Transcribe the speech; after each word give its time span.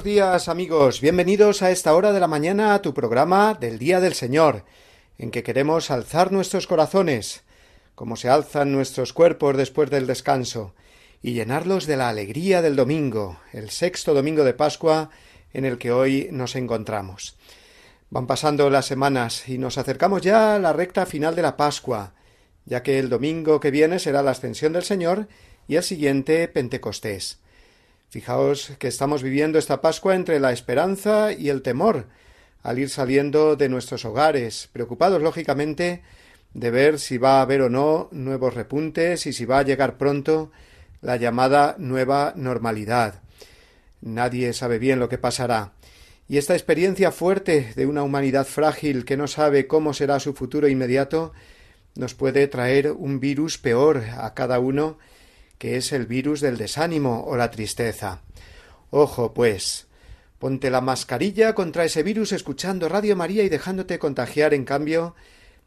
Buenos 0.00 0.14
días 0.14 0.48
amigos, 0.48 1.02
bienvenidos 1.02 1.60
a 1.60 1.70
esta 1.70 1.94
hora 1.94 2.14
de 2.14 2.20
la 2.20 2.26
mañana 2.26 2.72
a 2.72 2.80
tu 2.80 2.94
programa 2.94 3.52
del 3.52 3.78
Día 3.78 4.00
del 4.00 4.14
Señor, 4.14 4.64
en 5.18 5.30
que 5.30 5.42
queremos 5.42 5.90
alzar 5.90 6.32
nuestros 6.32 6.66
corazones, 6.66 7.42
como 7.94 8.16
se 8.16 8.30
alzan 8.30 8.72
nuestros 8.72 9.12
cuerpos 9.12 9.58
después 9.58 9.90
del 9.90 10.06
descanso, 10.06 10.74
y 11.20 11.34
llenarlos 11.34 11.86
de 11.86 11.98
la 11.98 12.08
alegría 12.08 12.62
del 12.62 12.76
domingo, 12.76 13.40
el 13.52 13.68
sexto 13.68 14.14
domingo 14.14 14.42
de 14.42 14.54
Pascua 14.54 15.10
en 15.52 15.66
el 15.66 15.76
que 15.76 15.92
hoy 15.92 16.30
nos 16.32 16.56
encontramos. 16.56 17.36
Van 18.08 18.26
pasando 18.26 18.70
las 18.70 18.86
semanas 18.86 19.50
y 19.50 19.58
nos 19.58 19.76
acercamos 19.76 20.22
ya 20.22 20.54
a 20.54 20.58
la 20.58 20.72
recta 20.72 21.04
final 21.04 21.36
de 21.36 21.42
la 21.42 21.58
Pascua, 21.58 22.14
ya 22.64 22.82
que 22.82 22.98
el 22.98 23.10
domingo 23.10 23.60
que 23.60 23.70
viene 23.70 23.98
será 23.98 24.22
la 24.22 24.30
ascensión 24.30 24.72
del 24.72 24.84
Señor 24.84 25.28
y 25.68 25.76
el 25.76 25.82
siguiente 25.82 26.48
Pentecostés. 26.48 27.38
Fijaos 28.10 28.72
que 28.80 28.88
estamos 28.88 29.22
viviendo 29.22 29.56
esta 29.56 29.80
Pascua 29.80 30.16
entre 30.16 30.40
la 30.40 30.50
esperanza 30.50 31.32
y 31.32 31.48
el 31.48 31.62
temor, 31.62 32.06
al 32.60 32.80
ir 32.80 32.90
saliendo 32.90 33.54
de 33.54 33.68
nuestros 33.68 34.04
hogares, 34.04 34.68
preocupados 34.72 35.22
lógicamente 35.22 36.02
de 36.52 36.70
ver 36.72 36.98
si 36.98 37.18
va 37.18 37.38
a 37.38 37.42
haber 37.42 37.62
o 37.62 37.70
no 37.70 38.08
nuevos 38.10 38.54
repuntes 38.54 39.26
y 39.26 39.32
si 39.32 39.44
va 39.44 39.60
a 39.60 39.62
llegar 39.62 39.96
pronto 39.96 40.50
la 41.00 41.18
llamada 41.18 41.76
nueva 41.78 42.32
normalidad. 42.34 43.22
Nadie 44.00 44.54
sabe 44.54 44.80
bien 44.80 44.98
lo 44.98 45.08
que 45.08 45.18
pasará. 45.18 45.74
Y 46.26 46.38
esta 46.38 46.54
experiencia 46.54 47.12
fuerte 47.12 47.72
de 47.76 47.86
una 47.86 48.02
humanidad 48.02 48.44
frágil 48.44 49.04
que 49.04 49.16
no 49.16 49.28
sabe 49.28 49.68
cómo 49.68 49.94
será 49.94 50.18
su 50.18 50.34
futuro 50.34 50.66
inmediato 50.66 51.32
nos 51.94 52.14
puede 52.14 52.48
traer 52.48 52.90
un 52.90 53.20
virus 53.20 53.58
peor 53.58 54.02
a 54.18 54.34
cada 54.34 54.58
uno 54.58 54.98
que 55.60 55.76
es 55.76 55.92
el 55.92 56.06
virus 56.06 56.40
del 56.40 56.56
desánimo 56.56 57.22
o 57.26 57.36
la 57.36 57.50
tristeza. 57.50 58.22
Ojo, 58.88 59.34
pues. 59.34 59.88
Ponte 60.38 60.70
la 60.70 60.80
mascarilla 60.80 61.54
contra 61.54 61.84
ese 61.84 62.02
virus 62.02 62.32
escuchando 62.32 62.88
Radio 62.88 63.14
María 63.14 63.44
y 63.44 63.50
dejándote 63.50 63.98
contagiar, 63.98 64.54
en 64.54 64.64
cambio, 64.64 65.14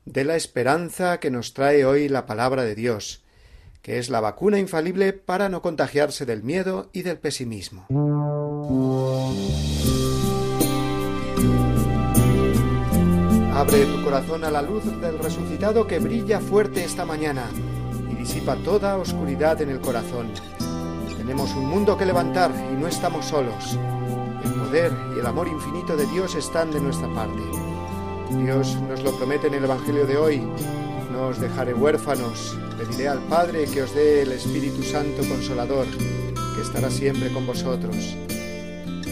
de 0.06 0.24
la 0.24 0.36
esperanza 0.36 1.20
que 1.20 1.30
nos 1.30 1.54
trae 1.54 1.86
hoy 1.86 2.10
la 2.10 2.26
palabra 2.26 2.64
de 2.64 2.74
Dios, 2.74 3.22
que 3.84 4.00
es 4.00 4.10
la 4.10 4.20
vacuna 4.20 4.58
infalible 4.58 5.14
para 5.14 5.48
no 5.48 5.62
contagiarse 5.62 6.26
del 6.26 6.42
miedo 6.42 6.90
y 6.92 7.04
del 7.04 7.20
pesimismo. 7.20 7.86
Abre 13.54 13.86
tu 13.86 14.04
corazón 14.04 14.44
a 14.44 14.50
la 14.50 14.64
luz 14.64 14.86
del 15.00 15.20
resucitado 15.20 15.86
que 15.86 16.00
brilla 16.00 16.40
fuerte 16.40 16.84
esta 16.84 17.06
mañana 17.06 17.48
disipa 18.24 18.56
toda 18.56 18.96
oscuridad 18.96 19.62
en 19.62 19.70
el 19.70 19.82
corazón. 19.82 20.32
Tenemos 21.18 21.52
un 21.56 21.66
mundo 21.66 21.98
que 21.98 22.06
levantar 22.06 22.52
y 22.72 22.74
no 22.80 22.88
estamos 22.88 23.26
solos. 23.26 23.78
El 24.46 24.54
poder 24.54 24.94
y 25.14 25.20
el 25.20 25.26
amor 25.26 25.50
infinito 25.50 25.98
de 25.98 26.06
Dios 26.06 26.34
están 26.36 26.72
de 26.72 26.80
nuestra 26.80 27.14
parte. 27.14 27.42
Dios 28.30 28.78
nos 28.88 29.04
lo 29.04 29.12
promete 29.18 29.48
en 29.48 29.56
el 29.56 29.66
Evangelio 29.66 30.08
de 30.08 30.16
hoy. 30.16 30.42
No 31.12 31.28
os 31.28 31.40
dejaré 31.42 31.74
huérfanos. 31.74 32.58
Pediré 32.78 33.10
al 33.10 33.20
Padre 33.28 33.66
que 33.66 33.82
os 33.84 33.94
dé 33.94 34.22
el 34.22 34.32
Espíritu 34.32 34.84
Santo 34.84 35.28
Consolador, 35.28 35.86
que 36.56 36.62
estará 36.62 36.90
siempre 36.90 37.30
con 37.30 37.46
vosotros. 37.46 38.16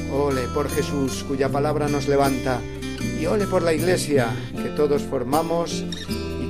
Ole 0.10 0.44
por 0.54 0.70
Jesús, 0.70 1.26
cuya 1.28 1.50
palabra 1.50 1.90
nos 1.90 2.08
levanta, 2.08 2.62
y 3.20 3.26
ole 3.26 3.46
por 3.46 3.62
la 3.62 3.74
Iglesia, 3.74 4.30
que 4.56 4.70
todos 4.70 5.02
formamos 5.02 5.84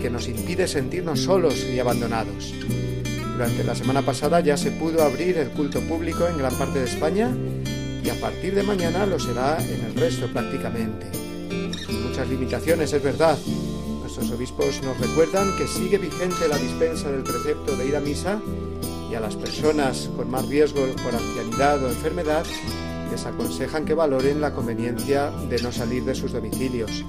que 0.02 0.10
nos 0.10 0.28
impide 0.28 0.68
sentirnos 0.68 1.22
solos 1.22 1.64
y 1.64 1.80
abandonados. 1.80 2.54
Durante 3.34 3.64
la 3.64 3.76
semana 3.76 4.02
pasada 4.02 4.40
ya 4.40 4.58
se 4.58 4.72
pudo 4.72 5.04
abrir 5.04 5.38
el 5.38 5.50
culto 5.50 5.80
público 5.82 6.28
en 6.28 6.38
gran 6.38 6.54
parte 6.56 6.80
de 6.80 6.86
España 6.86 7.30
y 8.04 8.10
a 8.10 8.16
partir 8.16 8.56
de 8.56 8.64
mañana 8.64 9.06
lo 9.06 9.20
será 9.20 9.58
en 9.64 9.86
el 9.86 9.96
resto 9.96 10.28
prácticamente. 10.28 11.06
Muchas 12.04 12.28
limitaciones, 12.28 12.92
es 12.94 13.04
verdad. 13.04 13.38
Nuestros 14.02 14.32
obispos 14.32 14.82
nos 14.84 14.98
recuerdan 15.00 15.56
que 15.58 15.68
sigue 15.68 15.98
vigente 15.98 16.48
la 16.48 16.58
dispensa 16.58 17.12
del 17.12 17.24
precepto 17.24 17.78
de 17.78 17.88
ir 17.88 17.96
a 17.96 18.00
misa 18.00 18.42
y 19.12 19.16
a 19.16 19.20
las 19.20 19.36
personas 19.36 20.10
con 20.16 20.30
más 20.30 20.48
riesgo 20.48 20.86
por 21.04 21.14
ancianidad 21.14 21.84
o 21.84 21.90
enfermedad 21.90 22.46
les 23.12 23.26
aconsejan 23.26 23.86
que 23.86 23.94
valoren 23.94 24.42
la 24.42 24.54
conveniencia 24.54 25.30
de 25.50 25.62
no 25.62 25.72
salir 25.72 26.04
de 26.06 26.16
sus 26.16 26.32
domicilios. 26.32 27.04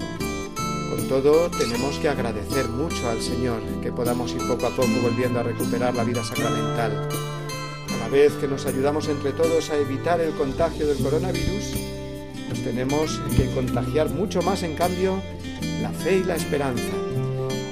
Con 0.95 1.07
todo, 1.07 1.49
tenemos 1.49 1.97
que 1.97 2.07
agradecer 2.07 2.69
mucho 2.69 3.09
al 3.09 3.19
Señor 3.19 3.61
que 3.81 3.91
podamos 3.91 4.31
ir 4.33 4.47
poco 4.47 4.67
a 4.67 4.69
poco 4.69 4.91
volviendo 5.01 5.39
a 5.39 5.43
recuperar 5.43 5.95
la 5.95 6.03
vida 6.03 6.23
sacramental. 6.23 7.09
A 7.91 7.97
la 7.97 8.09
vez 8.09 8.31
que 8.33 8.47
nos 8.47 8.67
ayudamos 8.67 9.07
entre 9.07 9.31
todos 9.31 9.71
a 9.71 9.77
evitar 9.77 10.21
el 10.21 10.35
contagio 10.35 10.85
del 10.85 10.99
coronavirus, 10.99 11.73
nos 12.47 12.59
tenemos 12.59 13.19
que 13.35 13.51
contagiar 13.55 14.11
mucho 14.11 14.43
más, 14.43 14.61
en 14.61 14.75
cambio, 14.75 15.19
la 15.81 15.89
fe 15.89 16.17
y 16.17 16.23
la 16.25 16.35
esperanza. 16.35 16.93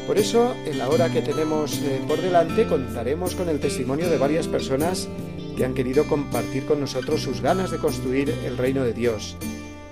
Por 0.08 0.18
eso, 0.18 0.56
en 0.66 0.80
la 0.80 0.90
hora 0.90 1.14
que 1.14 1.22
tenemos 1.22 1.78
eh, 1.78 2.02
por 2.08 2.20
delante, 2.20 2.66
contaremos 2.66 3.36
con 3.36 3.50
el 3.50 3.60
testimonio 3.60 4.10
de 4.10 4.18
varias 4.18 4.48
personas 4.48 5.08
que 5.56 5.64
han 5.64 5.76
querido 5.76 6.06
compartir 6.06 6.66
con 6.66 6.80
nosotros 6.80 7.22
sus 7.22 7.40
ganas 7.40 7.70
de 7.70 7.78
construir 7.78 8.34
el 8.44 8.58
reino 8.58 8.84
de 8.84 8.94
Dios, 8.94 9.38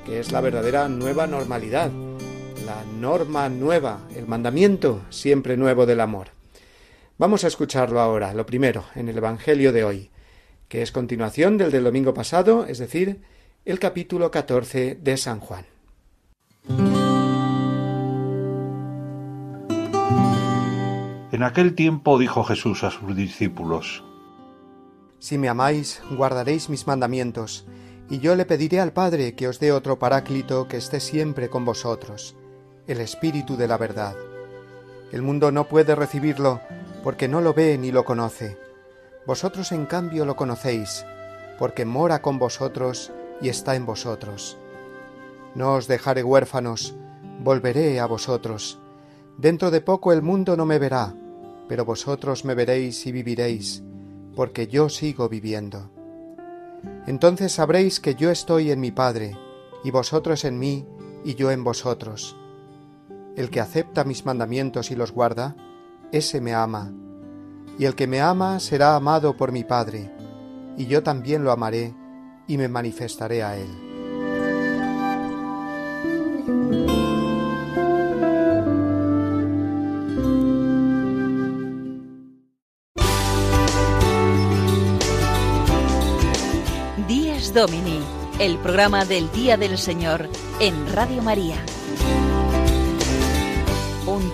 que 0.03 0.19
es 0.19 0.31
la 0.31 0.41
verdadera 0.41 0.89
nueva 0.89 1.27
normalidad 1.27 1.91
la 2.69 2.85
norma 2.85 3.49
nueva, 3.49 4.01
el 4.15 4.27
mandamiento 4.27 5.01
siempre 5.09 5.57
nuevo 5.57 5.87
del 5.87 6.01
amor. 6.01 6.27
Vamos 7.17 7.43
a 7.43 7.47
escucharlo 7.47 7.99
ahora, 7.99 8.31
lo 8.35 8.45
primero, 8.45 8.83
en 8.93 9.09
el 9.09 9.17
Evangelio 9.17 9.73
de 9.73 9.83
hoy, 9.83 10.11
que 10.67 10.83
es 10.83 10.91
continuación 10.91 11.57
del 11.57 11.71
del 11.71 11.83
domingo 11.83 12.13
pasado, 12.13 12.67
es 12.67 12.77
decir, 12.77 13.21
el 13.65 13.79
capítulo 13.79 14.29
14 14.29 14.99
de 15.01 15.17
San 15.17 15.39
Juan. 15.39 15.65
En 21.31 21.41
aquel 21.41 21.73
tiempo 21.73 22.19
dijo 22.19 22.43
Jesús 22.43 22.83
a 22.83 22.91
sus 22.91 23.15
discípulos, 23.15 24.03
Si 25.17 25.39
me 25.39 25.49
amáis, 25.49 26.03
guardaréis 26.11 26.69
mis 26.69 26.85
mandamientos, 26.85 27.65
y 28.11 28.19
yo 28.19 28.35
le 28.35 28.45
pediré 28.45 28.79
al 28.79 28.93
Padre 28.93 29.33
que 29.33 29.47
os 29.47 29.59
dé 29.59 29.71
otro 29.71 29.97
paráclito 29.97 30.67
que 30.67 30.77
esté 30.77 30.99
siempre 30.99 31.49
con 31.49 31.65
vosotros 31.65 32.35
el 32.89 33.01
Espíritu 33.01 33.55
de 33.55 33.67
la 33.67 33.77
verdad. 33.77 34.15
El 35.11 35.21
mundo 35.21 35.51
no 35.51 35.67
puede 35.67 35.93
recibirlo 35.93 36.59
porque 37.03 37.27
no 37.27 37.39
lo 37.39 37.53
ve 37.53 37.77
ni 37.77 37.91
lo 37.91 38.03
conoce. 38.03 38.57
Vosotros 39.27 39.71
en 39.71 39.85
cambio 39.85 40.25
lo 40.25 40.35
conocéis, 40.35 41.05
porque 41.59 41.85
mora 41.85 42.23
con 42.23 42.39
vosotros 42.39 43.11
y 43.41 43.49
está 43.49 43.75
en 43.75 43.85
vosotros. 43.85 44.57
No 45.53 45.75
os 45.75 45.87
dejaré 45.87 46.23
huérfanos, 46.23 46.95
volveré 47.43 47.99
a 47.99 48.07
vosotros. 48.07 48.79
Dentro 49.37 49.69
de 49.69 49.81
poco 49.81 50.11
el 50.11 50.23
mundo 50.23 50.57
no 50.57 50.65
me 50.65 50.79
verá, 50.79 51.13
pero 51.67 51.85
vosotros 51.85 52.43
me 52.43 52.55
veréis 52.55 53.05
y 53.05 53.11
viviréis, 53.11 53.83
porque 54.35 54.67
yo 54.67 54.89
sigo 54.89 55.29
viviendo. 55.29 55.91
Entonces 57.05 57.51
sabréis 57.51 57.99
que 57.99 58.15
yo 58.15 58.31
estoy 58.31 58.71
en 58.71 58.79
mi 58.79 58.91
Padre, 58.91 59.37
y 59.83 59.91
vosotros 59.91 60.43
en 60.43 60.57
mí, 60.57 60.87
y 61.23 61.35
yo 61.35 61.51
en 61.51 61.63
vosotros. 61.63 62.35
El 63.39 63.49
que 63.49 63.61
acepta 63.61 64.03
mis 64.03 64.25
mandamientos 64.25 64.91
y 64.91 64.97
los 64.97 65.13
guarda, 65.13 65.55
ese 66.11 66.41
me 66.41 66.53
ama. 66.53 66.91
Y 67.77 67.85
el 67.85 67.95
que 67.95 68.05
me 68.05 68.19
ama 68.19 68.59
será 68.59 68.97
amado 68.97 69.37
por 69.37 69.53
mi 69.53 69.63
Padre, 69.63 70.11
y 70.75 70.87
yo 70.87 71.03
también 71.03 71.45
lo 71.45 71.53
amaré 71.53 71.95
y 72.49 72.57
me 72.57 72.67
manifestaré 72.67 73.41
a 73.41 73.55
él. 73.55 73.69
Días 87.07 87.53
Domini, 87.53 88.01
el 88.37 88.57
programa 88.57 89.05
del 89.05 89.31
Día 89.31 89.55
del 89.55 89.77
Señor 89.77 90.27
en 90.59 90.93
Radio 90.93 91.21
María 91.21 91.55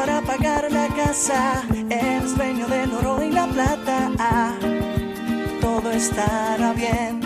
Para 0.00 0.22
pagar 0.22 0.66
la 0.72 0.88
casa, 0.88 1.62
el 1.90 2.34
dueño 2.34 2.66
del 2.68 2.90
oro 2.94 3.22
y 3.22 3.30
la 3.30 3.46
plata, 3.46 4.10
todo 5.60 5.90
estará 5.90 6.72
bien. 6.72 7.20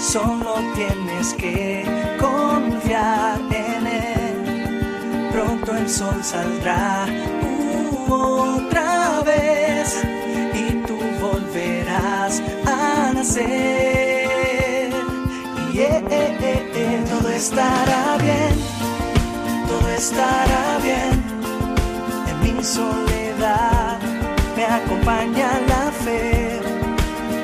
Solo 0.00 0.54
tienes 0.74 1.32
que 1.34 1.84
confiar 2.18 3.38
en 3.52 3.86
él. 3.86 5.28
Pronto 5.30 5.76
el 5.76 5.88
sol 5.88 6.18
saldrá 6.24 7.06
otra 8.08 9.20
vez 9.24 10.02
y 10.54 10.72
tú 10.84 10.98
volverás 11.20 12.42
a 12.66 13.12
nacer. 13.14 14.92
todo 17.08 17.28
estará 17.28 18.16
bien, 18.18 18.54
todo 19.68 19.88
estará 19.88 20.78
bien. 20.82 21.21
Soledad 22.62 23.98
me 24.56 24.64
acompaña 24.64 25.60
la 25.66 25.90
fe. 25.90 26.60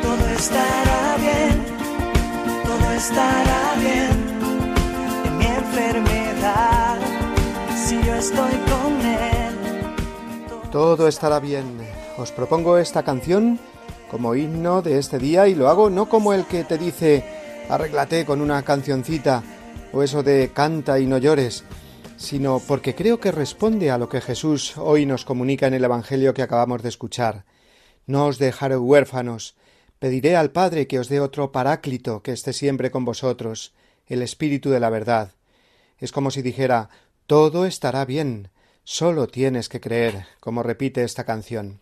Todo 0.00 0.29
estará 0.29 1.17
bien, 1.19 1.65
todo 2.65 2.93
estará 2.93 3.75
bien. 3.81 4.17
En 5.25 5.38
mi 5.38 5.47
enfermedad, 5.47 6.99
si 7.76 8.00
yo 8.00 8.15
estoy 8.15 8.53
con 8.70 9.06
él. 9.06 9.55
Todo 10.70 11.09
estará 11.09 11.41
bien. 11.41 11.79
Os 12.17 12.31
propongo 12.31 12.79
esta 12.79 13.03
canción 13.03 13.59
como 14.11 14.37
himno 14.37 14.82
de 14.82 14.99
este 14.99 15.19
día 15.19 15.49
y 15.49 15.55
lo 15.56 15.69
hago 15.69 15.91
no 15.91 16.09
como 16.09 16.32
el 16.32 16.47
que 16.47 16.62
te 16.62 16.79
dice 16.79 17.25
arréglate 17.69 18.25
con 18.25 18.41
una 18.41 18.62
cancioncita 18.62 19.43
o 19.93 20.03
eso 20.03 20.23
de 20.23 20.50
canta 20.55 20.99
y 20.99 21.06
no 21.06 21.19
llores, 21.19 21.64
sino 22.19 22.61
porque 22.67 22.97
creo 22.97 23.20
que 23.20 23.31
responde 23.31 23.93
a 23.93 23.97
lo 23.97 24.09
que 24.09 24.20
Jesús 24.20 24.76
hoy 24.76 25.06
nos 25.06 25.25
comunica 25.25 25.69
en 25.69 25.75
el 25.75 25.85
Evangelio 25.85 26.35
que 26.35 26.43
acabamos 26.43 26.82
de 26.82 26.88
escuchar. 26.88 27.44
No 28.06 28.26
os 28.26 28.38
dejaré 28.38 28.76
huérfanos, 28.76 29.55
pediré 30.00 30.37
al 30.37 30.50
Padre 30.50 30.88
que 30.88 30.99
os 30.99 31.09
dé 31.09 31.20
otro 31.20 31.53
paráclito 31.53 32.23
que 32.23 32.32
esté 32.32 32.53
siempre 32.53 32.91
con 32.91 33.05
vosotros, 33.05 33.73
el 34.09 34.23
Espíritu 34.23 34.69
de 34.70 34.81
la 34.81 34.91
verdad. 34.91 35.32
Es 35.99 36.11
como 36.11 36.32
si 36.32 36.43
dijera 36.43 36.91
todo 37.29 37.67
estará 37.67 38.05
bien, 38.05 38.50
solo 38.82 39.29
tienes 39.29 39.69
que 39.69 39.81
creer, 39.81 40.26
como 40.41 40.64
repite 40.64 41.05
esta 41.05 41.25
canción. 41.25 41.81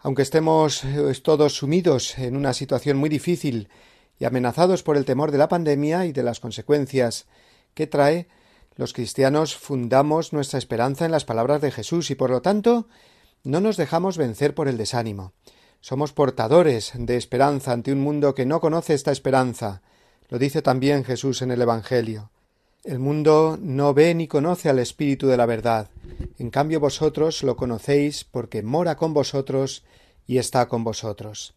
Aunque 0.00 0.22
estemos 0.22 0.82
eh, 0.84 1.12
todos 1.22 1.54
sumidos 1.54 2.18
en 2.18 2.36
una 2.36 2.52
situación 2.52 2.96
muy 2.96 3.08
difícil 3.08 3.68
y 4.18 4.24
amenazados 4.24 4.82
por 4.82 4.96
el 4.96 5.04
temor 5.04 5.30
de 5.30 5.38
la 5.38 5.48
pandemia 5.48 6.04
y 6.06 6.12
de 6.12 6.24
las 6.24 6.40
consecuencias 6.40 7.26
que 7.74 7.86
trae, 7.86 8.26
los 8.76 8.92
cristianos 8.92 9.56
fundamos 9.56 10.32
nuestra 10.32 10.58
esperanza 10.58 11.04
en 11.04 11.10
las 11.10 11.24
palabras 11.24 11.60
de 11.62 11.72
Jesús 11.72 12.10
y 12.10 12.14
por 12.14 12.30
lo 12.30 12.42
tanto 12.42 12.88
no 13.42 13.60
nos 13.60 13.76
dejamos 13.76 14.18
vencer 14.18 14.54
por 14.54 14.68
el 14.68 14.76
desánimo. 14.76 15.32
Somos 15.80 16.12
portadores 16.12 16.92
de 16.94 17.16
esperanza 17.16 17.72
ante 17.72 17.92
un 17.92 18.00
mundo 18.00 18.34
que 18.34 18.44
no 18.44 18.60
conoce 18.60 18.94
esta 18.94 19.12
esperanza. 19.12 19.82
Lo 20.28 20.38
dice 20.38 20.60
también 20.60 21.04
Jesús 21.04 21.42
en 21.42 21.52
el 21.52 21.62
Evangelio. 21.62 22.30
El 22.84 22.98
mundo 22.98 23.58
no 23.60 23.94
ve 23.94 24.14
ni 24.14 24.28
conoce 24.28 24.68
al 24.68 24.78
Espíritu 24.78 25.26
de 25.26 25.36
la 25.36 25.46
verdad. 25.46 25.90
En 26.38 26.50
cambio 26.50 26.78
vosotros 26.78 27.42
lo 27.42 27.56
conocéis 27.56 28.24
porque 28.24 28.62
mora 28.62 28.96
con 28.96 29.14
vosotros 29.14 29.84
y 30.26 30.38
está 30.38 30.68
con 30.68 30.84
vosotros. 30.84 31.54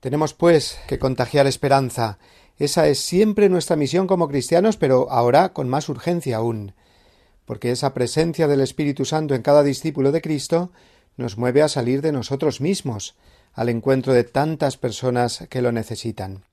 Tenemos, 0.00 0.34
pues, 0.34 0.78
que 0.86 0.98
contagiar 0.98 1.46
esperanza. 1.46 2.18
Esa 2.58 2.88
es 2.88 2.98
siempre 2.98 3.48
nuestra 3.48 3.76
misión 3.76 4.06
como 4.06 4.28
cristianos, 4.28 4.76
pero 4.76 5.10
ahora 5.10 5.52
con 5.52 5.68
más 5.68 5.88
urgencia 5.88 6.38
aún, 6.38 6.74
porque 7.44 7.70
esa 7.70 7.94
presencia 7.94 8.48
del 8.48 8.60
Espíritu 8.60 9.04
Santo 9.04 9.34
en 9.34 9.42
cada 9.42 9.62
discípulo 9.62 10.10
de 10.10 10.20
Cristo 10.20 10.72
nos 11.16 11.38
mueve 11.38 11.62
a 11.62 11.68
salir 11.68 12.02
de 12.02 12.12
nosotros 12.12 12.60
mismos, 12.60 13.16
al 13.52 13.68
encuentro 13.68 14.12
de 14.12 14.24
tantas 14.24 14.76
personas 14.76 15.46
que 15.48 15.62
lo 15.62 15.72
necesitan. 15.72 16.44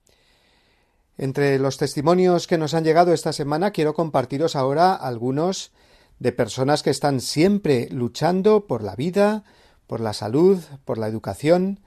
Entre 1.18 1.60
los 1.60 1.78
testimonios 1.78 2.46
que 2.46 2.58
nos 2.58 2.74
han 2.74 2.84
llegado 2.84 3.14
esta 3.14 3.34
semana 3.34 3.72
quiero 3.72 3.94
compartiros 3.94 4.56
ahora 4.56 4.94
algunos 4.94 5.72
de 6.20 6.32
personas 6.32 6.84
que 6.84 6.90
están 6.90 7.20
siempre 7.20 7.88
luchando 7.92 8.68
por 8.68 8.84
la 8.84 8.96
vida, 8.96 9.44
por 9.88 10.02
la 10.02 10.14
salud, 10.14 10.60
por 10.84 10.98
la 10.98 11.08
educación, 11.08 11.80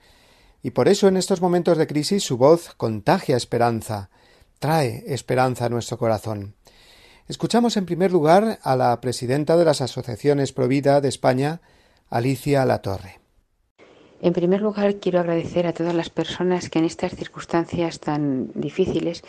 y 0.62 0.70
por 0.70 0.88
eso 0.88 1.08
en 1.08 1.16
estos 1.16 1.40
momentos 1.40 1.78
de 1.78 1.86
crisis 1.86 2.24
su 2.24 2.36
voz 2.36 2.74
contagia 2.76 3.36
esperanza, 3.36 4.10
trae 4.58 5.04
esperanza 5.06 5.66
a 5.66 5.68
nuestro 5.68 5.98
corazón. 5.98 6.54
Escuchamos 7.28 7.76
en 7.76 7.86
primer 7.86 8.10
lugar 8.10 8.58
a 8.62 8.74
la 8.74 9.00
presidenta 9.00 9.56
de 9.56 9.64
las 9.64 9.80
asociaciones 9.80 10.52
Provida 10.52 11.00
de 11.00 11.08
España, 11.08 11.60
Alicia 12.08 12.64
Latorre. 12.64 13.20
En 14.20 14.32
primer 14.32 14.62
lugar, 14.62 14.96
quiero 14.96 15.20
agradecer 15.20 15.68
a 15.68 15.72
todas 15.72 15.94
las 15.94 16.10
personas 16.10 16.70
que 16.70 16.80
en 16.80 16.86
estas 16.86 17.14
circunstancias 17.14 18.00
tan 18.00 18.50
difíciles 18.54 19.22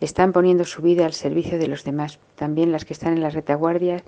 están 0.00 0.32
poniendo 0.32 0.64
su 0.64 0.82
vida 0.82 1.04
al 1.04 1.14
servicio 1.14 1.58
de 1.58 1.66
los 1.66 1.82
demás, 1.82 2.20
también 2.36 2.70
las 2.70 2.84
que 2.84 2.92
están 2.92 3.14
en 3.14 3.22
las 3.22 3.34
retaguardias 3.34 4.04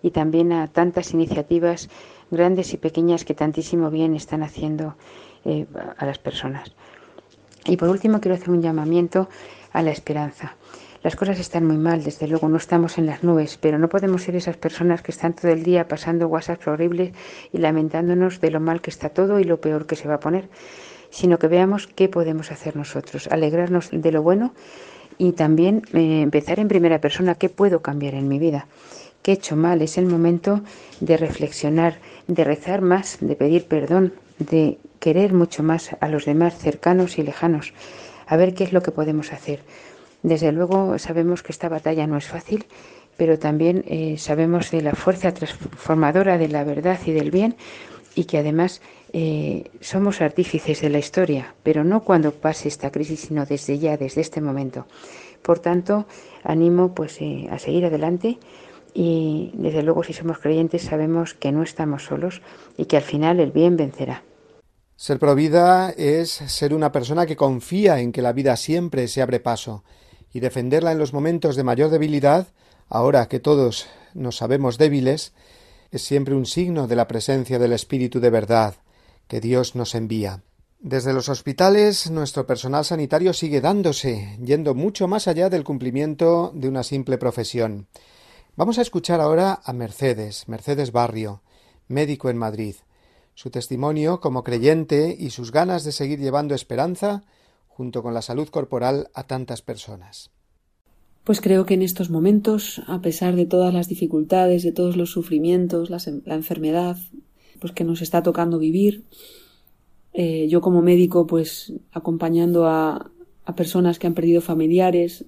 y 0.00 0.12
también 0.12 0.52
a 0.52 0.68
tantas 0.68 1.12
iniciativas 1.12 1.90
grandes 2.30 2.72
y 2.72 2.78
pequeñas 2.78 3.26
que 3.26 3.34
tantísimo 3.34 3.90
bien 3.90 4.14
están 4.14 4.42
haciendo 4.42 4.96
eh, 5.44 5.66
a 5.96 6.06
las 6.06 6.18
personas. 6.18 6.72
Y 7.66 7.76
por 7.76 7.88
último 7.88 8.20
quiero 8.20 8.34
hacer 8.34 8.50
un 8.50 8.62
llamamiento 8.62 9.28
a 9.72 9.82
la 9.82 9.90
esperanza. 9.90 10.56
Las 11.02 11.16
cosas 11.16 11.40
están 11.40 11.66
muy 11.66 11.78
mal, 11.78 12.04
desde 12.04 12.28
luego 12.28 12.48
no 12.48 12.56
estamos 12.56 12.96
en 12.96 13.06
las 13.06 13.24
nubes, 13.24 13.58
pero 13.60 13.76
no 13.76 13.88
podemos 13.88 14.22
ser 14.22 14.36
esas 14.36 14.56
personas 14.56 15.02
que 15.02 15.10
están 15.10 15.34
todo 15.34 15.50
el 15.50 15.64
día 15.64 15.88
pasando 15.88 16.28
WhatsApp 16.28 16.66
horribles 16.68 17.12
y 17.52 17.58
lamentándonos 17.58 18.40
de 18.40 18.52
lo 18.52 18.60
mal 18.60 18.80
que 18.80 18.90
está 18.90 19.08
todo 19.08 19.40
y 19.40 19.44
lo 19.44 19.60
peor 19.60 19.86
que 19.86 19.96
se 19.96 20.06
va 20.06 20.14
a 20.14 20.20
poner, 20.20 20.48
sino 21.10 21.40
que 21.40 21.48
veamos 21.48 21.88
qué 21.88 22.08
podemos 22.08 22.52
hacer 22.52 22.76
nosotros, 22.76 23.26
alegrarnos 23.32 23.88
de 23.90 24.12
lo 24.12 24.22
bueno 24.22 24.54
y 25.18 25.32
también 25.32 25.82
eh, 25.92 26.22
empezar 26.22 26.60
en 26.60 26.68
primera 26.68 27.00
persona 27.00 27.34
qué 27.34 27.48
puedo 27.48 27.82
cambiar 27.82 28.14
en 28.14 28.28
mi 28.28 28.38
vida, 28.38 28.68
qué 29.22 29.32
he 29.32 29.34
hecho 29.34 29.56
mal. 29.56 29.82
Es 29.82 29.98
el 29.98 30.06
momento 30.06 30.60
de 31.00 31.16
reflexionar, 31.16 31.98
de 32.28 32.44
rezar 32.44 32.80
más, 32.80 33.18
de 33.20 33.34
pedir 33.34 33.66
perdón, 33.66 34.12
de 34.38 34.78
querer 35.02 35.32
mucho 35.32 35.64
más 35.64 35.96
a 35.98 36.06
los 36.06 36.26
demás 36.26 36.56
cercanos 36.56 37.18
y 37.18 37.24
lejanos, 37.24 37.74
a 38.24 38.36
ver 38.36 38.54
qué 38.54 38.62
es 38.62 38.72
lo 38.72 38.82
que 38.82 38.92
podemos 38.92 39.32
hacer. 39.32 39.58
Desde 40.22 40.52
luego 40.52 40.96
sabemos 41.00 41.42
que 41.42 41.50
esta 41.50 41.68
batalla 41.68 42.06
no 42.06 42.16
es 42.16 42.28
fácil, 42.28 42.66
pero 43.16 43.36
también 43.36 43.84
eh, 43.88 44.14
sabemos 44.16 44.70
de 44.70 44.80
la 44.80 44.94
fuerza 44.94 45.34
transformadora 45.34 46.38
de 46.38 46.46
la 46.46 46.62
verdad 46.62 47.00
y 47.04 47.10
del 47.10 47.32
bien 47.32 47.56
y 48.14 48.26
que 48.26 48.38
además 48.38 48.80
eh, 49.12 49.64
somos 49.80 50.20
artífices 50.20 50.80
de 50.80 50.90
la 50.90 51.00
historia, 51.00 51.52
pero 51.64 51.82
no 51.82 52.04
cuando 52.04 52.30
pase 52.30 52.68
esta 52.68 52.92
crisis, 52.92 53.22
sino 53.22 53.44
desde 53.44 53.80
ya, 53.80 53.96
desde 53.96 54.20
este 54.20 54.40
momento. 54.40 54.86
Por 55.42 55.58
tanto, 55.58 56.06
animo 56.44 56.94
pues 56.94 57.20
eh, 57.20 57.48
a 57.50 57.58
seguir 57.58 57.86
adelante 57.86 58.38
y 58.94 59.50
desde 59.54 59.82
luego 59.82 60.04
si 60.04 60.12
somos 60.12 60.38
creyentes 60.38 60.82
sabemos 60.82 61.34
que 61.34 61.50
no 61.50 61.64
estamos 61.64 62.04
solos 62.04 62.40
y 62.76 62.84
que 62.84 62.98
al 62.98 63.02
final 63.02 63.40
el 63.40 63.50
bien 63.50 63.76
vencerá. 63.76 64.22
Ser 65.02 65.18
provida 65.18 65.90
es 65.90 66.30
ser 66.30 66.72
una 66.72 66.92
persona 66.92 67.26
que 67.26 67.34
confía 67.34 67.98
en 67.98 68.12
que 68.12 68.22
la 68.22 68.32
vida 68.32 68.56
siempre 68.56 69.08
se 69.08 69.20
abre 69.20 69.40
paso 69.40 69.82
y 70.32 70.38
defenderla 70.38 70.92
en 70.92 70.98
los 70.98 71.12
momentos 71.12 71.56
de 71.56 71.64
mayor 71.64 71.90
debilidad, 71.90 72.46
ahora 72.88 73.26
que 73.26 73.40
todos 73.40 73.88
nos 74.14 74.36
sabemos 74.36 74.78
débiles, 74.78 75.32
es 75.90 76.02
siempre 76.02 76.36
un 76.36 76.46
signo 76.46 76.86
de 76.86 76.94
la 76.94 77.08
presencia 77.08 77.58
del 77.58 77.72
Espíritu 77.72 78.20
de 78.20 78.30
verdad 78.30 78.76
que 79.26 79.40
Dios 79.40 79.74
nos 79.74 79.96
envía. 79.96 80.44
Desde 80.78 81.12
los 81.12 81.28
hospitales 81.28 82.08
nuestro 82.08 82.46
personal 82.46 82.84
sanitario 82.84 83.32
sigue 83.32 83.60
dándose, 83.60 84.38
yendo 84.40 84.72
mucho 84.72 85.08
más 85.08 85.26
allá 85.26 85.50
del 85.50 85.64
cumplimiento 85.64 86.52
de 86.54 86.68
una 86.68 86.84
simple 86.84 87.18
profesión. 87.18 87.88
Vamos 88.54 88.78
a 88.78 88.82
escuchar 88.82 89.20
ahora 89.20 89.62
a 89.64 89.72
Mercedes, 89.72 90.46
Mercedes 90.46 90.92
Barrio, 90.92 91.42
médico 91.88 92.30
en 92.30 92.38
Madrid. 92.38 92.76
Su 93.34 93.50
testimonio 93.50 94.20
como 94.20 94.42
creyente 94.44 95.16
y 95.18 95.30
sus 95.30 95.52
ganas 95.52 95.84
de 95.84 95.92
seguir 95.92 96.18
llevando 96.18 96.54
esperanza, 96.54 97.24
junto 97.68 98.02
con 98.02 98.14
la 98.14 98.22
salud 98.22 98.48
corporal, 98.48 99.08
a 99.14 99.24
tantas 99.24 99.62
personas. 99.62 100.30
Pues 101.24 101.40
creo 101.40 101.64
que 101.66 101.74
en 101.74 101.82
estos 101.82 102.10
momentos, 102.10 102.82
a 102.86 103.00
pesar 103.00 103.36
de 103.36 103.46
todas 103.46 103.72
las 103.72 103.88
dificultades, 103.88 104.62
de 104.62 104.72
todos 104.72 104.96
los 104.96 105.10
sufrimientos, 105.10 105.88
la, 105.88 105.98
enfermedad, 106.34 106.96
pues 107.60 107.72
que 107.72 107.84
nos 107.84 108.02
está 108.02 108.22
tocando 108.22 108.58
vivir, 108.58 109.04
eh, 110.12 110.48
yo 110.48 110.60
como 110.60 110.82
médico, 110.82 111.26
pues 111.26 111.72
acompañando 111.92 112.66
a, 112.66 113.10
a 113.44 113.54
personas 113.54 113.98
que 113.98 114.08
han 114.08 114.14
perdido 114.14 114.40
familiares, 114.40 115.24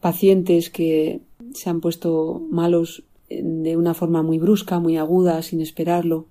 pacientes 0.00 0.70
que 0.70 1.20
se 1.54 1.70
han 1.70 1.80
puesto 1.80 2.42
malos 2.50 3.04
de 3.28 3.76
una 3.76 3.94
forma 3.94 4.22
muy 4.22 4.38
brusca, 4.38 4.78
muy 4.80 4.96
aguda, 4.96 5.40
sin 5.42 5.60
esperarlo, 5.60 6.26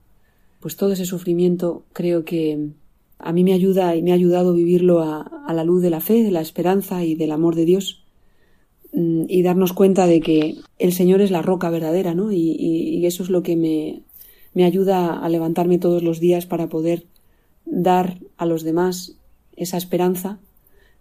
pues 0.62 0.76
todo 0.78 0.94
ese 0.94 1.06
sufrimiento 1.06 1.84
creo 1.92 2.24
que 2.24 2.70
a 3.18 3.34
mí 3.34 3.44
me 3.44 3.54
ayuda 3.54 3.96
y 3.96 4.02
me 4.02 4.12
ha 4.12 4.16
ayudado 4.16 4.54
vivirlo 4.54 5.02
a, 5.02 5.54
la 5.54 5.64
luz 5.64 5.82
de 5.82 5.90
la 5.90 6.00
fe, 6.00 6.24
de 6.24 6.32
la 6.32 6.42
esperanza 6.42 7.04
y 7.04 7.16
del 7.16 7.32
amor 7.32 7.56
de 7.56 7.66
Dios 7.66 8.04
mm, 8.94 9.24
y 9.28 9.42
darnos 9.44 9.74
cuenta 9.74 10.08
de 10.08 10.22
que 10.22 10.56
el 10.80 10.94
Señor 10.94 11.22
es 11.22 11.32
la 11.32 11.42
roca 11.42 11.70
verdadera, 11.70 12.14
¿no? 12.14 12.32
Y, 12.32 13.06
eso 13.06 13.24
es 13.24 13.30
lo 13.30 13.42
que 13.44 13.56
me, 13.56 14.04
me 14.54 14.64
ayuda 14.64 15.20
a 15.20 15.28
levantarme 15.28 15.80
todos 15.80 16.04
los 16.04 16.20
días 16.20 16.46
para 16.46 16.70
poder 16.70 17.06
dar 17.66 18.20
a 18.38 18.46
los 18.46 18.64
demás 18.64 19.16
esa 19.58 19.78
esperanza 19.78 20.40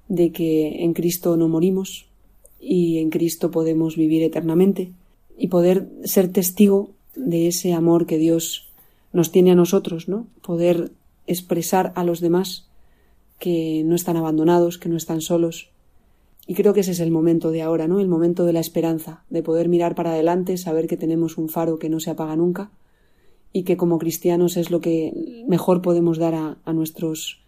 de 0.08 0.32
que 0.32 0.82
en 0.82 0.94
Cristo 0.94 1.36
no 1.36 1.48
morimos 1.48 2.06
y 2.58 2.98
en 2.98 3.10
Cristo 3.10 3.50
podemos 3.50 3.96
vivir 3.96 4.22
eternamente 4.22 4.90
y 5.38 5.48
poder 5.48 5.88
ser 6.04 6.28
testigo 6.28 6.90
de 7.14 7.48
ese 7.48 7.74
amor 7.74 8.06
que 8.06 8.18
Dios 8.18 8.69
nos 9.12 9.32
tiene 9.32 9.52
a 9.52 9.54
nosotros, 9.54 10.08
¿no? 10.08 10.26
Poder 10.42 10.92
expresar 11.26 11.92
a 11.96 12.04
los 12.04 12.20
demás 12.20 12.68
que 13.38 13.82
no 13.84 13.94
están 13.94 14.16
abandonados, 14.16 14.78
que 14.78 14.88
no 14.88 14.96
están 14.96 15.20
solos. 15.20 15.70
Y 16.46 16.54
creo 16.54 16.74
que 16.74 16.80
ese 16.80 16.92
es 16.92 17.00
el 17.00 17.10
momento 17.10 17.50
de 17.50 17.62
ahora, 17.62 17.88
¿no? 17.88 18.00
El 18.00 18.08
momento 18.08 18.44
de 18.44 18.52
la 18.52 18.60
esperanza, 18.60 19.24
de 19.30 19.42
poder 19.42 19.68
mirar 19.68 19.94
para 19.94 20.12
adelante, 20.12 20.56
saber 20.56 20.86
que 20.86 20.96
tenemos 20.96 21.38
un 21.38 21.48
faro 21.48 21.78
que 21.78 21.88
no 21.88 22.00
se 22.00 22.10
apaga 22.10 22.36
nunca 22.36 22.70
y 23.52 23.64
que 23.64 23.76
como 23.76 23.98
cristianos 23.98 24.56
es 24.56 24.70
lo 24.70 24.80
que 24.80 25.44
mejor 25.48 25.82
podemos 25.82 26.18
dar 26.18 26.34
a, 26.34 26.72
nuestros 26.72 27.40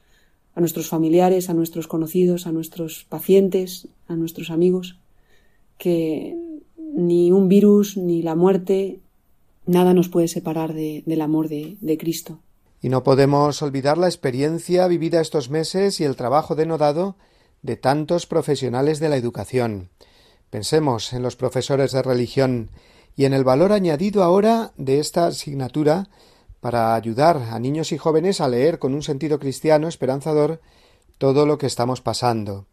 a 0.54 0.60
nuestros 0.60 0.88
familiares, 0.88 1.48
a 1.48 1.54
nuestros 1.54 1.88
conocidos, 1.88 2.46
a 2.46 2.52
nuestros 2.52 3.04
pacientes, 3.08 3.88
a 4.08 4.16
nuestros 4.16 4.50
amigos, 4.50 4.98
que 5.78 6.36
ni 6.76 7.32
un 7.32 7.48
virus, 7.48 7.96
ni 7.96 8.22
la 8.22 8.34
muerte, 8.34 9.00
nada 9.66 9.94
nos 9.94 10.08
puede 10.08 10.28
separar 10.28 10.72
del 10.74 11.20
amor 11.20 11.48
de, 11.48 11.76
de 11.80 11.98
Cristo. 11.98 12.40
Y 12.80 12.88
no 12.88 13.04
podemos 13.04 13.62
olvidar 13.62 13.96
la 13.98 14.08
experiencia 14.08 14.86
vivida 14.86 15.20
estos 15.20 15.50
meses 15.50 16.00
y 16.00 16.04
el 16.04 16.16
trabajo 16.16 16.54
denodado 16.54 17.16
de 17.62 17.76
tantos 17.76 18.26
profesionales 18.26 18.98
de 18.98 19.08
la 19.08 19.16
educación. 19.16 19.90
Pensemos 20.50 21.12
en 21.12 21.22
los 21.22 21.36
profesores 21.36 21.92
de 21.92 22.02
religión 22.02 22.70
y 23.16 23.24
en 23.24 23.32
el 23.32 23.44
valor 23.44 23.72
añadido 23.72 24.22
ahora 24.22 24.72
de 24.76 24.98
esta 24.98 25.26
asignatura 25.26 26.08
para 26.60 26.94
ayudar 26.94 27.38
a 27.50 27.58
niños 27.58 27.92
y 27.92 27.98
jóvenes 27.98 28.40
a 28.40 28.48
leer 28.48 28.78
con 28.78 28.94
un 28.94 29.02
sentido 29.02 29.38
cristiano 29.38 29.88
esperanzador 29.88 30.60
todo 31.18 31.46
lo 31.46 31.58
que 31.58 31.66
estamos 31.66 32.00
pasando. 32.00 32.66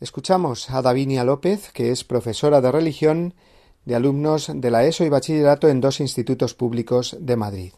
Escuchamos 0.00 0.70
a 0.70 0.82
Davinia 0.82 1.24
López, 1.24 1.70
que 1.72 1.90
es 1.90 2.04
profesora 2.04 2.60
de 2.60 2.72
religión 2.72 3.34
de 3.84 3.94
alumnos 3.94 4.50
de 4.54 4.70
la 4.70 4.84
ESO 4.84 5.04
y 5.04 5.08
bachillerato 5.08 5.68
en 5.68 5.80
dos 5.80 6.00
institutos 6.00 6.54
públicos 6.54 7.16
de 7.20 7.36
Madrid. 7.36 7.72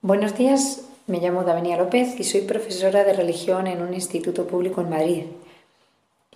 Buenos 0.00 0.36
días, 0.36 0.82
me 1.06 1.20
llamo 1.20 1.44
Davinia 1.44 1.76
López 1.76 2.18
y 2.18 2.24
soy 2.24 2.42
profesora 2.42 3.04
de 3.04 3.12
religión 3.12 3.66
en 3.66 3.82
un 3.82 3.94
instituto 3.94 4.46
público 4.46 4.80
en 4.80 4.90
Madrid. 4.90 5.24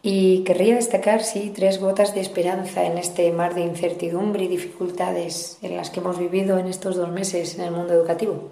Y 0.02 0.44
querría 0.44 0.76
destacar, 0.76 1.24
sí, 1.24 1.52
tres 1.54 1.80
gotas 1.80 2.14
de 2.14 2.20
esperanza 2.20 2.84
en 2.84 2.96
este 2.98 3.32
mar 3.32 3.54
de 3.54 3.62
incertidumbre 3.62 4.44
y 4.44 4.48
dificultades 4.48 5.58
en 5.62 5.76
las 5.76 5.90
que 5.90 6.00
hemos 6.00 6.18
vivido 6.18 6.58
en 6.58 6.66
estos 6.66 6.96
dos 6.96 7.10
meses 7.10 7.56
en 7.56 7.64
el 7.64 7.72
mundo 7.72 7.92
educativo. 7.94 8.50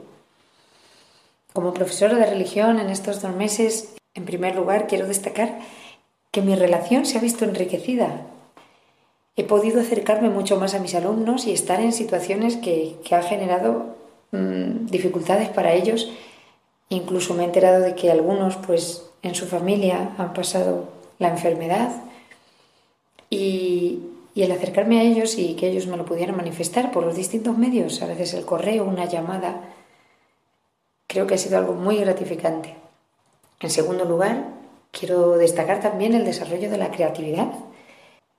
Como 1.53 1.73
profesora 1.73 2.17
de 2.17 2.27
religión 2.27 2.81
en 2.81 2.91
estos 2.91 3.23
dos 3.23 3.35
meses, 3.37 3.95
en 4.15 4.25
primer 4.25 4.57
lugar, 4.57 4.89
quiero 4.89 5.07
destacar 5.07 5.61
que 6.33 6.43
mi 6.43 6.57
relación 6.57 7.07
se 7.07 7.19
ha 7.19 7.21
visto 7.21 7.45
enriquecida. 7.45 8.27
He 9.37 9.45
podido 9.45 9.81
acercarme 9.81 10.31
mucho 10.31 10.59
más 10.59 10.75
a 10.75 10.79
mis 10.79 10.95
alumnos 10.95 11.47
y 11.47 11.53
estar 11.53 11.81
en 11.81 11.93
situaciones 11.93 12.57
que, 12.57 12.97
han 13.11 13.23
generado 13.23 13.97
mm, 14.33 14.87
dificultades 14.87 15.49
para 15.49 15.73
ellos. 15.73 16.11
Incluso 16.89 17.35
me 17.35 17.43
he 17.43 17.47
enterado 17.47 17.81
de 17.81 17.95
que 17.95 18.11
algunos, 18.11 18.57
pues, 18.57 19.11
en 19.23 19.35
su 19.35 19.47
familia 19.47 20.15
han 20.19 20.33
pasado 20.35 20.89
la 21.19 21.29
enfermedad 21.29 21.91
y 23.31 24.01
el 24.37 24.53
acercarme 24.53 25.01
a 25.01 25.03
ellos 25.03 25.39
y 25.39 25.55
que 25.55 25.69
ellos 25.69 25.87
me 25.87 25.97
lo 25.97 26.05
pudieran 26.05 26.37
manifestar 26.37 26.93
por 26.93 27.05
los 27.05 27.17
distintos 27.17 27.57
medios, 27.57 28.03
a 28.03 28.07
veces 28.07 28.35
el 28.35 28.45
correo, 28.45 28.85
una 28.85 29.07
llamada, 29.07 29.63
creo 31.07 31.27
que 31.27 31.35
ha 31.35 31.39
sido 31.39 31.59
algo 31.59 31.75
muy 31.75 31.97
gratificante. 31.97 32.75
En 33.61 33.71
segundo 33.71 34.05
lugar, 34.05 34.55
Quiero 34.99 35.37
destacar 35.39 35.81
también 35.81 36.15
el 36.15 36.25
desarrollo 36.25 36.71
de 36.71 36.79
la 36.79 36.93
creatividad. 36.93 37.49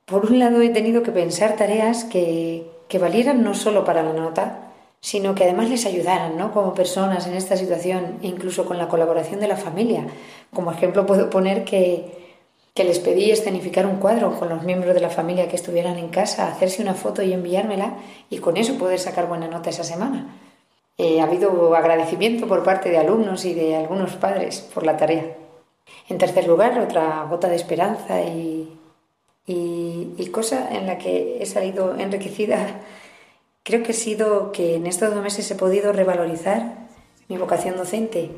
Por 0.05 0.27
un 0.27 0.37
lado, 0.37 0.61
he 0.61 0.69
tenido 0.69 1.01
que 1.01 1.11
pensar 1.11 1.55
tareas 1.55 2.03
que, 2.03 2.69
que 2.87 2.99
valieran 2.99 3.43
no 3.43 3.55
solo 3.55 3.83
para 3.83 4.03
la 4.03 4.13
nota, 4.13 4.71
sino 5.01 5.35
que 5.35 5.43
además 5.43 5.69
les 5.69 5.85
ayudaran 5.85 6.37
¿no? 6.37 6.51
como 6.51 6.73
personas 6.73 7.27
en 7.27 7.33
esta 7.33 7.57
situación, 7.57 8.19
incluso 8.21 8.65
con 8.65 8.77
la 8.77 8.87
colaboración 8.87 9.39
de 9.39 9.47
la 9.47 9.57
familia. 9.57 10.05
Como 10.53 10.71
ejemplo 10.71 11.05
puedo 11.05 11.29
poner 11.29 11.63
que, 11.63 12.05
que 12.73 12.83
les 12.83 12.99
pedí 12.99 13.31
escenificar 13.31 13.85
un 13.85 13.97
cuadro 13.97 14.37
con 14.37 14.49
los 14.49 14.63
miembros 14.63 14.93
de 14.93 15.01
la 15.01 15.09
familia 15.09 15.47
que 15.47 15.55
estuvieran 15.55 15.97
en 15.97 16.09
casa, 16.09 16.47
hacerse 16.47 16.81
una 16.81 16.93
foto 16.93 17.23
y 17.23 17.33
enviármela 17.33 17.97
y 18.29 18.37
con 18.37 18.57
eso 18.57 18.77
poder 18.77 18.99
sacar 18.99 19.27
buena 19.27 19.47
nota 19.47 19.69
esa 19.69 19.83
semana. 19.83 20.35
Eh, 20.97 21.19
ha 21.19 21.23
habido 21.23 21.75
agradecimiento 21.75 22.47
por 22.47 22.63
parte 22.63 22.89
de 22.89 22.97
alumnos 22.97 23.43
y 23.45 23.53
de 23.53 23.75
algunos 23.75 24.13
padres 24.13 24.61
por 24.73 24.85
la 24.85 24.97
tarea. 24.97 25.35
En 26.09 26.17
tercer 26.17 26.47
lugar, 26.47 26.79
otra 26.79 27.25
gota 27.29 27.49
de 27.49 27.55
esperanza 27.55 28.21
y, 28.21 28.71
cosa 30.31 30.69
en 30.71 30.87
la 30.87 30.97
que 30.97 31.37
he 31.41 31.45
salido 31.45 31.95
enriquecida, 31.97 32.81
creo 33.63 33.83
que 33.83 33.91
ha 33.91 33.95
sido 33.95 34.51
que 34.51 34.75
en 34.75 34.87
estos 34.87 35.13
dos 35.13 35.23
meses 35.23 35.49
he 35.49 35.55
podido 35.55 35.93
revalorizar 35.93 36.87
mi 37.27 37.37
vocación 37.37 37.77
docente 37.77 38.31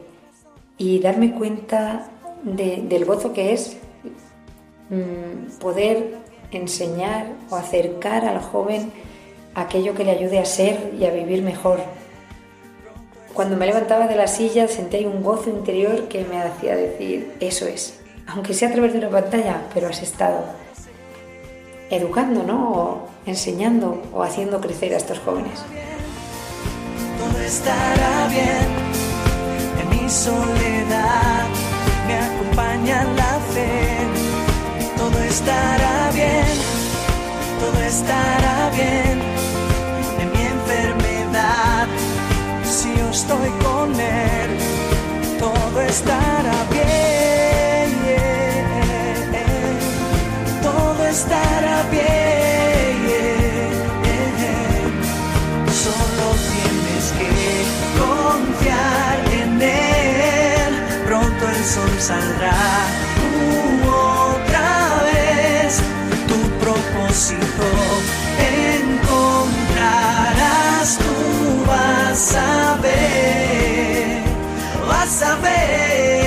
y 0.78 1.00
darme 1.00 1.34
cuenta 1.34 2.10
del 2.44 3.06
gozo 3.06 3.34
que 3.34 3.54
es 3.54 3.78
mm, 4.90 5.60
poder 5.60 6.16
enseñar 6.52 7.28
o 7.50 7.56
acercar 7.56 8.26
al 8.26 8.40
joven 8.40 8.92
aquello 9.56 9.96
que 9.96 10.04
le 10.04 10.12
ayude 10.12 10.40
a 10.40 10.46
ser 10.46 10.94
y 11.00 11.06
a 11.06 11.12
vivir 11.12 11.42
mejor, 11.42 11.80
cuando 13.38 13.56
me 13.56 13.68
levantaba 13.68 14.08
de 14.08 14.16
la 14.16 14.26
silla 14.26 14.68
sentí 14.68 15.06
un 15.06 15.22
gozo 15.22 15.52
interior 15.52 16.08
que 16.08 16.24
me 16.26 16.42
hacía 16.42 16.76
decir, 16.76 17.36
eso 17.40 17.68
es, 17.68 18.00
aunque 18.26 18.56
sea 18.56 18.70
a 18.70 18.72
través 18.72 18.94
de 18.94 18.98
una 18.98 19.10
pantalla, 19.10 19.62
pero 19.76 19.88
has 19.88 20.02
estado 20.02 20.44
educando, 21.90 22.44
¿no? 22.44 22.72
O 22.72 23.10
enseñando 23.26 24.02
o 24.14 24.24
haciendo 24.24 24.60
crecer 24.60 24.94
a 24.94 24.98
estos 24.98 25.20
jóvenes. 25.20 25.60
Todo 27.20 27.42
estará 27.44 28.28
bien, 28.28 28.68
en 29.82 29.90
mi 29.90 30.10
soledad 30.10 31.46
me 32.08 32.16
acompaña 32.16 33.04
la 33.04 33.40
fe. 33.54 33.98
Todo 34.98 35.24
estará 35.24 36.12
bien, 36.14 36.46
todo 37.60 37.84
estará 37.84 38.70
bien 38.76 39.38
estoy 43.18 43.50
con 43.64 44.00
Él, 44.00 44.58
todo 45.40 45.82
estará 45.82 46.64
bien, 46.72 47.17
estará 51.18 51.78
bien. 51.90 52.98
Solo 55.84 56.26
tienes 56.54 57.06
que 57.18 57.32
confiar 58.02 59.18
en 59.42 59.52
Él, 59.62 60.72
pronto 61.08 61.44
el 61.56 61.62
sol 61.74 61.94
saldrá. 62.00 62.62
otra 63.88 64.72
vez 65.10 65.70
tu 66.30 66.40
propósito 66.64 67.66
encontrarás 68.78 69.70
tú 71.04 71.16
vas 71.72 72.24
a 72.36 72.78
ver, 72.86 74.22
vas 74.88 75.16
a 75.24 75.36
ver. 75.38 76.27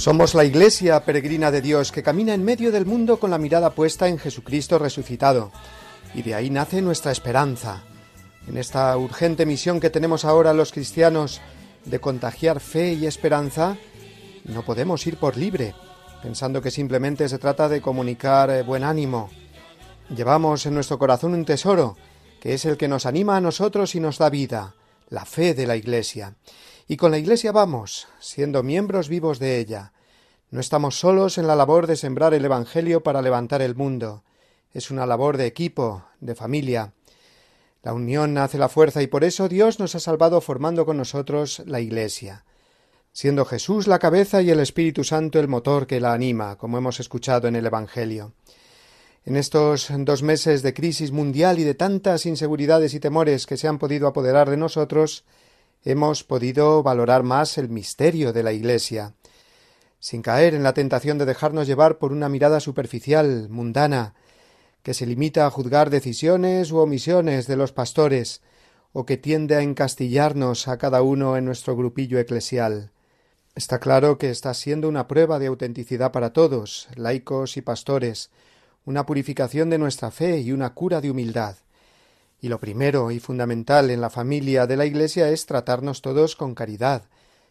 Somos 0.00 0.34
la 0.34 0.46
Iglesia 0.46 1.04
peregrina 1.04 1.50
de 1.50 1.60
Dios 1.60 1.92
que 1.92 2.02
camina 2.02 2.32
en 2.32 2.42
medio 2.42 2.72
del 2.72 2.86
mundo 2.86 3.20
con 3.20 3.30
la 3.30 3.36
mirada 3.36 3.74
puesta 3.74 4.08
en 4.08 4.16
Jesucristo 4.16 4.78
resucitado. 4.78 5.52
Y 6.14 6.22
de 6.22 6.34
ahí 6.34 6.48
nace 6.48 6.80
nuestra 6.80 7.12
esperanza. 7.12 7.82
En 8.48 8.56
esta 8.56 8.96
urgente 8.96 9.44
misión 9.44 9.78
que 9.78 9.90
tenemos 9.90 10.24
ahora 10.24 10.54
los 10.54 10.72
cristianos 10.72 11.42
de 11.84 12.00
contagiar 12.00 12.60
fe 12.60 12.94
y 12.94 13.04
esperanza, 13.04 13.76
no 14.44 14.64
podemos 14.64 15.06
ir 15.06 15.18
por 15.18 15.36
libre, 15.36 15.74
pensando 16.22 16.62
que 16.62 16.70
simplemente 16.70 17.28
se 17.28 17.38
trata 17.38 17.68
de 17.68 17.82
comunicar 17.82 18.48
eh, 18.48 18.62
buen 18.62 18.84
ánimo. 18.84 19.28
Llevamos 20.08 20.64
en 20.64 20.72
nuestro 20.72 20.98
corazón 20.98 21.34
un 21.34 21.44
tesoro, 21.44 21.98
que 22.40 22.54
es 22.54 22.64
el 22.64 22.78
que 22.78 22.88
nos 22.88 23.04
anima 23.04 23.36
a 23.36 23.42
nosotros 23.42 23.94
y 23.94 24.00
nos 24.00 24.16
da 24.16 24.30
vida, 24.30 24.74
la 25.10 25.26
fe 25.26 25.52
de 25.52 25.66
la 25.66 25.76
Iglesia. 25.76 26.36
Y 26.90 26.96
con 26.96 27.12
la 27.12 27.18
Iglesia 27.18 27.52
vamos, 27.52 28.08
siendo 28.18 28.64
miembros 28.64 29.08
vivos 29.08 29.38
de 29.38 29.60
ella. 29.60 29.92
No 30.50 30.58
estamos 30.58 30.98
solos 30.98 31.38
en 31.38 31.46
la 31.46 31.54
labor 31.54 31.86
de 31.86 31.94
sembrar 31.94 32.34
el 32.34 32.44
Evangelio 32.44 33.04
para 33.04 33.22
levantar 33.22 33.62
el 33.62 33.76
mundo. 33.76 34.24
Es 34.74 34.90
una 34.90 35.06
labor 35.06 35.36
de 35.36 35.46
equipo, 35.46 36.02
de 36.18 36.34
familia. 36.34 36.92
La 37.84 37.94
unión 37.94 38.36
hace 38.38 38.58
la 38.58 38.68
fuerza 38.68 39.02
y 39.02 39.06
por 39.06 39.22
eso 39.22 39.48
Dios 39.48 39.78
nos 39.78 39.94
ha 39.94 40.00
salvado 40.00 40.40
formando 40.40 40.84
con 40.84 40.96
nosotros 40.96 41.62
la 41.64 41.78
Iglesia, 41.78 42.44
siendo 43.12 43.44
Jesús 43.44 43.86
la 43.86 44.00
cabeza 44.00 44.42
y 44.42 44.50
el 44.50 44.58
Espíritu 44.58 45.04
Santo 45.04 45.38
el 45.38 45.46
motor 45.46 45.86
que 45.86 46.00
la 46.00 46.12
anima, 46.12 46.58
como 46.58 46.76
hemos 46.76 46.98
escuchado 46.98 47.46
en 47.46 47.54
el 47.54 47.66
Evangelio. 47.66 48.32
En 49.24 49.36
estos 49.36 49.92
dos 49.96 50.24
meses 50.24 50.62
de 50.62 50.74
crisis 50.74 51.12
mundial 51.12 51.60
y 51.60 51.62
de 51.62 51.74
tantas 51.74 52.26
inseguridades 52.26 52.94
y 52.94 52.98
temores 52.98 53.46
que 53.46 53.56
se 53.56 53.68
han 53.68 53.78
podido 53.78 54.08
apoderar 54.08 54.50
de 54.50 54.56
nosotros, 54.56 55.24
hemos 55.84 56.24
podido 56.24 56.82
valorar 56.82 57.22
más 57.22 57.58
el 57.58 57.68
misterio 57.68 58.32
de 58.32 58.42
la 58.42 58.52
Iglesia, 58.52 59.14
sin 59.98 60.22
caer 60.22 60.54
en 60.54 60.62
la 60.62 60.74
tentación 60.74 61.18
de 61.18 61.26
dejarnos 61.26 61.66
llevar 61.66 61.98
por 61.98 62.12
una 62.12 62.28
mirada 62.28 62.60
superficial, 62.60 63.48
mundana, 63.48 64.14
que 64.82 64.94
se 64.94 65.06
limita 65.06 65.46
a 65.46 65.50
juzgar 65.50 65.90
decisiones 65.90 66.72
u 66.72 66.78
omisiones 66.78 67.46
de 67.46 67.56
los 67.56 67.72
pastores, 67.72 68.40
o 68.92 69.06
que 69.06 69.16
tiende 69.16 69.54
a 69.54 69.62
encastillarnos 69.62 70.68
a 70.68 70.78
cada 70.78 71.02
uno 71.02 71.36
en 71.36 71.44
nuestro 71.44 71.76
grupillo 71.76 72.18
eclesial. 72.18 72.90
Está 73.54 73.78
claro 73.78 74.18
que 74.18 74.30
está 74.30 74.54
siendo 74.54 74.88
una 74.88 75.06
prueba 75.06 75.38
de 75.38 75.46
autenticidad 75.46 76.12
para 76.12 76.32
todos, 76.32 76.88
laicos 76.96 77.56
y 77.56 77.62
pastores, 77.62 78.30
una 78.84 79.06
purificación 79.06 79.70
de 79.70 79.78
nuestra 79.78 80.10
fe 80.10 80.40
y 80.40 80.52
una 80.52 80.72
cura 80.74 81.00
de 81.00 81.10
humildad. 81.10 81.56
Y 82.40 82.48
lo 82.48 82.58
primero 82.58 83.10
y 83.10 83.20
fundamental 83.20 83.90
en 83.90 84.00
la 84.00 84.10
familia 84.10 84.66
de 84.66 84.76
la 84.76 84.86
Iglesia 84.86 85.28
es 85.28 85.46
tratarnos 85.46 86.02
todos 86.02 86.36
con 86.36 86.54
caridad, 86.54 87.04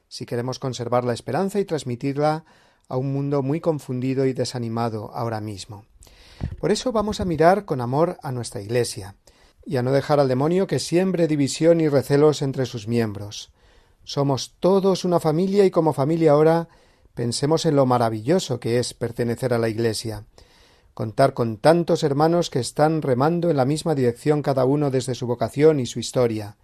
si 0.07 0.25
queremos 0.25 0.57
conservar 0.57 1.03
la 1.03 1.13
esperanza 1.13 1.59
y 1.59 1.65
transmitirla 1.65 2.45
a 2.87 2.97
un 2.97 3.13
mundo 3.13 3.43
muy 3.43 3.61
confundido 3.61 4.25
y 4.25 4.33
desanimado 4.33 5.11
ahora 5.13 5.41
mismo. 5.41 5.85
Por 6.59 6.71
eso 6.71 6.91
vamos 6.91 7.19
a 7.19 7.25
mirar 7.25 7.65
con 7.65 7.81
amor 7.81 8.17
a 8.23 8.31
nuestra 8.31 8.61
Iglesia, 8.61 9.15
y 9.65 9.77
a 9.77 9.83
no 9.83 9.91
dejar 9.91 10.19
al 10.19 10.27
demonio 10.27 10.65
que 10.65 10.79
siembre 10.79 11.27
división 11.27 11.79
y 11.79 11.89
recelos 11.89 12.41
entre 12.41 12.65
sus 12.65 12.87
miembros. 12.87 13.51
Somos 14.03 14.55
todos 14.59 15.05
una 15.05 15.19
familia 15.19 15.65
y 15.65 15.69
como 15.69 15.93
familia 15.93 16.31
ahora 16.31 16.69
pensemos 17.13 17.67
en 17.67 17.75
lo 17.75 17.85
maravilloso 17.85 18.59
que 18.59 18.79
es 18.79 18.95
pertenecer 18.95 19.53
a 19.53 19.59
la 19.59 19.69
Iglesia 19.69 20.25
contar 20.99 21.33
con 21.33 21.55
tantos 21.55 22.03
hermanos 22.03 22.49
que 22.49 22.59
están 22.59 23.01
remando 23.01 23.49
en 23.49 23.55
la 23.55 23.63
misma 23.63 23.95
dirección 23.95 24.41
cada 24.41 24.65
uno 24.65 24.91
desde 24.91 25.15
su 25.15 25.27
vocación 25.27 25.79
y 25.79 25.85
su 25.85 25.97
historia, 26.01 26.57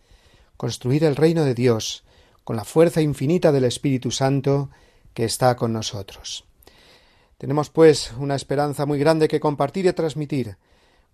construir 0.57 1.05
el 1.05 1.15
reino 1.15 1.45
de 1.45 1.53
Dios 1.53 2.03
con 2.43 2.57
la 2.57 2.65
fuerza 2.65 2.99
infinita 2.99 3.53
del 3.53 3.63
Espíritu 3.63 4.11
Santo 4.11 4.71
que 5.13 5.23
está 5.23 5.55
con 5.55 5.71
nosotros. 5.71 6.43
Tenemos, 7.37 7.69
pues, 7.69 8.11
una 8.19 8.35
esperanza 8.35 8.85
muy 8.85 8.99
grande 8.99 9.29
que 9.29 9.39
compartir 9.39 9.85
y 9.85 9.93
transmitir, 9.93 10.57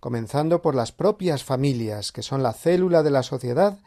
comenzando 0.00 0.60
por 0.60 0.74
las 0.74 0.90
propias 0.90 1.44
familias, 1.44 2.10
que 2.10 2.24
son 2.24 2.42
la 2.42 2.52
célula 2.52 3.04
de 3.04 3.10
la 3.12 3.22
sociedad 3.22 3.78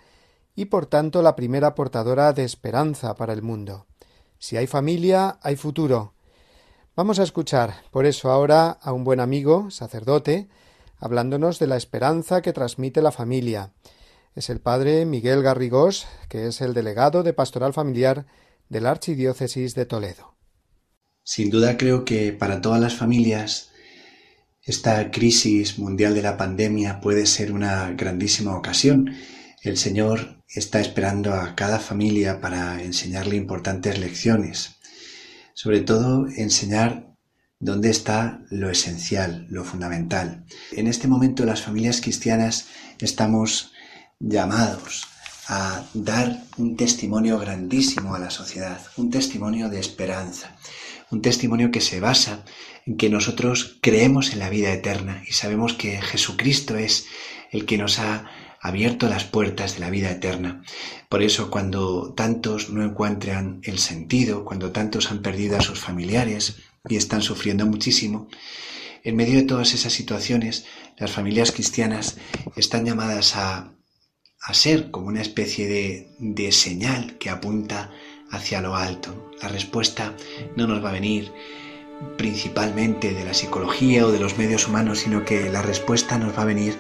y 0.56 0.63
por 0.63 0.86
tanto 0.86 1.21
la 1.21 1.36
primera 1.36 1.76
portadora 1.76 2.32
de 2.32 2.45
esperanza 2.45 3.15
para 3.15 3.34
el 3.34 3.41
mundo. 3.41 3.86
Si 4.39 4.56
hay 4.56 4.67
familia, 4.67 5.39
hay 5.41 5.58
futuro, 5.58 6.13
Vamos 6.97 7.19
a 7.19 7.23
escuchar, 7.23 7.84
por 7.91 8.05
eso, 8.05 8.31
ahora 8.31 8.69
a 8.69 8.93
un 8.93 9.03
buen 9.03 9.19
amigo, 9.19 9.69
sacerdote, 9.69 10.47
hablándonos 10.97 11.60
de 11.60 11.67
la 11.67 11.75
esperanza 11.75 12.41
que 12.41 12.53
transmite 12.53 13.01
la 13.01 13.12
familia. 13.12 13.73
Es 14.34 14.49
el 14.49 14.62
padre 14.62 15.05
Miguel 15.05 15.43
Garrigós, 15.43 16.08
que 16.29 16.47
es 16.47 16.62
el 16.62 16.73
delegado 16.73 17.21
de 17.21 17.34
Pastoral 17.34 17.73
Familiar 17.73 18.25
de 18.69 18.79
la 18.79 18.91
Archidiócesis 18.91 19.75
de 19.75 19.86
Toledo. 19.86 20.38
Sin 21.21 21.49
duda 21.49 21.75
creo 21.75 22.05
que 22.05 22.31
para 22.31 22.62
todas 22.62 22.79
las 22.79 22.95
familias 22.95 23.71
esta 24.63 25.12
crisis 25.12 25.77
mundial 25.77 26.15
de 26.15 26.21
la 26.21 26.38
pandemia 26.38 27.01
puede 27.01 27.25
ser 27.25 27.51
una 27.51 27.91
grandísima 27.91 28.55
ocasión. 28.55 29.13
El 29.63 29.75
Señor 29.75 30.43
está 30.47 30.79
esperando 30.79 31.34
a 31.34 31.55
cada 31.55 31.79
familia 31.79 32.39
para 32.39 32.81
enseñarle 32.81 33.36
importantes 33.36 33.99
lecciones 33.99 34.74
sobre 35.55 35.79
todo 35.79 36.27
enseñar 36.27 37.15
dónde 37.59 37.89
está 37.89 38.41
lo 38.51 38.69
esencial, 38.69 39.47
lo 39.49 39.63
fundamental. 39.63 40.45
En 40.73 40.85
este 40.85 41.07
momento 41.07 41.45
las 41.45 41.63
familias 41.63 42.01
cristianas 42.01 42.67
estamos 42.99 43.71
llamados 44.19 45.07
a 45.47 45.83
dar 45.93 46.43
un 46.57 46.75
testimonio 46.75 47.39
grandísimo 47.39 48.15
a 48.15 48.19
la 48.19 48.29
sociedad, 48.29 48.79
un 48.97 49.09
testimonio 49.09 49.69
de 49.69 49.79
esperanza, 49.79 50.55
un 51.09 51.21
testimonio 51.21 51.71
que 51.71 51.81
se 51.81 51.99
basa 51.99 52.43
en 52.85 52.97
que 52.97 53.09
nosotros 53.09 53.77
creemos 53.81 54.33
en 54.33 54.39
la 54.39 54.49
vida 54.49 54.73
eterna 54.73 55.23
y 55.27 55.33
sabemos 55.33 55.73
que 55.73 56.01
Jesucristo 56.01 56.75
es 56.77 57.05
el 57.51 57.65
que 57.65 57.77
nos 57.77 57.99
ha 57.99 58.29
abierto 58.67 59.08
las 59.08 59.23
puertas 59.25 59.75
de 59.75 59.82
la 59.82 59.89
vida 59.89 60.10
eterna. 60.12 60.63
Por 61.10 61.21
eso 61.21 61.49
cuando 61.51 62.13
tantos 62.13 62.69
no 62.69 62.84
encuentran 62.84 63.60
el 63.63 63.78
sentido, 63.80 64.43
cuando 64.43 64.71
tantos 64.71 65.12
han 65.12 65.21
perdido 65.21 65.58
a 65.58 65.62
sus 65.62 65.80
familiares 65.80 66.58
y 66.89 66.95
están 66.95 67.21
sufriendo 67.21 67.65
muchísimo, 67.65 68.28
En 69.04 69.15
medio 69.15 69.36
de 69.36 69.43
todas 69.43 69.75
esas 69.75 69.93
situaciones, 69.93 70.65
las 70.97 71.12
familias 71.12 71.51
cristianas 71.51 72.17
están 72.56 72.86
llamadas 72.86 73.36
a, 73.36 73.71
a 74.41 74.54
ser 74.54 74.89
como 74.89 75.08
una 75.08 75.21
especie 75.21 75.67
de, 75.67 76.15
de 76.17 76.51
señal 76.51 77.19
que 77.19 77.30
apunta 77.30 77.91
hacia 78.32 78.62
lo 78.62 78.75
alto. 78.75 79.32
La 79.43 79.47
respuesta 79.49 80.15
no 80.58 80.65
nos 80.65 80.84
va 80.84 80.89
a 80.89 80.93
venir 80.93 81.32
principalmente 82.17 83.13
de 83.13 83.25
la 83.25 83.34
psicología 83.34 84.05
o 84.05 84.12
de 84.12 84.19
los 84.19 84.38
medios 84.38 84.67
humanos, 84.67 84.99
sino 84.99 85.23
que 85.25 85.49
la 85.49 85.62
respuesta 85.62 86.17
nos 86.17 86.38
va 86.38 86.43
a 86.43 86.45
venir 86.45 86.77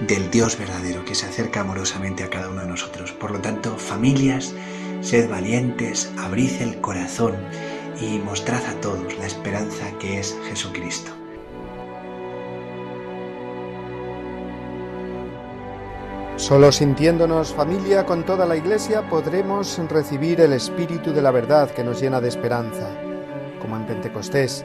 del 0.00 0.30
Dios 0.30 0.58
verdadero 0.58 1.04
que 1.04 1.14
se 1.14 1.26
acerca 1.26 1.60
amorosamente 1.60 2.24
a 2.24 2.30
cada 2.30 2.50
uno 2.50 2.62
de 2.62 2.68
nosotros. 2.68 3.12
Por 3.12 3.30
lo 3.30 3.40
tanto, 3.40 3.76
familias, 3.76 4.54
sed 5.00 5.30
valientes, 5.30 6.10
abrid 6.18 6.52
el 6.60 6.80
corazón 6.80 7.36
y 8.00 8.18
mostrad 8.18 8.64
a 8.66 8.80
todos 8.80 9.16
la 9.18 9.26
esperanza 9.26 9.90
que 9.98 10.18
es 10.18 10.36
Jesucristo. 10.48 11.12
Solo 16.36 16.70
sintiéndonos 16.70 17.54
familia 17.54 18.04
con 18.04 18.24
toda 18.24 18.44
la 18.44 18.56
Iglesia 18.56 19.08
podremos 19.08 19.78
recibir 19.88 20.42
el 20.42 20.52
Espíritu 20.52 21.12
de 21.14 21.22
la 21.22 21.30
verdad 21.30 21.70
que 21.70 21.82
nos 21.82 21.98
llena 21.98 22.20
de 22.20 22.28
esperanza, 22.28 22.90
como 23.66 23.76
en 23.76 23.86
Pentecostés, 23.86 24.64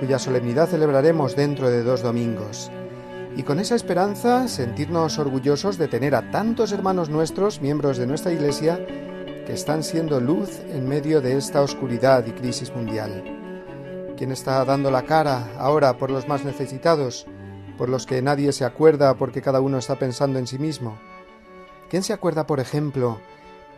cuya 0.00 0.18
solemnidad 0.18 0.68
celebraremos 0.68 1.36
dentro 1.36 1.68
de 1.68 1.82
dos 1.82 2.00
domingos. 2.00 2.70
Y 3.36 3.42
con 3.42 3.60
esa 3.60 3.74
esperanza 3.74 4.48
sentirnos 4.48 5.18
orgullosos 5.18 5.76
de 5.76 5.88
tener 5.88 6.14
a 6.14 6.30
tantos 6.30 6.72
hermanos 6.72 7.10
nuestros, 7.10 7.60
miembros 7.60 7.98
de 7.98 8.06
nuestra 8.06 8.32
Iglesia, 8.32 8.78
que 9.46 9.52
están 9.52 9.82
siendo 9.82 10.20
luz 10.20 10.60
en 10.70 10.88
medio 10.88 11.20
de 11.20 11.36
esta 11.36 11.60
oscuridad 11.60 12.24
y 12.26 12.30
crisis 12.30 12.74
mundial. 12.74 13.24
¿Quién 14.16 14.32
está 14.32 14.64
dando 14.64 14.90
la 14.90 15.02
cara 15.02 15.48
ahora 15.58 15.98
por 15.98 16.10
los 16.10 16.26
más 16.26 16.44
necesitados? 16.44 17.26
por 17.76 17.88
los 17.88 18.06
que 18.06 18.22
nadie 18.22 18.52
se 18.52 18.64
acuerda 18.64 19.14
porque 19.16 19.42
cada 19.42 19.60
uno 19.60 19.78
está 19.78 19.96
pensando 19.96 20.38
en 20.38 20.46
sí 20.46 20.58
mismo? 20.58 20.98
¿Quién 21.90 22.02
se 22.02 22.12
acuerda, 22.12 22.46
por 22.46 22.58
ejemplo, 22.58 23.20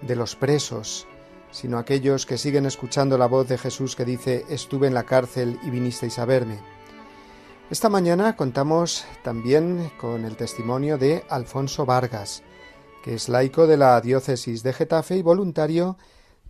de 0.03 0.17
los 0.17 0.37
presos, 0.37 1.07
sino 1.51 1.79
aquellos 1.79 2.27
que 2.27 2.39
siguen 2.39 2.67
escuchando 2.67 3.19
la 3.19 3.27
voz 3.27 3.49
de 3.49 3.59
Jesús 3.59 3.97
que 3.97 4.05
dice, 4.05 4.45
estuve 4.49 4.87
en 4.87 4.95
la 4.95 5.05
cárcel 5.05 5.59
y 5.63 5.71
vinisteis 5.71 6.19
a 6.19 6.25
verme? 6.25 6.59
Esta 7.71 7.89
mañana 7.89 8.37
contamos 8.37 9.05
también 9.23 9.91
con 10.01 10.25
el 10.25 10.37
testimonio 10.37 10.97
de 10.97 11.25
Alfonso 11.29 11.85
Vargas, 11.85 12.43
que 13.03 13.15
es 13.15 13.29
laico 13.29 13.67
de 13.67 13.77
la 13.77 14.01
diócesis 14.01 14.63
de 14.63 14.73
Getafe 14.73 15.17
y 15.17 15.23
voluntario 15.23 15.99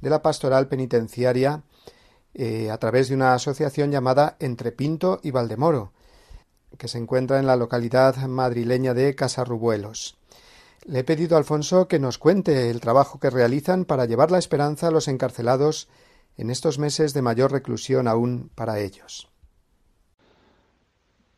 de 0.01 0.11
la 0.11 0.23
pastoral 0.23 0.69
penitenciaria 0.69 1.63
eh, 2.35 2.71
a 2.71 2.79
través 2.79 3.09
de 3.09 3.17
una 3.17 3.35
asociación 3.35 3.91
llamada 3.91 4.37
Entre 4.39 4.71
Pinto 4.71 5.19
y 5.23 5.33
Valdemoro, 5.33 5.93
que 6.77 6.87
se 6.87 6.99
encuentra 6.99 7.41
en 7.41 7.47
la 7.47 7.57
localidad 7.57 8.17
madrileña 8.27 8.95
de 8.95 9.15
Casarrubuelos. 9.15 10.18
Le 10.89 11.01
he 11.01 11.05
pedido 11.05 11.37
a 11.37 11.39
Alfonso 11.39 11.87
que 11.87 11.99
nos 11.99 12.17
cuente 12.17 12.71
el 12.71 12.81
trabajo 12.81 13.21
que 13.21 13.29
realizan 13.29 13.85
para 13.85 14.07
llevar 14.07 14.31
la 14.31 14.39
esperanza 14.39 14.89
a 14.89 14.91
los 14.91 15.07
encarcelados 15.07 15.87
en 16.39 16.49
estos 16.49 16.79
meses 16.79 17.13
de 17.13 17.21
mayor 17.21 17.53
reclusión 17.53 18.09
aún 18.09 18.49
para 18.55 18.81
ellos. 18.81 19.31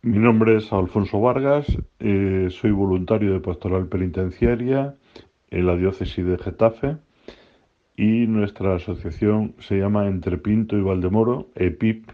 Mi 0.02 0.18
nombre 0.18 0.58
es 0.58 0.72
Alfonso 0.72 1.20
Vargas, 1.20 1.66
eh, 1.98 2.46
soy 2.60 2.70
voluntario 2.70 3.32
de 3.32 3.40
pastoral 3.40 3.88
penitenciaria 3.88 4.94
en 5.50 5.66
la 5.66 5.76
diócesis 5.76 6.24
de 6.24 6.38
Getafe 6.38 6.98
y 7.96 8.28
nuestra 8.28 8.76
asociación 8.76 9.56
se 9.58 9.78
llama 9.78 10.06
Entre 10.06 10.38
Pinto 10.38 10.76
y 10.76 10.82
Valdemoro, 10.82 11.48
EPIP, 11.56 12.08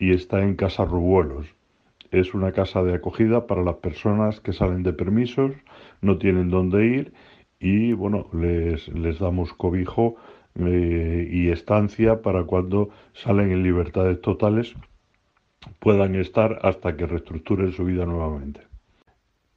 y 0.00 0.12
está 0.12 0.42
en 0.42 0.56
Casarrubuelos. 0.56 1.55
Es 2.16 2.32
una 2.32 2.52
casa 2.52 2.82
de 2.82 2.94
acogida 2.94 3.46
para 3.46 3.62
las 3.62 3.76
personas 3.76 4.40
que 4.40 4.54
salen 4.54 4.82
de 4.82 4.94
permisos, 4.94 5.52
no 6.00 6.16
tienen 6.16 6.48
dónde 6.48 6.86
ir 6.86 7.12
y 7.60 7.92
bueno, 7.92 8.30
les, 8.32 8.88
les 8.88 9.18
damos 9.18 9.52
cobijo 9.52 10.16
eh, 10.54 11.28
y 11.30 11.50
estancia 11.50 12.22
para 12.22 12.44
cuando 12.44 12.88
salen 13.12 13.52
en 13.52 13.62
libertades 13.62 14.18
totales 14.22 14.74
puedan 15.78 16.14
estar 16.14 16.58
hasta 16.62 16.96
que 16.96 17.04
reestructuren 17.04 17.72
su 17.72 17.84
vida 17.84 18.06
nuevamente. 18.06 18.62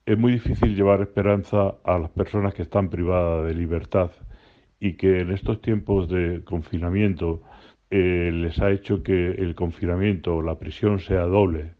Es 0.05 0.17
muy 0.17 0.33
difícil 0.33 0.75
llevar 0.75 0.99
esperanza 0.99 1.75
a 1.85 1.97
las 1.97 2.09
personas 2.09 2.53
que 2.53 2.63
están 2.63 2.89
privadas 2.89 3.47
de 3.47 3.55
libertad 3.55 4.11
y 4.81 4.95
que 4.95 5.21
en 5.21 5.31
estos 5.31 5.61
tiempos 5.61 6.09
de 6.09 6.43
confinamiento 6.43 7.41
eh, 7.89 8.31
les 8.33 8.59
ha 8.59 8.69
hecho 8.69 9.01
que 9.01 9.31
el 9.31 9.55
confinamiento 9.55 10.35
o 10.35 10.41
la 10.41 10.59
prisión 10.59 10.99
sea 10.99 11.23
doble 11.23 11.78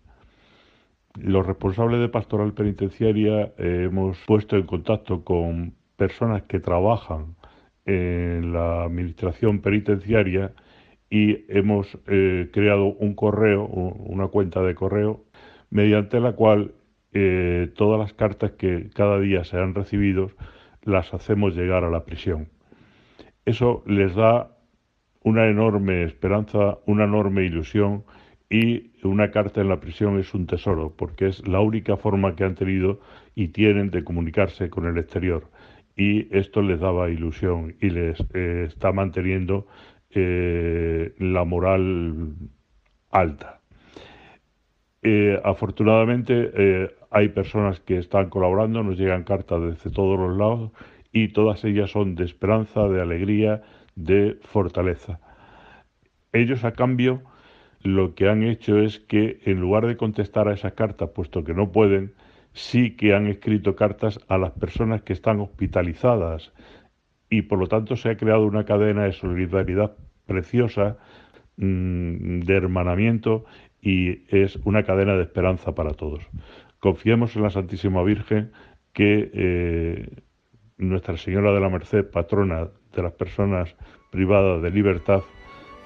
los 1.22 1.46
responsables 1.46 2.00
de 2.00 2.10
pastoral 2.10 2.54
penitenciaria 2.54 3.54
eh, 3.58 3.88
hemos 3.90 4.18
puesto 4.26 4.56
en 4.56 4.64
contacto 4.64 5.24
con 5.24 5.76
personas 5.96 6.44
que 6.44 6.60
trabajan 6.60 7.36
en 7.86 8.54
la 8.54 8.84
administración 8.84 9.62
penitenciaria 9.62 10.54
y 11.10 11.46
hemos 11.50 11.98
eh, 12.08 12.50
creado 12.54 12.86
un 12.86 13.16
correo, 13.16 13.66
una 13.66 14.28
cuenta 14.28 14.62
de 14.62 14.76
correo, 14.76 15.26
mediante 15.72 16.20
la 16.20 16.34
cual 16.34 16.74
eh, 17.14 17.72
todas 17.76 18.00
las 18.00 18.14
cartas 18.14 18.52
que 18.52 18.90
cada 18.94 19.20
día 19.20 19.44
se 19.44 19.58
han 19.58 19.74
recibido 19.74 20.32
las 20.84 21.14
hacemos 21.14 21.56
llegar 21.56 21.84
a 21.84 21.90
la 21.90 22.06
prisión. 22.06 22.50
Eso 23.46 23.84
les 23.88 24.14
da 24.16 24.56
una 25.24 25.48
enorme 25.48 26.04
esperanza, 26.04 26.78
una 26.86 27.06
enorme 27.06 27.44
ilusión 27.44 28.04
y 28.50 28.89
una 29.04 29.32
carta 29.32 29.62
en 29.62 29.70
la 29.70 29.80
prisión 29.80 30.20
es 30.20 30.34
un 30.34 30.48
tesoro, 30.48 30.94
porque 30.96 31.28
es 31.28 31.48
la 31.48 31.60
única 31.60 31.98
forma 31.98 32.36
que 32.36 32.44
han 32.44 32.56
tenido 32.56 33.00
y 33.36 33.50
tienen 33.50 33.90
de 33.92 34.04
comunicarse 34.04 34.70
con 34.70 34.86
el 34.86 34.98
exterior. 34.98 35.50
Y 35.96 36.34
esto 36.36 36.62
les 36.62 36.80
daba 36.80 37.10
ilusión 37.10 37.76
y 37.82 37.90
les 37.90 38.20
eh, 38.34 38.66
está 38.68 38.92
manteniendo 38.92 39.68
eh, 40.12 41.14
la 41.20 41.44
moral 41.44 42.36
alta. 43.12 43.62
Eh, 45.02 45.40
afortunadamente 45.44 46.90
hay 47.10 47.30
personas 47.30 47.80
que 47.80 47.98
están 47.98 48.30
colaborando, 48.30 48.84
nos 48.84 48.98
llegan 48.98 49.24
cartas 49.24 49.62
desde 49.62 49.92
todos 49.92 50.20
los 50.20 50.38
lados 50.38 50.72
y 51.12 51.30
todas 51.30 51.64
ellas 51.64 51.92
son 51.92 52.16
de 52.16 52.26
esperanza, 52.26 52.88
de 52.88 53.02
alegría, 53.02 53.62
de 53.96 54.38
fortaleza. 54.44 55.20
Ellos 56.32 56.64
a 56.64 56.74
cambio 56.74 57.24
lo 57.82 58.14
que 58.14 58.30
han 58.30 58.44
hecho 58.44 58.80
es 58.80 59.00
que 59.00 59.40
en 59.46 59.60
lugar 59.60 59.88
de 59.88 59.98
contestar 59.98 60.48
a 60.48 60.54
esas 60.54 60.74
cartas, 60.74 61.10
puesto 61.10 61.44
que 61.44 61.54
no 61.54 61.72
pueden, 61.72 62.14
sí 62.54 62.96
que 62.96 63.14
han 63.14 63.28
escrito 63.28 63.76
cartas 63.76 64.20
a 64.28 64.38
las 64.38 64.52
personas 64.52 65.02
que 65.04 65.14
están 65.14 65.40
hospitalizadas 65.40 66.52
y 67.30 67.44
por 67.44 67.60
lo 67.60 67.68
tanto 67.68 67.96
se 67.96 68.10
ha 68.10 68.18
creado 68.18 68.46
una 68.46 68.66
cadena 68.66 69.04
de 69.04 69.14
solidaridad 69.14 69.96
preciosa, 70.26 70.98
mm, 71.58 72.42
de 72.42 72.56
hermanamiento 72.56 73.46
y 73.82 74.24
es 74.36 74.58
una 74.66 74.84
cadena 74.84 75.16
de 75.16 75.24
esperanza 75.24 75.74
para 75.74 75.94
todos. 75.94 76.22
Confiemos 76.80 77.36
en 77.36 77.44
la 77.44 77.50
Santísima 77.50 78.04
Virgen 78.04 78.52
que 78.94 79.30
eh, 79.34 80.10
Nuestra 80.78 81.18
Señora 81.18 81.52
de 81.54 81.60
la 81.60 81.70
Merced, 81.70 82.10
patrona 82.10 82.70
de 82.94 83.04
las 83.04 83.14
personas 83.14 83.76
privadas 84.12 84.62
de 84.62 84.72
libertad, 84.72 85.22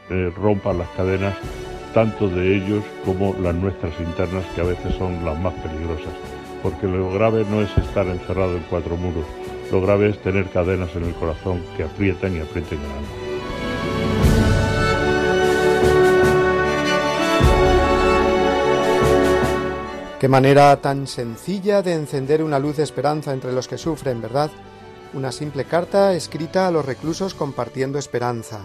eh, 0.09 0.31
rompa 0.35 0.73
las 0.73 0.89
cadenas 0.89 1.72
tanto 1.93 2.27
de 2.27 2.55
ellos 2.55 2.83
como 3.05 3.35
las 3.41 3.55
nuestras 3.55 3.93
internas, 3.99 4.43
que 4.55 4.61
a 4.61 4.65
veces 4.65 4.95
son 4.95 5.23
las 5.23 5.39
más 5.39 5.53
peligrosas. 5.55 6.13
Porque 6.61 6.87
lo 6.87 7.11
grave 7.11 7.45
no 7.49 7.61
es 7.61 7.77
estar 7.77 8.07
encerrado 8.07 8.57
en 8.57 8.63
cuatro 8.69 8.97
muros, 8.97 9.25
lo 9.71 9.81
grave 9.81 10.09
es 10.09 10.19
tener 10.19 10.49
cadenas 10.49 10.95
en 10.95 11.05
el 11.05 11.13
corazón 11.13 11.61
que 11.77 11.83
aprietan 11.83 12.35
y 12.35 12.39
aprieten 12.39 12.79
el 12.79 12.85
alma. 12.85 13.33
Qué 20.19 20.29
manera 20.29 20.79
tan 20.79 21.05
sencilla 21.05 21.81
de 21.81 21.93
encender 21.93 22.43
una 22.43 22.57
luz 22.57 22.77
de 22.77 22.83
esperanza 22.83 23.33
entre 23.33 23.51
los 23.51 23.67
que 23.67 23.77
sufren, 23.77 24.21
¿verdad? 24.21 24.51
Una 25.13 25.33
simple 25.33 25.65
carta 25.65 26.13
escrita 26.13 26.65
a 26.65 26.71
los 26.71 26.85
reclusos 26.85 27.33
compartiendo 27.33 27.99
esperanza. 27.99 28.61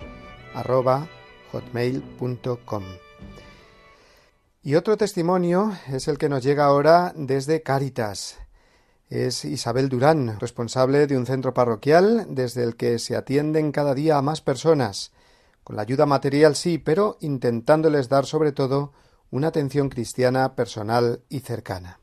Y 4.61 4.75
otro 4.75 4.97
testimonio 4.97 5.71
es 5.89 6.09
el 6.09 6.17
que 6.17 6.27
nos 6.27 6.43
llega 6.43 6.65
ahora 6.65 7.13
desde 7.15 7.63
Cáritas 7.63 8.40
es 9.11 9.43
Isabel 9.43 9.89
Durán, 9.89 10.39
responsable 10.39 11.05
de 11.05 11.17
un 11.17 11.25
centro 11.25 11.53
parroquial 11.53 12.27
desde 12.29 12.63
el 12.63 12.77
que 12.77 12.97
se 12.97 13.17
atienden 13.17 13.73
cada 13.73 13.93
día 13.93 14.17
a 14.17 14.21
más 14.21 14.41
personas, 14.41 15.11
Con 15.63 15.75
la 15.75 15.83
ayuda 15.83 16.07
material 16.07 16.55
sí, 16.55 16.79
pero 16.79 17.17
intentándoles 17.19 18.09
dar 18.09 18.25
sobre 18.25 18.51
todo 18.51 18.93
una 19.29 19.47
atención 19.47 19.89
cristiana 19.89 20.55
personal 20.55 21.21
y 21.29 21.41
cercana. 21.41 21.99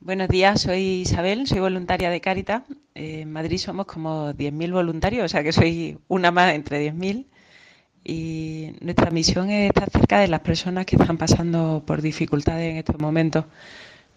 Buenos 0.00 0.28
días, 0.28 0.60
soy 0.60 1.02
Isabel, 1.02 1.46
soy 1.46 1.60
voluntaria 1.60 2.10
de 2.10 2.20
Caritas. 2.20 2.64
en 2.94 3.32
Madrid 3.32 3.58
somos 3.58 3.86
como 3.86 4.32
10.000 4.32 4.72
voluntarios, 4.72 5.24
o 5.24 5.28
sea 5.28 5.42
que 5.42 5.52
soy 5.52 5.98
una 6.08 6.30
más 6.30 6.52
entre 6.52 6.92
10.000. 6.92 7.26
Y 8.04 8.76
nuestra 8.80 9.10
misión 9.10 9.50
es 9.50 9.68
estar 9.68 9.88
cerca 9.90 10.18
de 10.18 10.28
las 10.28 10.40
personas 10.40 10.84
que 10.84 10.96
están 10.96 11.16
pasando 11.16 11.84
por 11.86 12.02
dificultades 12.02 12.70
en 12.70 12.76
estos 12.76 12.98
momentos. 12.98 13.44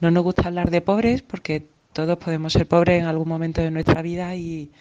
No 0.01 0.09
nos 0.09 0.23
gusta 0.23 0.47
hablar 0.47 0.71
de 0.71 0.81
pobres 0.81 1.21
porque 1.21 1.67
todos 1.93 2.17
podemos 2.17 2.53
ser 2.53 2.67
pobres 2.67 2.99
en 2.99 3.05
algún 3.05 3.29
momento 3.29 3.61
de 3.61 3.69
nuestra 3.69 4.01
vida 4.01 4.35
y, 4.35 4.71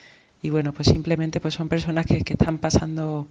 bueno, 0.44 0.72
pues 0.72 0.88
simplemente 0.88 1.40
pues 1.40 1.52
son 1.52 1.68
personas 1.68 2.06
que, 2.06 2.22
están 2.26 2.56
pasando 2.56 3.28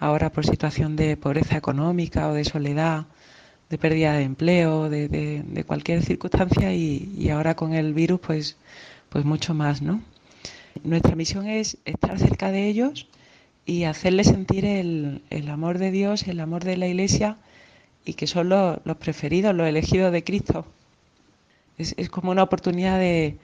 ahora 0.00 0.30
por 0.30 0.44
situación 0.44 0.96
de 0.96 1.16
pobreza 1.16 1.56
económica 1.56 2.28
o 2.28 2.34
de 2.34 2.44
soledad, 2.44 3.06
de 3.70 3.78
pérdida 3.78 4.14
de 4.14 4.24
empleo, 4.24 4.90
de, 4.90 5.08
de, 5.08 5.64
cualquier 5.64 6.02
circunstancia 6.02 6.74
y, 6.74 7.30
ahora 7.30 7.54
con 7.54 7.72
el 7.72 7.94
virus 7.94 8.18
pues, 8.18 8.56
pues 9.08 9.24
mucho 9.24 9.54
más, 9.54 9.80
¿no? 9.80 10.02
Nuestra 10.82 11.14
misión 11.14 11.46
es 11.46 11.78
estar 11.84 12.18
cerca 12.18 12.50
de 12.50 12.66
ellos 12.66 13.06
y 13.64 13.84
hacerles 13.84 14.26
sentir 14.26 14.64
el, 14.64 15.22
el 15.30 15.48
amor 15.50 15.78
de 15.78 15.92
Dios, 15.92 16.26
el 16.26 16.40
amor 16.40 16.64
de 16.64 16.76
la 16.76 16.88
Iglesia 16.88 17.36
y 18.04 18.14
que 18.14 18.26
son 18.26 18.48
los 18.48 18.96
preferidos, 18.98 19.54
los 19.54 19.68
elegidos 19.68 20.10
de 20.10 20.24
Cristo. 20.24 20.66
Es, 21.78 21.94
es 21.96 22.10
como 22.10 22.30
una 22.30 22.42
oportunidad 22.42 22.98
de, 22.98 23.38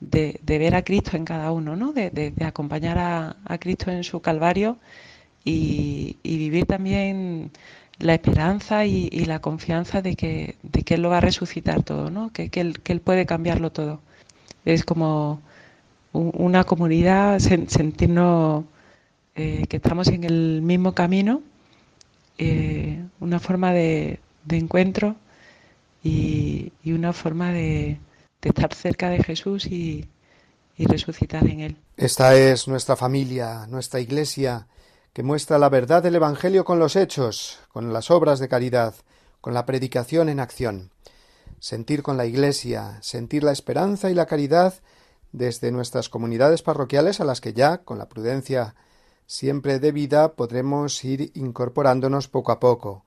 de, 0.00 0.58
ver 0.58 0.74
a 0.74 0.82
Cristo 0.84 1.16
en 1.16 1.24
cada 1.24 1.52
uno, 1.52 1.76
¿no? 1.76 1.92
de, 1.92 2.32
acompañar 2.44 2.98
a, 2.98 3.36
a, 3.44 3.58
Cristo 3.58 3.90
en 3.90 4.04
su 4.04 4.20
Calvario 4.20 4.78
y, 5.44 6.16
y 6.22 6.38
vivir 6.38 6.66
también 6.66 7.50
la 7.98 8.14
esperanza 8.14 8.84
y, 8.86 9.08
la 9.24 9.40
confianza 9.40 10.02
de 10.02 10.16
que, 10.16 10.56
de 10.62 10.82
que 10.82 10.94
Él 10.94 11.02
lo 11.02 11.10
va 11.10 11.18
a 11.18 11.20
resucitar 11.20 11.82
todo, 11.82 12.10
¿no? 12.10 12.32
que, 12.32 12.48
que, 12.50 12.60
él, 12.60 12.80
que 12.80 12.92
él 12.92 13.00
puede 13.00 13.26
cambiarlo 13.26 13.70
todo. 13.70 14.00
Es 14.64 14.84
como 14.84 15.40
una 16.12 16.64
comunidad, 16.64 17.38
sentirnos 17.40 18.64
eh, 19.34 19.64
que 19.68 19.76
estamos 19.76 20.08
en 20.08 20.24
el 20.24 20.62
mismo 20.62 20.94
camino, 20.94 21.42
eh, 22.38 23.02
una 23.20 23.40
forma 23.40 23.72
de, 23.72 24.20
de 24.44 24.56
encuentro 24.58 25.16
y, 26.04 26.72
una 26.84 27.12
forma 27.12 27.50
de, 27.50 27.98
de, 28.42 28.48
estar 28.48 28.72
cerca 28.74 29.08
de 29.08 29.22
Jesús 29.22 29.66
y, 29.66 30.06
y 30.76 30.86
resucitar 30.86 31.46
en 31.48 31.60
Él. 31.60 31.76
Esta 31.96 32.36
es 32.36 32.68
nuestra 32.68 32.94
familia, 32.94 33.66
nuestra 33.68 34.00
iglesia 34.00 34.68
que 35.14 35.22
muestra 35.22 35.58
la 35.58 35.68
verdad 35.68 36.02
del 36.02 36.16
Evangelio 36.16 36.64
con 36.64 36.78
los 36.78 36.96
hechos, 36.96 37.60
con 37.72 37.92
las 37.92 38.10
obras 38.10 38.40
de 38.40 38.48
caridad, 38.48 38.94
con 39.40 39.54
la 39.54 39.64
predicación 39.64 40.28
en 40.28 40.40
acción. 40.40 40.90
Sentir 41.60 42.02
con 42.02 42.16
la 42.16 42.26
Iglesia, 42.26 42.98
sentir 43.00 43.44
la 43.44 43.52
esperanza 43.52 44.10
y 44.10 44.14
la 44.14 44.26
caridad 44.26 44.74
desde 45.32 45.70
nuestras 45.70 46.08
comunidades 46.08 46.62
parroquiales 46.62 47.20
a 47.20 47.24
las 47.24 47.40
que 47.40 47.52
ya, 47.52 47.78
con 47.78 47.96
la 47.96 48.08
prudencia 48.08 48.74
siempre 49.26 49.78
debida, 49.78 50.32
podremos 50.32 51.02
ir 51.04 51.30
incorporándonos 51.34 52.28
poco 52.28 52.52
a 52.52 52.60
poco, 52.60 53.04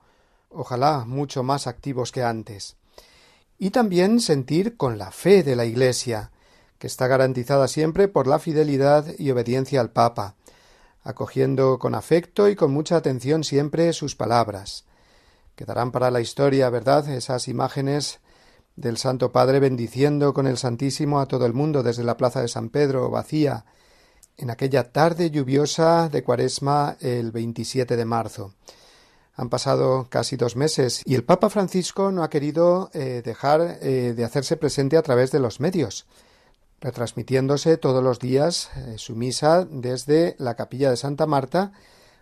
ojalá 0.49 1.05
mucho 1.05 1.43
más 1.43 1.67
activos 1.67 2.11
que 2.11 2.23
antes. 2.23 2.77
Y 3.59 3.71
también 3.71 4.19
sentir 4.19 4.77
con 4.77 4.97
la 4.97 5.11
fe 5.11 5.43
de 5.43 5.55
la 5.55 5.65
Iglesia, 5.65 6.31
que 6.77 6.87
está 6.87 7.07
garantizada 7.07 7.67
siempre 7.67 8.07
por 8.07 8.27
la 8.27 8.39
fidelidad 8.39 9.05
y 9.17 9.31
obediencia 9.31 9.81
al 9.81 9.91
Papa, 9.91 10.35
acogiendo 11.03 11.79
con 11.79 11.95
afecto 11.95 12.49
y 12.49 12.55
con 12.55 12.71
mucha 12.71 12.97
atención 12.97 13.43
siempre 13.43 13.93
sus 13.93 14.15
palabras. 14.15 14.85
Quedarán 15.55 15.91
para 15.91 16.11
la 16.11 16.21
historia, 16.21 16.69
¿verdad?, 16.69 17.09
esas 17.09 17.47
imágenes 17.47 18.19
del 18.75 18.97
Santo 18.97 19.31
Padre 19.31 19.59
bendiciendo 19.59 20.33
con 20.33 20.45
el 20.45 20.57
Santísimo 20.57 21.19
a 21.19 21.25
todo 21.25 21.47
el 21.47 21.53
mundo 21.53 21.81
desde 21.81 22.03
la 22.03 22.15
plaza 22.15 22.41
de 22.41 22.47
San 22.47 22.69
Pedro 22.69 23.09
vacía 23.09 23.65
en 24.37 24.51
aquella 24.51 24.91
tarde 24.91 25.31
lluviosa 25.31 26.09
de 26.09 26.23
Cuaresma 26.23 26.95
el 27.01 27.31
27 27.31 27.95
de 27.95 28.05
marzo. 28.05 28.53
Han 29.37 29.49
pasado 29.49 30.07
casi 30.09 30.35
dos 30.35 30.57
meses 30.57 31.01
y 31.05 31.15
el 31.15 31.23
Papa 31.23 31.49
Francisco 31.49 32.11
no 32.11 32.23
ha 32.23 32.29
querido 32.29 32.89
eh, 32.93 33.21
dejar 33.23 33.79
eh, 33.81 34.13
de 34.13 34.25
hacerse 34.25 34.57
presente 34.57 34.97
a 34.97 35.03
través 35.03 35.31
de 35.31 35.39
los 35.39 35.61
medios 35.61 36.05
retransmitiéndose 36.79 37.77
todos 37.77 38.03
los 38.03 38.19
días 38.19 38.69
eh, 38.75 38.95
su 38.97 39.15
misa 39.15 39.65
desde 39.69 40.35
la 40.37 40.55
capilla 40.55 40.89
de 40.89 40.97
Santa 40.97 41.25
Marta, 41.25 41.71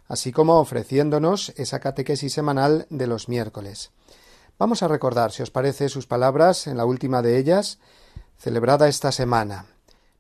así 0.08 0.32
como 0.32 0.60
ofreciéndonos 0.60 1.54
esa 1.58 1.80
catequesis 1.80 2.34
semanal 2.34 2.88
de 2.90 3.08
los 3.08 3.28
miércoles. 3.28 3.92
Vamos 4.58 4.84
a 4.84 4.88
recordar, 4.88 5.32
si 5.32 5.44
os 5.44 5.52
parece, 5.52 5.90
sus 5.90 6.08
palabras 6.08 6.68
en 6.68 6.78
la 6.78 6.86
última 6.86 7.22
de 7.22 7.38
ellas, 7.38 7.80
celebrada 8.38 8.88
esta 8.88 9.12
semana. 9.12 9.66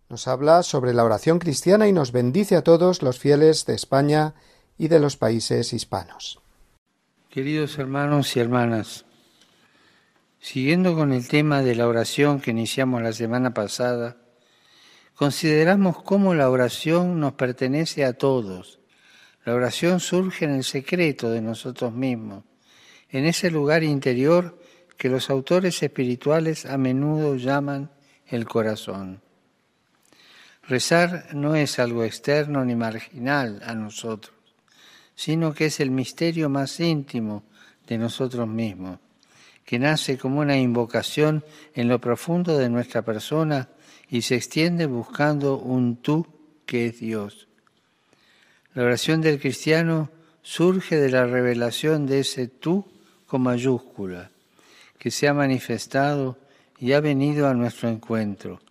Nos 0.10 0.27
habla 0.27 0.63
sobre 0.63 0.93
la 0.93 1.03
oración 1.03 1.39
cristiana 1.39 1.88
y 1.88 1.93
nos 1.93 2.12
bendice 2.12 2.55
a 2.55 2.63
todos 2.63 3.01
los 3.01 3.17
fieles 3.17 3.65
de 3.65 3.75
España 3.75 4.36
y 4.77 4.89
de 4.89 4.99
los 4.99 5.15
países 5.15 5.71
hispanos. 5.71 6.44
Queridos 7.36 7.78
hermanos 7.80 8.34
y 8.38 8.39
hermanas, 8.39 9.04
siguiendo 10.39 10.95
con 10.95 11.12
el 11.12 11.28
tema 11.28 11.62
de 11.62 11.76
la 11.76 11.86
oración 11.86 12.39
que 12.39 12.52
iniciamos 12.52 13.02
la 13.02 13.12
semana 13.12 13.54
pasada, 13.54 14.15
consideramos 15.15 16.02
cómo 16.02 16.34
la 16.34 16.50
oración 16.50 17.19
nos 17.19 17.34
pertenece 17.34 18.06
a 18.06 18.13
todos. 18.13 18.80
La 19.43 19.54
oración 19.54 20.00
surge 20.00 20.45
en 20.45 20.52
el 20.52 20.63
secreto 20.63 21.30
de 21.30 21.41
nosotros 21.41 21.91
mismos, 21.91 22.45
en 23.10 23.26
ese 23.26 23.52
lugar 23.52 23.84
interior 23.84 24.58
que 24.95 25.10
los 25.10 25.30
autores 25.30 25.84
espirituales 25.84 26.65
a 26.65 26.78
menudo 26.78 27.36
llaman 27.36 27.91
el 28.28 28.45
corazón. 28.45 29.21
Rezar 30.69 31.36
no 31.36 31.56
es 31.56 31.80
algo 31.80 32.06
externo 32.06 32.63
ni 32.63 32.76
marginal 32.76 33.62
a 33.65 33.76
nosotros, 33.76 34.35
sino 35.15 35.54
que 35.54 35.67
es 35.67 35.80
el 35.80 35.91
misterio 35.91 36.49
más 36.49 36.80
íntimo 36.80 37.43
de 37.88 37.97
nosotros 37.97 38.47
mismos, 38.47 38.99
que 39.63 39.80
nace 39.80 40.17
como 40.17 40.41
una 40.41 40.58
invocación 40.58 41.43
en 41.73 41.88
lo 41.88 41.99
profundo 41.99 42.58
de 42.58 42.69
nuestra 42.69 43.01
persona 43.01 43.69
y 44.10 44.21
se 44.21 44.36
extiende 44.36 44.86
buscando 44.86 45.58
un 45.58 45.97
tú 45.97 46.28
que 46.65 46.88
es 46.88 46.99
Dios. 46.99 47.47
La 48.73 48.84
oración 48.84 49.21
del 49.21 49.39
cristiano 49.39 50.10
surge 50.41 50.97
de 50.97 51.10
la 51.10 51.25
revelación 51.25 52.06
de 52.06 52.19
ese 52.19 52.47
tú 52.47 52.86
con 53.25 53.41
mayúscula, 53.41 54.30
que 54.99 55.12
se 55.12 55.28
ha 55.28 55.34
manifestado 55.34 56.38
y 56.80 56.91
ha 56.91 56.99
venido 56.99 57.47
a 57.47 57.54
nuestro 57.54 57.89
encuentro, 57.89 58.62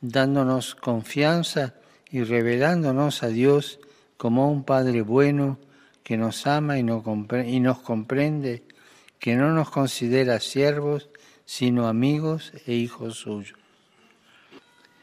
dándonos 0.00 0.74
confianza 0.74 1.74
y 2.10 2.22
revelándonos 2.22 3.22
a 3.22 3.28
Dios 3.28 3.78
como 4.16 4.50
un 4.50 4.64
Padre 4.64 5.02
bueno 5.02 5.58
que 6.04 6.16
nos 6.16 6.46
ama 6.46 6.78
y 6.78 6.84
nos 6.84 7.02
comprende, 7.80 8.62
que 9.18 9.34
no 9.34 9.52
nos 9.52 9.70
considera 9.70 10.38
siervos, 10.38 11.08
sino 11.46 11.88
amigos 11.88 12.52
e 12.66 12.74
hijos 12.74 13.16
suyos. 13.16 13.58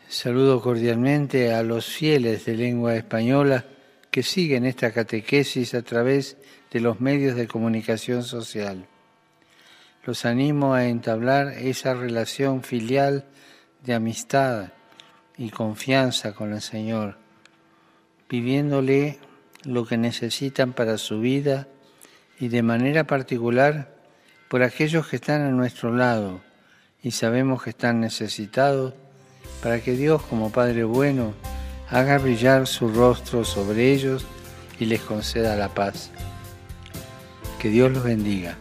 Saludo 0.07 0.61
cordialmente 0.61 1.53
a 1.53 1.63
los 1.63 1.85
fieles 1.85 2.45
de 2.45 2.55
lengua 2.55 2.95
española 2.95 3.65
que 4.11 4.23
siguen 4.23 4.65
esta 4.65 4.91
catequesis 4.91 5.73
a 5.73 5.81
través 5.81 6.37
de 6.69 6.81
los 6.81 6.99
medios 6.99 7.35
de 7.35 7.47
comunicación 7.47 8.23
social. 8.23 8.85
Los 10.03 10.25
animo 10.25 10.73
a 10.73 10.87
entablar 10.87 11.53
esa 11.53 11.93
relación 11.93 12.61
filial 12.63 13.25
de 13.83 13.93
amistad 13.93 14.73
y 15.37 15.49
confianza 15.49 16.33
con 16.33 16.53
el 16.53 16.61
Señor, 16.61 17.17
pidiéndole 18.27 19.19
lo 19.63 19.85
que 19.85 19.97
necesitan 19.97 20.73
para 20.73 20.97
su 20.97 21.19
vida 21.19 21.67
y 22.39 22.47
de 22.47 22.63
manera 22.63 23.05
particular 23.05 23.95
por 24.49 24.63
aquellos 24.63 25.07
que 25.07 25.17
están 25.17 25.41
a 25.41 25.51
nuestro 25.51 25.95
lado 25.95 26.41
y 27.03 27.11
sabemos 27.11 27.63
que 27.63 27.71
están 27.71 27.99
necesitados 27.99 28.93
para 29.61 29.81
que 29.81 29.95
Dios 29.95 30.21
como 30.23 30.51
Padre 30.51 30.83
bueno 30.83 31.33
haga 31.89 32.17
brillar 32.17 32.67
su 32.67 32.89
rostro 32.89 33.43
sobre 33.43 33.91
ellos 33.93 34.25
y 34.79 34.85
les 34.85 35.01
conceda 35.01 35.55
la 35.55 35.69
paz. 35.69 36.09
Que 37.59 37.69
Dios 37.69 37.91
los 37.91 38.03
bendiga. 38.03 38.57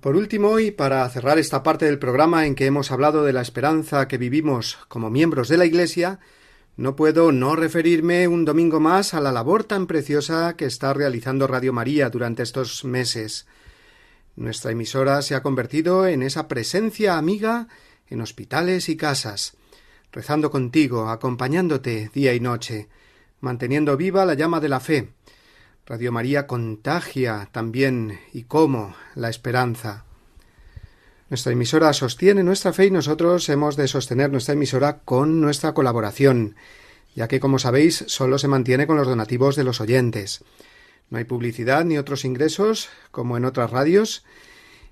Por 0.00 0.14
último, 0.14 0.60
y 0.60 0.70
para 0.70 1.08
cerrar 1.08 1.38
esta 1.38 1.64
parte 1.64 1.86
del 1.86 1.98
programa 1.98 2.46
en 2.46 2.54
que 2.54 2.66
hemos 2.66 2.92
hablado 2.92 3.24
de 3.24 3.32
la 3.32 3.42
esperanza 3.42 4.06
que 4.06 4.16
vivimos 4.16 4.78
como 4.86 5.10
miembros 5.10 5.48
de 5.48 5.56
la 5.56 5.66
Iglesia, 5.66 6.20
no 6.76 6.94
puedo 6.94 7.32
no 7.32 7.56
referirme 7.56 8.28
un 8.28 8.44
domingo 8.44 8.78
más 8.78 9.12
a 9.12 9.20
la 9.20 9.32
labor 9.32 9.64
tan 9.64 9.88
preciosa 9.88 10.54
que 10.56 10.66
está 10.66 10.94
realizando 10.94 11.48
Radio 11.48 11.72
María 11.72 12.10
durante 12.10 12.44
estos 12.44 12.84
meses. 12.84 13.48
Nuestra 14.36 14.70
emisora 14.70 15.20
se 15.22 15.34
ha 15.34 15.42
convertido 15.42 16.06
en 16.06 16.22
esa 16.22 16.46
presencia 16.46 17.18
amiga 17.18 17.66
en 18.06 18.20
hospitales 18.20 18.88
y 18.88 18.96
casas, 18.96 19.56
rezando 20.12 20.52
contigo, 20.52 21.08
acompañándote 21.08 22.08
día 22.14 22.34
y 22.34 22.38
noche, 22.38 22.88
manteniendo 23.40 23.96
viva 23.96 24.24
la 24.24 24.34
llama 24.34 24.60
de 24.60 24.68
la 24.68 24.78
fe. 24.78 25.12
Radio 25.88 26.12
María 26.12 26.46
contagia 26.46 27.48
también 27.50 28.20
y 28.34 28.42
cómo 28.42 28.94
la 29.14 29.30
esperanza. 29.30 30.04
Nuestra 31.30 31.52
emisora 31.52 31.94
sostiene 31.94 32.42
nuestra 32.42 32.74
fe 32.74 32.84
y 32.84 32.90
nosotros 32.90 33.48
hemos 33.48 33.74
de 33.76 33.88
sostener 33.88 34.30
nuestra 34.30 34.52
emisora 34.52 34.98
con 34.98 35.40
nuestra 35.40 35.72
colaboración, 35.72 36.56
ya 37.14 37.26
que, 37.26 37.40
como 37.40 37.58
sabéis, 37.58 38.04
solo 38.06 38.36
se 38.38 38.48
mantiene 38.48 38.86
con 38.86 38.98
los 38.98 39.06
donativos 39.06 39.56
de 39.56 39.64
los 39.64 39.80
oyentes. 39.80 40.44
No 41.08 41.16
hay 41.16 41.24
publicidad 41.24 41.86
ni 41.86 41.96
otros 41.96 42.26
ingresos, 42.26 42.90
como 43.10 43.38
en 43.38 43.46
otras 43.46 43.70
radios, 43.70 44.26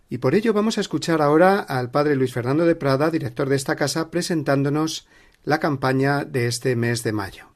y 0.08 0.16
por 0.16 0.34
ello 0.34 0.54
vamos 0.54 0.78
a 0.78 0.80
escuchar 0.80 1.20
ahora 1.20 1.58
al 1.58 1.90
padre 1.90 2.16
Luis 2.16 2.32
Fernando 2.32 2.64
de 2.64 2.74
Prada, 2.74 3.10
director 3.10 3.50
de 3.50 3.56
esta 3.56 3.76
casa, 3.76 4.10
presentándonos 4.10 5.06
la 5.44 5.60
campaña 5.60 6.24
de 6.24 6.46
este 6.46 6.74
mes 6.74 7.02
de 7.02 7.12
mayo. 7.12 7.55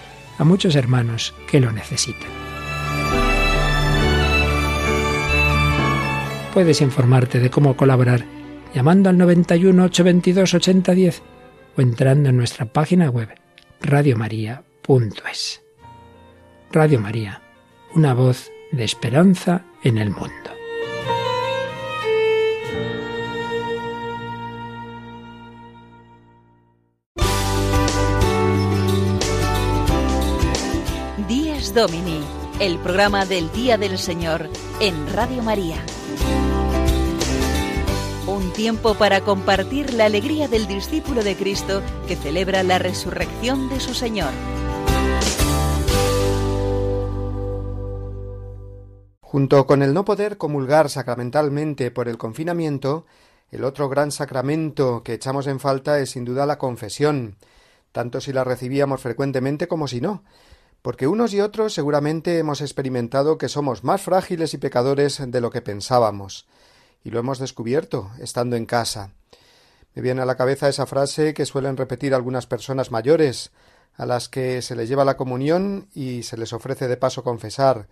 a 0.41 0.43
muchos 0.43 0.75
hermanos 0.75 1.35
que 1.47 1.59
lo 1.59 1.71
necesitan. 1.71 2.31
Puedes 6.51 6.81
informarte 6.81 7.39
de 7.39 7.51
cómo 7.51 7.77
colaborar 7.77 8.25
llamando 8.73 9.11
al 9.11 9.19
91 9.19 9.83
822 9.83 10.53
8010 10.55 11.21
o 11.77 11.81
entrando 11.81 12.29
en 12.29 12.37
nuestra 12.37 12.65
página 12.65 13.11
web 13.11 13.29
radiomaria.es. 13.81 15.61
Radio 16.71 16.99
María, 16.99 17.43
una 17.93 18.15
voz 18.15 18.49
de 18.71 18.83
esperanza 18.83 19.65
en 19.83 19.99
el 19.99 20.09
mundo. 20.09 20.60
Domini, 31.73 32.19
el 32.59 32.79
programa 32.79 33.25
del 33.25 33.49
Día 33.53 33.77
del 33.77 33.97
Señor 33.97 34.49
en 34.81 35.07
Radio 35.13 35.41
María. 35.41 35.77
Un 38.27 38.51
tiempo 38.51 38.95
para 38.95 39.21
compartir 39.21 39.93
la 39.93 40.05
alegría 40.05 40.49
del 40.49 40.67
discípulo 40.67 41.23
de 41.23 41.35
Cristo 41.37 41.81
que 42.07 42.17
celebra 42.17 42.63
la 42.63 42.77
resurrección 42.77 43.69
de 43.69 43.79
su 43.79 43.93
Señor. 43.93 44.31
Junto 49.21 49.65
con 49.65 49.81
el 49.81 49.93
no 49.93 50.03
poder 50.03 50.37
comulgar 50.37 50.89
sacramentalmente 50.89 51.89
por 51.89 52.09
el 52.09 52.17
confinamiento, 52.17 53.05
el 53.49 53.63
otro 53.63 53.87
gran 53.87 54.11
sacramento 54.11 55.03
que 55.03 55.13
echamos 55.13 55.47
en 55.47 55.61
falta 55.61 55.99
es 55.99 56.11
sin 56.11 56.25
duda 56.25 56.45
la 56.45 56.57
confesión, 56.57 57.37
tanto 57.93 58.19
si 58.19 58.33
la 58.33 58.43
recibíamos 58.43 58.99
frecuentemente 58.99 59.69
como 59.69 59.87
si 59.87 60.01
no, 60.01 60.23
porque 60.81 61.07
unos 61.07 61.33
y 61.33 61.41
otros 61.41 61.73
seguramente 61.73 62.39
hemos 62.39 62.61
experimentado 62.61 63.37
que 63.37 63.49
somos 63.49 63.83
más 63.83 64.01
frágiles 64.01 64.53
y 64.53 64.57
pecadores 64.57 65.21
de 65.25 65.41
lo 65.41 65.51
que 65.51 65.61
pensábamos, 65.61 66.47
y 67.03 67.09
lo 67.09 67.19
hemos 67.19 67.39
descubierto 67.39 68.11
estando 68.19 68.55
en 68.55 68.65
casa. 68.65 69.11
Me 69.93 70.01
viene 70.01 70.21
a 70.21 70.25
la 70.25 70.37
cabeza 70.37 70.69
esa 70.69 70.85
frase 70.85 71.33
que 71.33 71.45
suelen 71.45 71.77
repetir 71.77 72.13
algunas 72.13 72.47
personas 72.47 72.91
mayores, 72.91 73.51
a 73.95 74.05
las 74.05 74.29
que 74.29 74.61
se 74.61 74.75
les 74.75 74.87
lleva 74.87 75.05
la 75.05 75.17
comunión 75.17 75.87
y 75.93 76.23
se 76.23 76.37
les 76.37 76.53
ofrece 76.53 76.87
de 76.87 76.97
paso 76.97 77.23
confesar, 77.23 77.87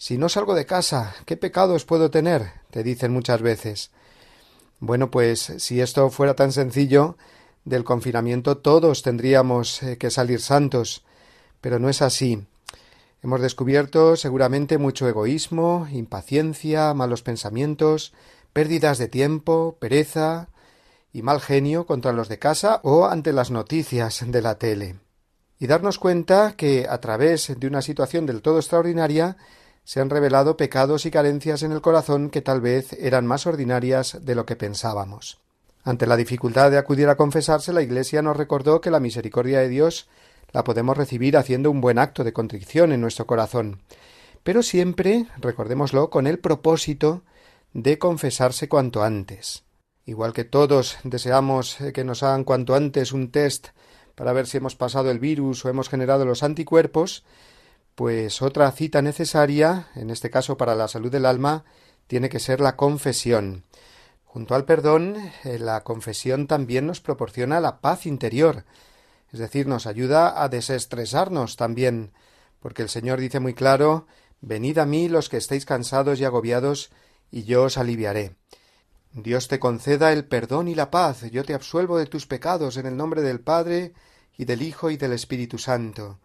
si 0.00 0.16
no 0.16 0.28
salgo 0.28 0.54
de 0.54 0.64
casa, 0.64 1.12
¿qué 1.26 1.36
pecados 1.36 1.84
puedo 1.84 2.08
tener? 2.08 2.52
te 2.70 2.84
dicen 2.84 3.12
muchas 3.12 3.42
veces. 3.42 3.90
Bueno, 4.78 5.10
pues 5.10 5.52
si 5.58 5.80
esto 5.80 6.08
fuera 6.10 6.34
tan 6.36 6.52
sencillo, 6.52 7.16
del 7.64 7.82
confinamiento 7.82 8.58
todos 8.58 9.02
tendríamos 9.02 9.82
eh, 9.82 9.98
que 9.98 10.12
salir 10.12 10.40
santos, 10.40 11.04
pero 11.60 11.78
no 11.78 11.88
es 11.88 12.02
así. 12.02 12.46
Hemos 13.22 13.40
descubierto 13.40 14.16
seguramente 14.16 14.78
mucho 14.78 15.08
egoísmo, 15.08 15.88
impaciencia, 15.90 16.94
malos 16.94 17.22
pensamientos, 17.22 18.12
pérdidas 18.52 18.98
de 18.98 19.08
tiempo, 19.08 19.76
pereza 19.80 20.48
y 21.12 21.22
mal 21.22 21.40
genio 21.40 21.86
contra 21.86 22.12
los 22.12 22.28
de 22.28 22.38
casa 22.38 22.80
o 22.84 23.06
ante 23.06 23.32
las 23.32 23.50
noticias 23.50 24.24
de 24.26 24.42
la 24.42 24.56
tele. 24.56 24.96
Y 25.58 25.66
darnos 25.66 25.98
cuenta 25.98 26.54
que 26.56 26.86
a 26.88 26.98
través 27.00 27.52
de 27.58 27.66
una 27.66 27.82
situación 27.82 28.26
del 28.26 28.42
todo 28.42 28.58
extraordinaria 28.58 29.36
se 29.82 30.00
han 30.00 30.10
revelado 30.10 30.56
pecados 30.56 31.06
y 31.06 31.10
carencias 31.10 31.62
en 31.62 31.72
el 31.72 31.80
corazón 31.80 32.30
que 32.30 32.42
tal 32.42 32.60
vez 32.60 32.92
eran 32.92 33.26
más 33.26 33.46
ordinarias 33.46 34.18
de 34.22 34.34
lo 34.34 34.46
que 34.46 34.54
pensábamos. 34.54 35.40
Ante 35.82 36.06
la 36.06 36.16
dificultad 36.16 36.70
de 36.70 36.78
acudir 36.78 37.08
a 37.08 37.16
confesarse, 37.16 37.72
la 37.72 37.82
Iglesia 37.82 38.20
nos 38.20 38.36
recordó 38.36 38.80
que 38.80 38.90
la 38.90 39.00
misericordia 39.00 39.60
de 39.60 39.70
Dios 39.70 40.08
la 40.52 40.64
podemos 40.64 40.96
recibir 40.96 41.36
haciendo 41.36 41.70
un 41.70 41.80
buen 41.80 41.98
acto 41.98 42.24
de 42.24 42.32
contrición 42.32 42.92
en 42.92 43.00
nuestro 43.00 43.26
corazón, 43.26 43.82
pero 44.42 44.62
siempre, 44.62 45.26
recordémoslo, 45.38 46.10
con 46.10 46.26
el 46.26 46.38
propósito 46.38 47.22
de 47.72 47.98
confesarse 47.98 48.68
cuanto 48.68 49.02
antes. 49.02 49.64
Igual 50.04 50.32
que 50.32 50.44
todos 50.44 50.98
deseamos 51.04 51.76
que 51.92 52.04
nos 52.04 52.22
hagan 52.22 52.44
cuanto 52.44 52.74
antes 52.74 53.12
un 53.12 53.30
test 53.30 53.68
para 54.14 54.32
ver 54.32 54.46
si 54.46 54.56
hemos 54.56 54.74
pasado 54.74 55.10
el 55.10 55.18
virus 55.18 55.64
o 55.64 55.68
hemos 55.68 55.88
generado 55.88 56.24
los 56.24 56.42
anticuerpos, 56.42 57.24
pues 57.94 58.42
otra 58.42 58.70
cita 58.72 59.02
necesaria, 59.02 59.88
en 59.94 60.10
este 60.10 60.30
caso 60.30 60.56
para 60.56 60.74
la 60.74 60.88
salud 60.88 61.10
del 61.10 61.26
alma, 61.26 61.64
tiene 62.06 62.28
que 62.28 62.40
ser 62.40 62.60
la 62.60 62.74
confesión. 62.74 63.64
Junto 64.24 64.54
al 64.54 64.64
perdón, 64.64 65.16
eh, 65.44 65.58
la 65.58 65.84
confesión 65.84 66.46
también 66.46 66.86
nos 66.86 67.00
proporciona 67.00 67.60
la 67.60 67.80
paz 67.80 68.06
interior, 68.06 68.64
es 69.32 69.38
decir, 69.38 69.66
nos 69.66 69.86
ayuda 69.86 70.42
a 70.42 70.48
desestresarnos 70.48 71.56
también, 71.56 72.12
porque 72.60 72.82
el 72.82 72.88
Señor 72.88 73.20
dice 73.20 73.40
muy 73.40 73.54
claro 73.54 74.06
Venid 74.40 74.78
a 74.78 74.86
mí 74.86 75.08
los 75.08 75.28
que 75.28 75.36
estéis 75.36 75.64
cansados 75.64 76.20
y 76.20 76.24
agobiados, 76.24 76.90
y 77.30 77.42
yo 77.44 77.64
os 77.64 77.76
aliviaré. 77.76 78.36
Dios 79.12 79.48
te 79.48 79.58
conceda 79.58 80.12
el 80.12 80.26
perdón 80.26 80.68
y 80.68 80.74
la 80.74 80.90
paz, 80.90 81.22
yo 81.30 81.44
te 81.44 81.54
absuelvo 81.54 81.98
de 81.98 82.06
tus 82.06 82.26
pecados 82.26 82.76
en 82.76 82.86
el 82.86 82.96
nombre 82.96 83.22
del 83.22 83.40
Padre, 83.40 83.94
y 84.38 84.44
del 84.44 84.62
Hijo 84.62 84.90
y 84.90 84.96
del 84.96 85.12
Espíritu 85.12 85.58
Santo. 85.58 86.20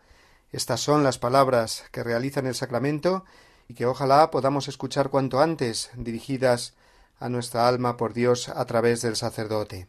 Estas 0.51 0.79
son 0.79 1.03
las 1.03 1.17
palabras 1.17 1.83
que 1.91 2.03
realizan 2.03 2.45
el 2.45 2.53
sacramento 2.53 3.25
y 3.67 3.73
que 3.73 3.87
ojalá 3.87 4.29
podamos 4.29 4.67
escuchar 4.67 5.09
cuanto 5.09 5.41
antes, 5.41 5.89
dirigidas 5.95 6.75
a 7.19 7.27
nuestra 7.27 7.67
alma 7.67 7.97
por 7.97 8.13
Dios 8.13 8.49
a 8.49 8.63
través 8.65 9.01
del 9.01 9.15
sacerdote. 9.15 9.87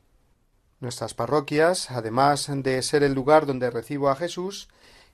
Nuestras 0.85 1.15
parroquias, 1.15 1.91
además 1.91 2.47
de 2.51 2.83
ser 2.83 3.05
el 3.05 3.15
lugar 3.15 3.47
donde 3.47 3.71
recibo 3.71 4.11
a 4.11 4.17
Jesús 4.17 4.69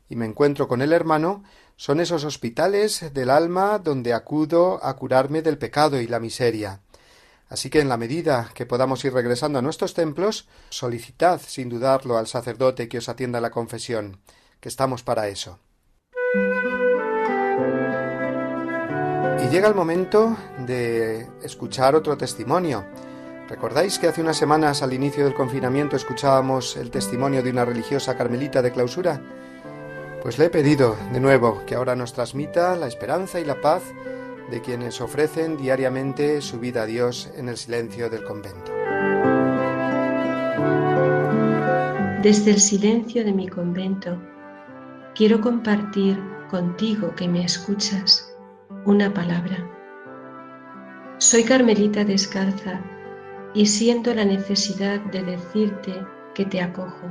y 0.08 0.16
me 0.16 0.26
encuentro 0.26 0.66
con 0.66 0.82
el 0.82 0.92
hermano, 0.92 1.44
son 1.76 2.00
esos 2.00 2.24
hospitales 2.24 3.14
del 3.14 3.30
alma 3.30 3.78
donde 3.78 4.12
acudo 4.12 4.84
a 4.84 4.96
curarme 4.96 5.42
del 5.42 5.58
pecado 5.58 6.00
y 6.00 6.08
la 6.08 6.18
miseria. 6.18 6.80
Así 7.48 7.70
que 7.70 7.78
en 7.78 7.88
la 7.88 7.96
medida 7.96 8.50
que 8.52 8.66
podamos 8.66 9.04
ir 9.04 9.12
regresando 9.12 9.60
a 9.60 9.62
nuestros 9.62 9.94
templos, 9.94 10.48
solicitad 10.70 11.40
sin 11.40 11.68
dudarlo 11.68 12.18
al 12.18 12.26
sacerdote 12.26 12.88
que 12.88 12.98
os 12.98 13.08
atienda 13.08 13.40
la 13.40 13.52
confesión, 13.52 14.18
que 14.58 14.68
estamos 14.68 15.04
para 15.04 15.28
eso. 15.28 15.60
Y 19.44 19.48
llega 19.50 19.68
el 19.68 19.76
momento 19.76 20.36
de 20.66 21.28
escuchar 21.44 21.94
otro 21.94 22.18
testimonio. 22.18 22.84
¿Recordáis 23.50 23.98
que 23.98 24.06
hace 24.06 24.20
unas 24.20 24.36
semanas 24.36 24.80
al 24.80 24.92
inicio 24.92 25.24
del 25.24 25.34
confinamiento 25.34 25.96
escuchábamos 25.96 26.76
el 26.76 26.92
testimonio 26.92 27.42
de 27.42 27.50
una 27.50 27.64
religiosa 27.64 28.16
carmelita 28.16 28.62
de 28.62 28.70
clausura? 28.70 29.20
Pues 30.22 30.38
le 30.38 30.44
he 30.44 30.50
pedido 30.50 30.96
de 31.12 31.18
nuevo 31.18 31.64
que 31.66 31.74
ahora 31.74 31.96
nos 31.96 32.12
transmita 32.12 32.76
la 32.76 32.86
esperanza 32.86 33.40
y 33.40 33.44
la 33.44 33.60
paz 33.60 33.82
de 34.52 34.60
quienes 34.60 35.00
ofrecen 35.00 35.56
diariamente 35.56 36.40
su 36.42 36.60
vida 36.60 36.82
a 36.82 36.86
Dios 36.86 37.28
en 37.36 37.48
el 37.48 37.56
silencio 37.56 38.08
del 38.08 38.22
convento. 38.22 38.70
Desde 42.22 42.52
el 42.52 42.60
silencio 42.60 43.24
de 43.24 43.32
mi 43.32 43.48
convento, 43.48 44.16
quiero 45.16 45.40
compartir 45.40 46.22
contigo 46.48 47.16
que 47.16 47.26
me 47.26 47.44
escuchas 47.44 48.32
una 48.84 49.12
palabra. 49.12 49.68
Soy 51.18 51.42
Carmelita 51.42 52.04
descalza 52.04 52.80
y 53.54 53.66
siento 53.66 54.14
la 54.14 54.24
necesidad 54.24 55.00
de 55.12 55.22
decirte 55.22 55.94
que 56.34 56.44
te 56.44 56.60
acojo, 56.60 57.08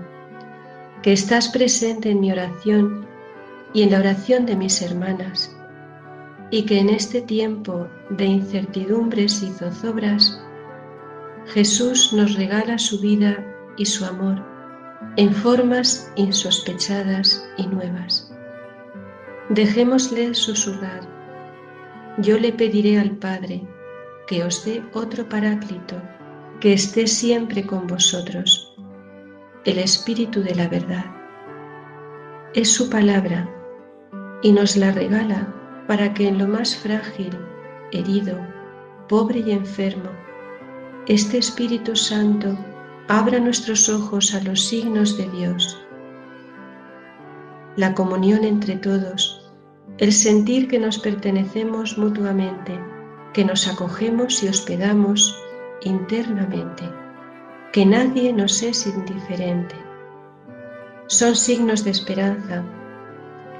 que 1.01 1.13
estás 1.13 1.49
presente 1.49 2.11
en 2.11 2.19
mi 2.19 2.31
oración 2.31 3.07
y 3.73 3.83
en 3.83 3.91
la 3.91 3.99
oración 3.99 4.45
de 4.45 4.55
mis 4.55 4.81
hermanas, 4.81 5.55
y 6.51 6.65
que 6.65 6.79
en 6.79 6.89
este 6.89 7.21
tiempo 7.21 7.87
de 8.09 8.25
incertidumbres 8.25 9.43
y 9.43 9.51
zozobras, 9.51 10.41
Jesús 11.47 12.13
nos 12.13 12.35
regala 12.35 12.77
su 12.77 12.99
vida 12.99 13.45
y 13.77 13.85
su 13.85 14.05
amor 14.05 14.43
en 15.15 15.33
formas 15.33 16.11
insospechadas 16.15 17.47
y 17.57 17.67
nuevas. 17.67 18.31
Dejémosle 19.49 20.33
susurrar. 20.33 21.01
Yo 22.19 22.37
le 22.37 22.51
pediré 22.51 22.99
al 22.99 23.11
Padre 23.11 23.63
que 24.27 24.43
os 24.43 24.63
dé 24.65 24.83
otro 24.93 25.27
paráclito, 25.27 25.95
que 26.59 26.73
esté 26.73 27.07
siempre 27.07 27.65
con 27.65 27.87
vosotros, 27.87 28.75
el 29.63 29.79
Espíritu 29.79 30.41
de 30.41 30.55
la 30.55 30.67
verdad. 30.67 31.05
Es 32.53 32.73
su 32.73 32.89
palabra 32.89 33.49
y 34.41 34.51
nos 34.51 34.75
la 34.75 34.91
regala 34.91 35.53
para 35.87 36.13
que 36.13 36.27
en 36.27 36.37
lo 36.37 36.47
más 36.47 36.75
frágil, 36.75 37.31
herido, 37.91 38.37
pobre 39.07 39.39
y 39.39 39.51
enfermo, 39.51 40.09
este 41.07 41.37
Espíritu 41.37 41.95
Santo 41.95 42.57
abra 43.07 43.39
nuestros 43.39 43.87
ojos 43.87 44.35
a 44.35 44.43
los 44.43 44.65
signos 44.65 45.17
de 45.17 45.29
Dios. 45.29 45.79
La 47.77 47.93
comunión 47.95 48.43
entre 48.43 48.75
todos, 48.75 49.49
el 49.97 50.11
sentir 50.11 50.67
que 50.67 50.77
nos 50.77 50.99
pertenecemos 50.99 51.97
mutuamente, 51.97 52.77
que 53.33 53.45
nos 53.45 53.67
acogemos 53.67 54.43
y 54.43 54.49
hospedamos 54.49 55.35
internamente, 55.81 56.83
que 57.71 57.85
nadie 57.85 58.33
nos 58.33 58.61
es 58.63 58.87
indiferente. 58.87 59.75
Son 61.07 61.35
signos 61.35 61.83
de 61.83 61.91
esperanza 61.91 62.63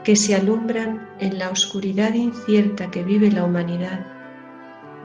que 0.04 0.16
se 0.16 0.36
alumbran 0.36 1.10
en 1.20 1.38
la 1.38 1.50
oscuridad 1.50 2.14
incierta 2.14 2.90
que 2.90 3.04
vive 3.04 3.32
la 3.32 3.44
humanidad. 3.44 4.06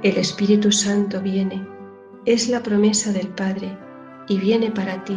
El 0.02 0.16
Espíritu 0.16 0.70
Santo 0.72 1.20
viene, 1.20 1.66
es 2.26 2.48
la 2.48 2.62
promesa 2.62 3.12
del 3.12 3.28
Padre 3.28 3.76
y 4.28 4.38
viene 4.38 4.70
para 4.70 5.04
ti, 5.04 5.16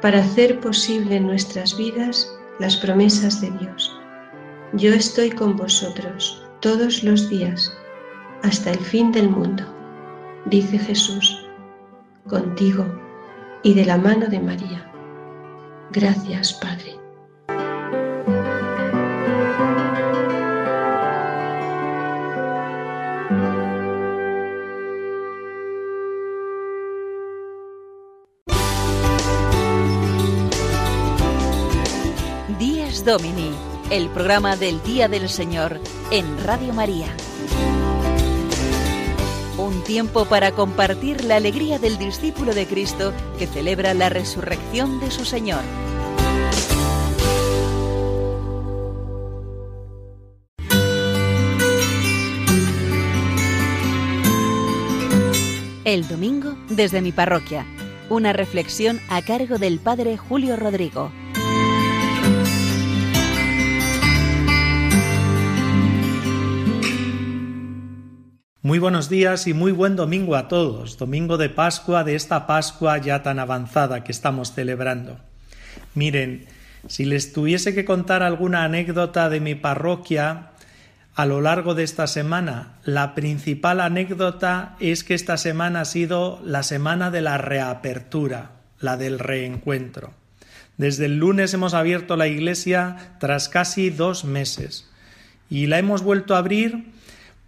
para 0.00 0.18
hacer 0.18 0.60
posible 0.60 1.16
en 1.16 1.26
nuestras 1.26 1.76
vidas 1.76 2.32
las 2.58 2.76
promesas 2.76 3.40
de 3.40 3.50
Dios. 3.50 3.96
Yo 4.74 4.92
estoy 4.92 5.30
con 5.30 5.56
vosotros 5.56 6.44
todos 6.60 7.02
los 7.02 7.28
días 7.28 7.76
hasta 8.42 8.70
el 8.70 8.78
fin 8.78 9.12
del 9.12 9.28
mundo, 9.28 9.64
dice 10.46 10.78
Jesús, 10.78 11.46
contigo 12.28 12.86
y 13.62 13.74
de 13.74 13.84
la 13.84 13.96
mano 13.96 14.26
de 14.26 14.40
María. 14.40 14.90
Gracias, 15.90 16.52
Padre. 16.54 17.02
Domini, 33.04 33.50
el 33.90 34.08
programa 34.10 34.56
del 34.56 34.80
Día 34.84 35.08
del 35.08 35.28
Señor 35.28 35.80
en 36.12 36.42
Radio 36.44 36.72
María. 36.72 37.08
Un 39.62 39.84
tiempo 39.84 40.24
para 40.24 40.50
compartir 40.50 41.24
la 41.24 41.36
alegría 41.36 41.78
del 41.78 41.96
discípulo 41.96 42.52
de 42.52 42.66
Cristo 42.66 43.12
que 43.38 43.46
celebra 43.46 43.94
la 43.94 44.08
resurrección 44.08 44.98
de 44.98 45.12
su 45.12 45.24
Señor. 45.24 45.60
El 55.84 56.08
domingo 56.08 56.56
desde 56.68 57.00
mi 57.00 57.12
parroquia. 57.12 57.64
Una 58.10 58.32
reflexión 58.32 59.00
a 59.08 59.22
cargo 59.22 59.58
del 59.58 59.78
Padre 59.78 60.16
Julio 60.16 60.56
Rodrigo. 60.56 61.12
Muy 68.64 68.78
buenos 68.78 69.08
días 69.08 69.48
y 69.48 69.54
muy 69.54 69.72
buen 69.72 69.96
domingo 69.96 70.36
a 70.36 70.46
todos, 70.46 70.96
domingo 70.96 71.36
de 71.36 71.48
Pascua 71.48 72.04
de 72.04 72.14
esta 72.14 72.46
Pascua 72.46 72.96
ya 72.98 73.24
tan 73.24 73.40
avanzada 73.40 74.04
que 74.04 74.12
estamos 74.12 74.52
celebrando. 74.52 75.18
Miren, 75.96 76.46
si 76.86 77.04
les 77.04 77.32
tuviese 77.32 77.74
que 77.74 77.84
contar 77.84 78.22
alguna 78.22 78.62
anécdota 78.62 79.28
de 79.30 79.40
mi 79.40 79.56
parroquia 79.56 80.52
a 81.16 81.26
lo 81.26 81.40
largo 81.40 81.74
de 81.74 81.82
esta 81.82 82.06
semana, 82.06 82.78
la 82.84 83.16
principal 83.16 83.80
anécdota 83.80 84.76
es 84.78 85.02
que 85.02 85.14
esta 85.14 85.38
semana 85.38 85.80
ha 85.80 85.84
sido 85.84 86.40
la 86.44 86.62
semana 86.62 87.10
de 87.10 87.20
la 87.20 87.38
reapertura, 87.38 88.52
la 88.78 88.96
del 88.96 89.18
reencuentro. 89.18 90.14
Desde 90.76 91.06
el 91.06 91.18
lunes 91.18 91.52
hemos 91.52 91.74
abierto 91.74 92.14
la 92.14 92.28
iglesia 92.28 93.16
tras 93.18 93.48
casi 93.48 93.90
dos 93.90 94.24
meses 94.24 94.88
y 95.50 95.66
la 95.66 95.80
hemos 95.80 96.02
vuelto 96.02 96.36
a 96.36 96.38
abrir 96.38 96.92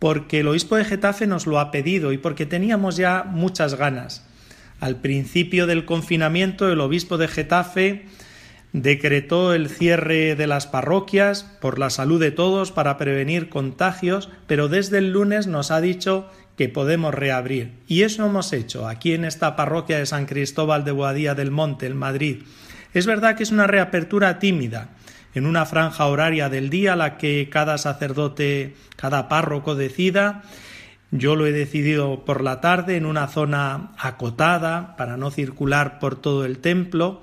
porque 0.05 0.41
el 0.41 0.49
obispo 0.49 0.77
de 0.77 0.85
Getafe 0.85 1.27
nos 1.27 1.47
lo 1.47 1.59
ha 1.59 1.71
pedido 1.71 2.13
y 2.13 2.19
porque 2.19 2.45
teníamos 2.45 2.99
ya 2.99 3.25
muchas 3.27 3.75
ganas. 3.77 4.23
Al 4.79 4.97
principio 4.97 5.67
del 5.67 5.87
confinamiento, 5.87 6.71
el 6.71 6.81
obispo 6.81 7.17
de 7.17 7.27
Getafe 7.27 8.05
decretó 8.75 9.55
el 9.55 9.71
cierre 9.71 10.37
de 10.37 10.47
las 10.47 10.67
parroquias 10.67 11.45
por 11.59 11.79
la 11.79 11.89
salud 11.89 12.21
de 12.21 12.33
todos 12.33 12.71
para 12.71 12.99
prevenir 12.99 13.49
contagios, 13.49 14.29
pero 14.47 14.69
desde 14.69 14.99
el 14.99 15.11
lunes 15.11 15.47
nos 15.47 15.71
ha 15.71 15.81
dicho 15.81 16.29
que 16.59 16.69
podemos 16.69 17.15
reabrir. 17.15 17.73
Y 17.89 18.03
eso 18.03 18.27
hemos 18.27 18.53
hecho 18.53 18.87
aquí 18.87 19.15
en 19.15 19.25
esta 19.25 19.57
parroquia 19.57 19.97
de 19.97 20.05
San 20.05 20.27
Cristóbal 20.27 20.85
de 20.85 20.93
Boadía 20.93 21.35
del 21.35 21.51
Monte, 21.51 21.87
en 21.87 21.97
Madrid. 21.97 22.43
Es 22.93 23.07
verdad 23.07 23.39
que 23.39 23.43
es 23.43 23.53
una 23.53 23.67
reapertura 23.67 24.39
tímida, 24.39 24.91
en 25.35 25.47
una 25.47 25.66
franja 25.66 26.07
horaria 26.07 26.49
del 26.49 26.70
día 26.70 26.97
la 26.97 27.16
que 27.16 27.49
cada 27.51 27.78
sacerdote, 27.78 28.74
cada 28.97 29.28
párroco 29.28 29.74
decida. 29.74 30.43
Yo 31.11 31.37
lo 31.37 31.47
he 31.47 31.53
decidido 31.53 32.24
por 32.24 32.43
la 32.43 32.61
tarde 32.61 32.97
en 32.97 33.07
una 33.07 33.28
zona 33.28 33.93
acotada 33.99 34.97
para 34.97 35.16
no 35.16 35.30
circular 35.30 35.99
por 35.99 36.20
todo 36.20 36.45
el 36.45 36.59
templo 36.59 37.22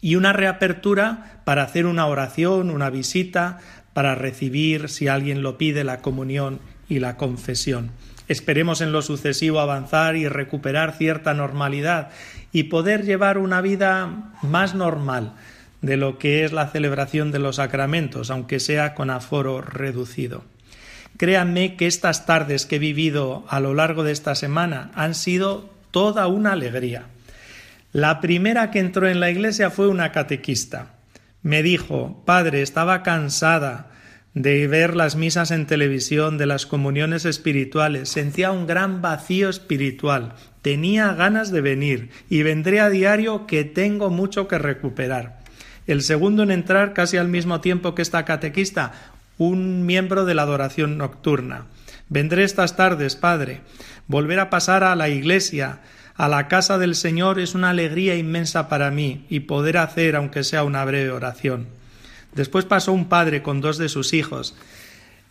y 0.00 0.16
una 0.16 0.32
reapertura 0.32 1.40
para 1.44 1.62
hacer 1.62 1.86
una 1.86 2.06
oración, 2.06 2.70
una 2.70 2.90
visita, 2.90 3.58
para 3.94 4.14
recibir, 4.14 4.88
si 4.90 5.08
alguien 5.08 5.42
lo 5.42 5.56
pide, 5.56 5.82
la 5.84 6.02
comunión 6.02 6.60
y 6.88 6.98
la 6.98 7.16
confesión. 7.16 7.90
Esperemos 8.28 8.80
en 8.80 8.92
lo 8.92 9.02
sucesivo 9.02 9.60
avanzar 9.60 10.16
y 10.16 10.28
recuperar 10.28 10.92
cierta 10.92 11.34
normalidad 11.34 12.10
y 12.52 12.64
poder 12.64 13.04
llevar 13.04 13.38
una 13.38 13.60
vida 13.60 14.32
más 14.42 14.74
normal, 14.74 15.34
de 15.84 15.98
lo 15.98 16.18
que 16.18 16.44
es 16.44 16.52
la 16.52 16.68
celebración 16.68 17.30
de 17.30 17.38
los 17.38 17.56
sacramentos, 17.56 18.30
aunque 18.30 18.58
sea 18.58 18.94
con 18.94 19.10
aforo 19.10 19.60
reducido. 19.60 20.44
Créanme 21.18 21.76
que 21.76 21.86
estas 21.86 22.24
tardes 22.24 22.64
que 22.64 22.76
he 22.76 22.78
vivido 22.78 23.44
a 23.48 23.60
lo 23.60 23.74
largo 23.74 24.02
de 24.02 24.12
esta 24.12 24.34
semana 24.34 24.90
han 24.94 25.14
sido 25.14 25.70
toda 25.90 26.26
una 26.26 26.52
alegría. 26.52 27.04
La 27.92 28.20
primera 28.20 28.70
que 28.70 28.80
entró 28.80 29.08
en 29.08 29.20
la 29.20 29.30
iglesia 29.30 29.70
fue 29.70 29.86
una 29.88 30.10
catequista. 30.10 30.94
Me 31.42 31.62
dijo, 31.62 32.22
Padre, 32.24 32.62
estaba 32.62 33.02
cansada 33.02 33.90
de 34.32 34.66
ver 34.66 34.96
las 34.96 35.14
misas 35.14 35.50
en 35.50 35.66
televisión, 35.66 36.38
de 36.38 36.46
las 36.46 36.66
comuniones 36.66 37.26
espirituales, 37.26 38.08
sentía 38.08 38.50
un 38.50 38.66
gran 38.66 39.00
vacío 39.00 39.48
espiritual, 39.48 40.34
tenía 40.62 41.12
ganas 41.12 41.52
de 41.52 41.60
venir 41.60 42.10
y 42.28 42.42
vendré 42.42 42.80
a 42.80 42.90
diario 42.90 43.46
que 43.46 43.62
tengo 43.62 44.10
mucho 44.10 44.48
que 44.48 44.58
recuperar. 44.58 45.43
El 45.86 46.02
segundo 46.02 46.42
en 46.42 46.50
entrar 46.50 46.92
casi 46.92 47.16
al 47.16 47.28
mismo 47.28 47.60
tiempo 47.60 47.94
que 47.94 48.02
esta 48.02 48.24
catequista, 48.24 48.92
un 49.38 49.84
miembro 49.84 50.24
de 50.24 50.34
la 50.34 50.42
adoración 50.42 50.96
nocturna. 50.96 51.66
Vendré 52.08 52.44
estas 52.44 52.76
tardes, 52.76 53.16
Padre. 53.16 53.60
Volver 54.06 54.40
a 54.40 54.50
pasar 54.50 54.84
a 54.84 54.94
la 54.96 55.08
iglesia, 55.08 55.80
a 56.14 56.28
la 56.28 56.48
casa 56.48 56.78
del 56.78 56.94
Señor 56.94 57.40
es 57.40 57.54
una 57.54 57.70
alegría 57.70 58.16
inmensa 58.16 58.68
para 58.68 58.90
mí 58.90 59.26
y 59.28 59.40
poder 59.40 59.78
hacer, 59.78 60.16
aunque 60.16 60.44
sea 60.44 60.62
una 60.64 60.84
breve 60.84 61.10
oración. 61.10 61.66
Después 62.34 62.64
pasó 62.64 62.92
un 62.92 63.08
padre 63.08 63.42
con 63.42 63.60
dos 63.60 63.78
de 63.78 63.88
sus 63.88 64.12
hijos. 64.12 64.56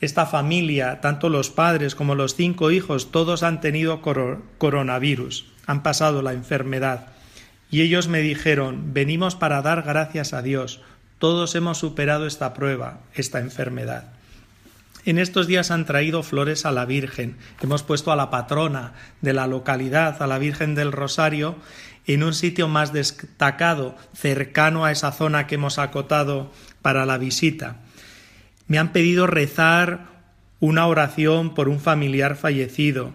Esta 0.02 0.26
familia, 0.26 1.00
tanto 1.00 1.30
los 1.30 1.50
padres 1.50 1.96
como 1.96 2.16
los 2.16 2.36
cinco 2.36 2.72
hijos, 2.72 3.12
todos 3.12 3.44
han 3.44 3.62
tenido 3.62 4.02
coronavirus, 4.02 5.46
han 5.66 5.84
pasado 5.84 6.22
la 6.22 6.34
enfermedad. 6.34 7.13
Y 7.74 7.82
ellos 7.82 8.08
me 8.08 8.22
dijeron, 8.22 8.94
venimos 8.94 9.34
para 9.34 9.64
dar 9.64 9.82
gracias 9.82 10.34
a 10.34 10.44
Dios, 10.44 10.82
todos 11.18 11.56
hemos 11.56 11.80
superado 11.80 12.28
esta 12.28 12.54
prueba, 12.54 13.00
esta 13.16 13.40
enfermedad. 13.40 14.14
En 15.06 15.18
estos 15.18 15.48
días 15.48 15.72
han 15.72 15.88
traído 15.88 16.22
flores 16.22 16.68
a 16.68 16.72
la 16.72 16.86
Virgen. 16.86 17.36
Hemos 17.62 17.82
puesto 17.82 18.12
a 18.12 18.16
la 18.16 18.30
patrona 18.30 18.94
de 19.22 19.34
la 19.34 19.48
localidad, 19.48 20.22
a 20.22 20.28
la 20.28 20.38
Virgen 20.38 20.76
del 20.76 20.92
Rosario, 20.92 21.56
en 22.06 22.22
un 22.22 22.36
sitio 22.36 22.68
más 22.68 22.94
destacado, 22.94 23.98
cercano 24.14 24.86
a 24.86 24.92
esa 24.92 25.12
zona 25.12 25.48
que 25.48 25.56
hemos 25.56 25.80
acotado 25.80 26.52
para 26.84 27.08
la 27.08 27.18
visita. 27.18 27.78
Me 28.68 28.78
han 28.78 28.92
pedido 28.92 29.26
rezar 29.26 30.10
una 30.60 30.86
oración 30.86 31.56
por 31.56 31.70
un 31.70 31.80
familiar 31.80 32.36
fallecido. 32.36 33.14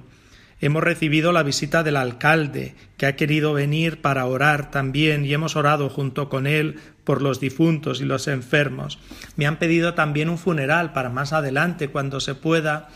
Hemos 0.61 0.83
recibido 0.83 1.31
la 1.33 1.45
visita 1.45 1.83
del 1.83 1.97
alcalde, 1.97 2.75
que 2.97 3.07
ha 3.07 3.15
querido 3.15 3.53
venir 3.53 4.01
para 4.01 4.27
orar 4.27 4.71
también, 4.71 5.25
y 5.25 5.33
hemos 5.33 5.55
orado 5.55 5.89
junto 5.89 6.29
con 6.29 6.47
él 6.47 6.81
por 7.05 7.23
los 7.23 7.39
difuntos 7.39 8.01
y 8.01 8.05
los 8.05 8.27
enfermos. 8.27 8.99
Me 9.37 9.47
han 9.47 9.59
pedido 9.59 9.95
también 9.95 10.29
un 10.29 10.39
funeral 10.39 10.93
para 10.93 11.11
más 11.11 11.33
adelante, 11.33 11.89
cuando 11.89 12.19
se 12.19 12.35
pueda, 12.35 12.89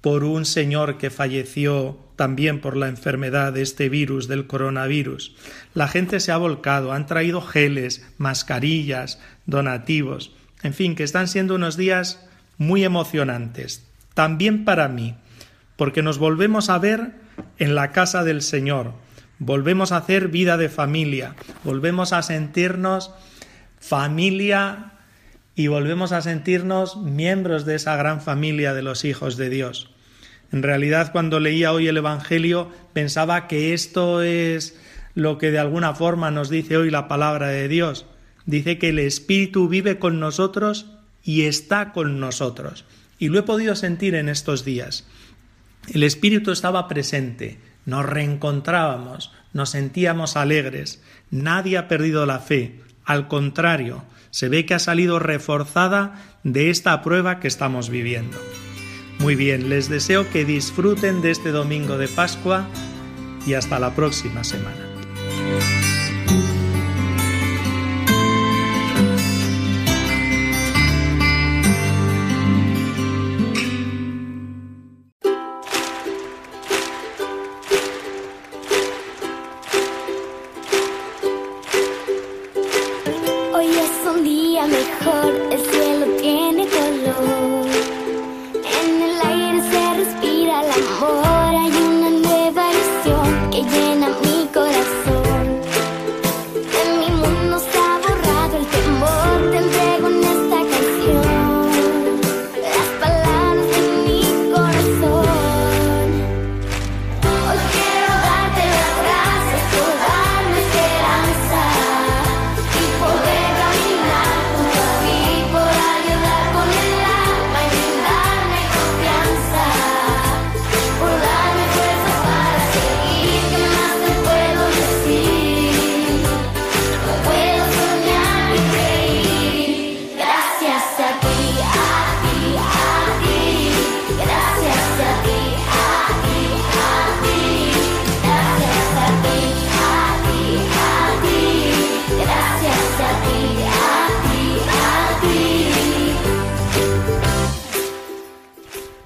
por 0.00 0.24
un 0.24 0.44
señor 0.44 0.98
que 0.98 1.10
falleció 1.10 1.98
también 2.16 2.60
por 2.60 2.76
la 2.76 2.88
enfermedad 2.88 3.52
de 3.52 3.62
este 3.62 3.88
virus, 3.88 4.26
del 4.26 4.48
coronavirus. 4.48 5.36
La 5.74 5.86
gente 5.86 6.18
se 6.18 6.32
ha 6.32 6.36
volcado, 6.36 6.92
han 6.92 7.06
traído 7.06 7.40
geles, 7.40 8.04
mascarillas, 8.18 9.20
donativos, 9.46 10.32
en 10.62 10.74
fin, 10.74 10.96
que 10.96 11.04
están 11.04 11.28
siendo 11.28 11.54
unos 11.54 11.76
días 11.76 12.26
muy 12.56 12.84
emocionantes, 12.84 13.86
también 14.14 14.64
para 14.64 14.88
mí, 14.88 15.14
porque 15.78 16.02
nos 16.02 16.18
volvemos 16.18 16.70
a 16.70 16.78
ver 16.78 17.12
en 17.58 17.76
la 17.76 17.92
casa 17.92 18.24
del 18.24 18.42
Señor, 18.42 18.94
volvemos 19.38 19.92
a 19.92 19.98
hacer 19.98 20.26
vida 20.26 20.56
de 20.56 20.68
familia, 20.68 21.36
volvemos 21.62 22.12
a 22.12 22.22
sentirnos 22.22 23.12
familia 23.78 24.94
y 25.54 25.68
volvemos 25.68 26.10
a 26.10 26.20
sentirnos 26.20 26.96
miembros 26.96 27.64
de 27.64 27.76
esa 27.76 27.94
gran 27.94 28.20
familia 28.20 28.74
de 28.74 28.82
los 28.82 29.04
hijos 29.04 29.36
de 29.36 29.50
Dios. 29.50 29.90
En 30.50 30.64
realidad, 30.64 31.12
cuando 31.12 31.38
leía 31.38 31.72
hoy 31.72 31.86
el 31.86 31.96
Evangelio, 31.96 32.72
pensaba 32.92 33.46
que 33.46 33.72
esto 33.72 34.22
es 34.22 34.76
lo 35.14 35.38
que 35.38 35.52
de 35.52 35.60
alguna 35.60 35.94
forma 35.94 36.32
nos 36.32 36.50
dice 36.50 36.76
hoy 36.76 36.90
la 36.90 37.06
palabra 37.06 37.48
de 37.48 37.68
Dios. 37.68 38.04
Dice 38.46 38.78
que 38.78 38.88
el 38.88 38.98
Espíritu 38.98 39.68
vive 39.68 40.00
con 40.00 40.18
nosotros 40.18 40.86
y 41.22 41.42
está 41.42 41.92
con 41.92 42.18
nosotros. 42.18 42.84
Y 43.20 43.28
lo 43.28 43.38
he 43.38 43.42
podido 43.42 43.76
sentir 43.76 44.16
en 44.16 44.28
estos 44.28 44.64
días. 44.64 45.06
El 45.92 46.02
Espíritu 46.02 46.50
estaba 46.50 46.88
presente, 46.88 47.58
nos 47.86 48.04
reencontrábamos, 48.04 49.32
nos 49.52 49.70
sentíamos 49.70 50.36
alegres, 50.36 51.02
nadie 51.30 51.78
ha 51.78 51.88
perdido 51.88 52.26
la 52.26 52.40
fe, 52.40 52.80
al 53.04 53.28
contrario, 53.28 54.04
se 54.30 54.48
ve 54.48 54.66
que 54.66 54.74
ha 54.74 54.78
salido 54.78 55.18
reforzada 55.18 56.38
de 56.44 56.70
esta 56.70 57.00
prueba 57.02 57.40
que 57.40 57.48
estamos 57.48 57.88
viviendo. 57.88 58.38
Muy 59.18 59.34
bien, 59.34 59.68
les 59.68 59.88
deseo 59.88 60.28
que 60.30 60.44
disfruten 60.44 61.22
de 61.22 61.30
este 61.30 61.50
domingo 61.50 61.96
de 61.96 62.08
Pascua 62.08 62.66
y 63.46 63.54
hasta 63.54 63.78
la 63.78 63.94
próxima 63.94 64.44
semana. 64.44 64.84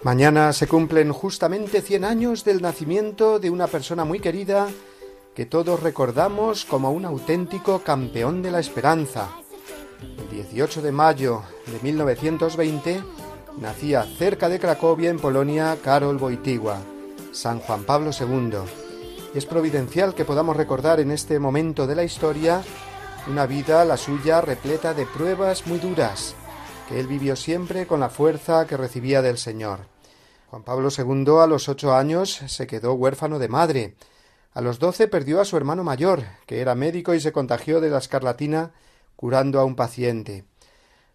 Mañana 0.05 0.53
se 0.53 0.67
cumplen 0.67 1.13
justamente 1.13 1.81
100 1.81 2.05
años 2.05 2.45
del 2.45 2.61
nacimiento 2.61 3.39
de 3.39 3.51
una 3.51 3.69
persona 3.69 4.05
muy 4.05 4.19
querida 4.19 4.69
que 5.33 5.47
todos 5.47 5.81
recordamos 5.81 6.65
como 6.65 6.91
un 6.91 7.05
auténtico 7.05 7.79
campeón 7.85 8.43
de 8.43 8.51
la 8.51 8.59
esperanza. 8.59 9.29
El 10.19 10.29
18 10.29 10.83
de 10.83 10.91
mayo 10.91 11.45
de 11.67 11.79
1920 11.81 13.01
nacía 13.61 14.03
cerca 14.03 14.49
de 14.49 14.59
Cracovia, 14.59 15.09
en 15.09 15.21
Polonia, 15.21 15.79
Karol 15.81 16.17
Wojtyła, 16.17 16.79
San 17.31 17.61
Juan 17.61 17.85
Pablo 17.85 18.11
II. 18.11 18.59
Es 19.37 19.47
providencial 19.47 20.17
que 20.17 20.25
podamos 20.25 20.57
recordar 20.57 20.99
en 20.99 21.13
este 21.13 21.39
momento 21.39 21.87
de 21.87 21.95
la 21.95 22.03
historia 22.03 22.65
una 23.29 23.47
vida, 23.47 23.85
la 23.85 23.97
suya, 23.97 24.41
repleta 24.41 24.95
de 24.95 25.07
pruebas 25.07 25.69
muy 25.69 25.79
duras, 25.79 26.35
que 26.89 26.99
él 26.99 27.07
vivió 27.07 27.37
siempre 27.37 27.87
con 27.87 28.01
la 28.01 28.09
fuerza 28.09 28.67
que 28.67 28.77
recibía 28.77 29.23
del 29.23 29.39
Señor. 29.39 29.92
Juan 30.53 30.65
Pablo 30.65 30.91
II 30.95 31.41
a 31.41 31.47
los 31.47 31.71
ocho 31.71 31.95
años 31.95 32.43
se 32.47 32.67
quedó 32.67 32.93
huérfano 32.93 33.39
de 33.39 33.49
madre. 33.49 33.97
A 34.53 34.61
los 34.61 34.79
doce 34.79 35.09
perdió 35.09 35.41
a 35.41 35.47
su 35.47 35.57
hermano 35.57 35.83
mayor, 35.83 36.25
que 36.45 36.61
era 36.61 36.75
médico 36.75 37.15
y 37.15 37.21
se 37.21 37.33
contagió 37.33 37.81
de 37.81 37.89
la 37.89 37.97
escarlatina 37.97 38.73
curando 39.17 39.61
a 39.61 39.65
un 39.65 39.77
paciente. 39.77 40.45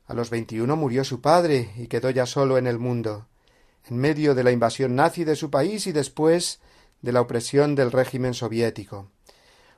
A 0.07 0.15
los 0.15 0.31
veintiuno 0.31 0.75
murió 0.75 1.03
su 1.03 1.21
padre 1.21 1.69
y 1.77 1.85
quedó 1.85 2.09
ya 2.09 2.25
solo 2.25 2.57
en 2.57 2.65
el 2.65 2.79
mundo, 2.79 3.27
en 3.85 3.97
medio 3.97 4.33
de 4.33 4.43
la 4.43 4.49
invasión 4.49 4.95
nazi 4.95 5.23
de 5.23 5.35
su 5.35 5.51
país 5.51 5.85
y 5.85 5.91
después 5.91 6.59
de 7.03 7.11
la 7.11 7.21
opresión 7.21 7.75
del 7.75 7.91
régimen 7.91 8.33
soviético. 8.33 9.11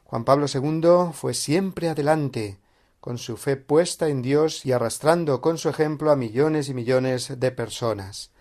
Juan 0.06 0.24
Pablo 0.24 0.46
II 0.48 1.12
fue 1.12 1.34
siempre 1.34 1.90
adelante, 1.90 2.60
con 3.02 3.18
su 3.18 3.36
fe 3.36 3.58
puesta 3.58 4.08
en 4.08 4.22
Dios 4.22 4.66
y 4.66 4.72
arrastrando 4.72 5.42
con 5.42 5.58
su 5.58 5.68
ejemplo 5.68 6.12
a 6.12 6.16
millones 6.16 6.70
y 6.70 6.74
millones 6.74 7.38
de 7.38 7.52
personas. 7.52 8.32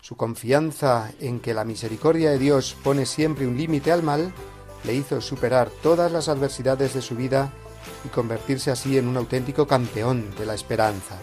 Su 0.00 0.16
confianza 0.16 1.12
en 1.20 1.40
que 1.40 1.54
la 1.54 1.64
misericordia 1.64 2.30
de 2.30 2.38
Dios 2.38 2.76
pone 2.82 3.06
siempre 3.06 3.46
un 3.46 3.56
límite 3.56 3.92
al 3.92 4.02
mal 4.02 4.32
le 4.84 4.94
hizo 4.94 5.20
superar 5.20 5.70
todas 5.82 6.10
las 6.10 6.28
adversidades 6.28 6.94
de 6.94 7.02
su 7.02 7.14
vida 7.14 7.52
y 8.04 8.08
convertirse 8.08 8.70
así 8.70 8.96
en 8.96 9.08
un 9.08 9.16
auténtico 9.16 9.66
campeón 9.66 10.34
de 10.38 10.46
la 10.46 10.54
esperanza. 10.54 11.18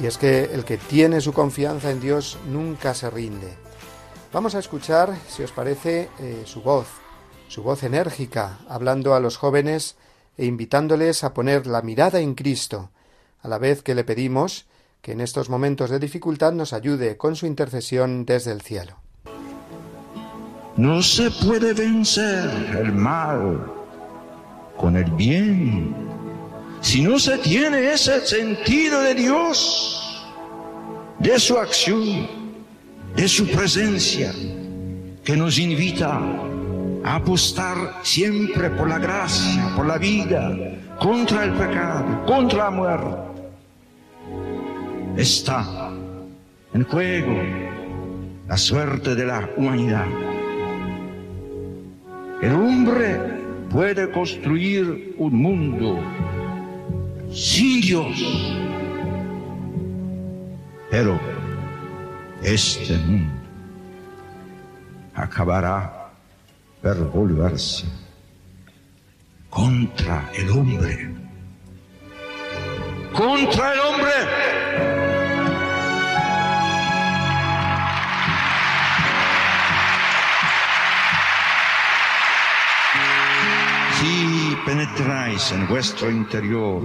Y 0.00 0.06
es 0.06 0.18
que 0.18 0.44
el 0.44 0.64
que 0.64 0.76
tiene 0.76 1.20
su 1.20 1.32
confianza 1.32 1.90
en 1.90 2.00
Dios 2.00 2.38
nunca 2.46 2.92
se 2.94 3.08
rinde. 3.08 3.54
Vamos 4.32 4.54
a 4.54 4.58
escuchar, 4.58 5.16
si 5.28 5.42
os 5.42 5.52
parece, 5.52 6.10
eh, 6.18 6.42
su 6.44 6.60
voz, 6.60 6.86
su 7.48 7.62
voz 7.62 7.82
enérgica, 7.82 8.58
hablando 8.68 9.14
a 9.14 9.20
los 9.20 9.38
jóvenes 9.38 9.96
e 10.36 10.44
invitándoles 10.44 11.24
a 11.24 11.32
poner 11.32 11.66
la 11.66 11.80
mirada 11.80 12.20
en 12.20 12.34
Cristo, 12.34 12.90
a 13.40 13.48
la 13.48 13.58
vez 13.58 13.82
que 13.82 13.94
le 13.94 14.04
pedimos 14.04 14.65
que 15.06 15.12
en 15.12 15.20
estos 15.20 15.48
momentos 15.48 15.88
de 15.88 16.00
dificultad 16.00 16.52
nos 16.52 16.72
ayude 16.72 17.16
con 17.16 17.36
su 17.36 17.46
intercesión 17.46 18.26
desde 18.26 18.50
el 18.50 18.60
cielo. 18.60 18.96
No 20.76 21.00
se 21.00 21.30
puede 21.30 21.74
vencer 21.74 22.50
el 22.76 22.90
mal 22.90 23.72
con 24.76 24.96
el 24.96 25.08
bien 25.12 25.94
si 26.80 27.02
no 27.02 27.20
se 27.20 27.38
tiene 27.38 27.92
ese 27.92 28.26
sentido 28.26 29.00
de 29.00 29.14
Dios, 29.14 30.26
de 31.20 31.38
su 31.38 31.56
acción, 31.56 32.26
de 33.14 33.28
su 33.28 33.46
presencia, 33.46 34.34
que 35.22 35.36
nos 35.36 35.56
invita 35.56 36.20
a 37.04 37.14
apostar 37.14 38.00
siempre 38.02 38.70
por 38.70 38.88
la 38.88 38.98
gracia, 38.98 39.72
por 39.76 39.86
la 39.86 39.98
vida, 39.98 40.52
contra 40.98 41.44
el 41.44 41.52
pecado, 41.52 42.26
contra 42.26 42.64
la 42.64 42.70
muerte. 42.70 43.25
Está 45.16 45.66
en 46.74 46.84
juego 46.84 47.42
la 48.46 48.56
suerte 48.58 49.14
de 49.14 49.24
la 49.24 49.48
humanidad. 49.56 50.06
El 52.42 52.52
hombre 52.52 53.18
puede 53.70 54.10
construir 54.10 55.14
un 55.16 55.34
mundo 55.34 55.98
sin 57.32 57.80
Dios. 57.80 58.54
Pero 60.90 61.18
este 62.42 62.98
mundo 62.98 63.32
acabará 65.14 66.10
por 66.82 67.10
volverse 67.10 67.86
contra 69.48 70.30
el 70.34 70.50
hombre. 70.50 71.10
Contra 73.14 73.72
el 73.72 73.80
hombre. 73.80 74.95
Si 83.98 84.56
penetráis 84.66 85.52
en 85.52 85.66
vuestro 85.68 86.10
interior, 86.10 86.82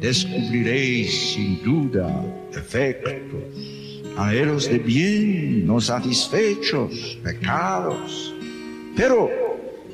descubriréis 0.00 1.32
sin 1.32 1.62
duda 1.64 2.08
defectos, 2.52 4.02
anhelos 4.18 4.68
de 4.68 4.78
bien 4.78 5.66
no 5.66 5.80
satisfechos, 5.80 7.18
pecados, 7.24 8.34
pero 8.94 9.30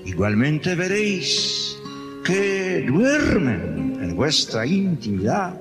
igualmente 0.05 0.75
veréis 0.75 1.79
que 2.25 2.87
duermen 2.89 3.99
en 4.03 4.17
vuestra 4.17 4.67
intimidad 4.67 5.55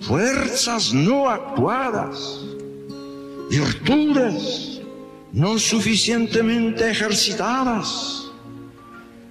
fuerzas 0.00 0.94
no 0.94 1.28
actuadas, 1.28 2.40
virtudes 3.50 4.80
no 5.32 5.58
suficientemente 5.58 6.90
ejercitadas, 6.90 8.25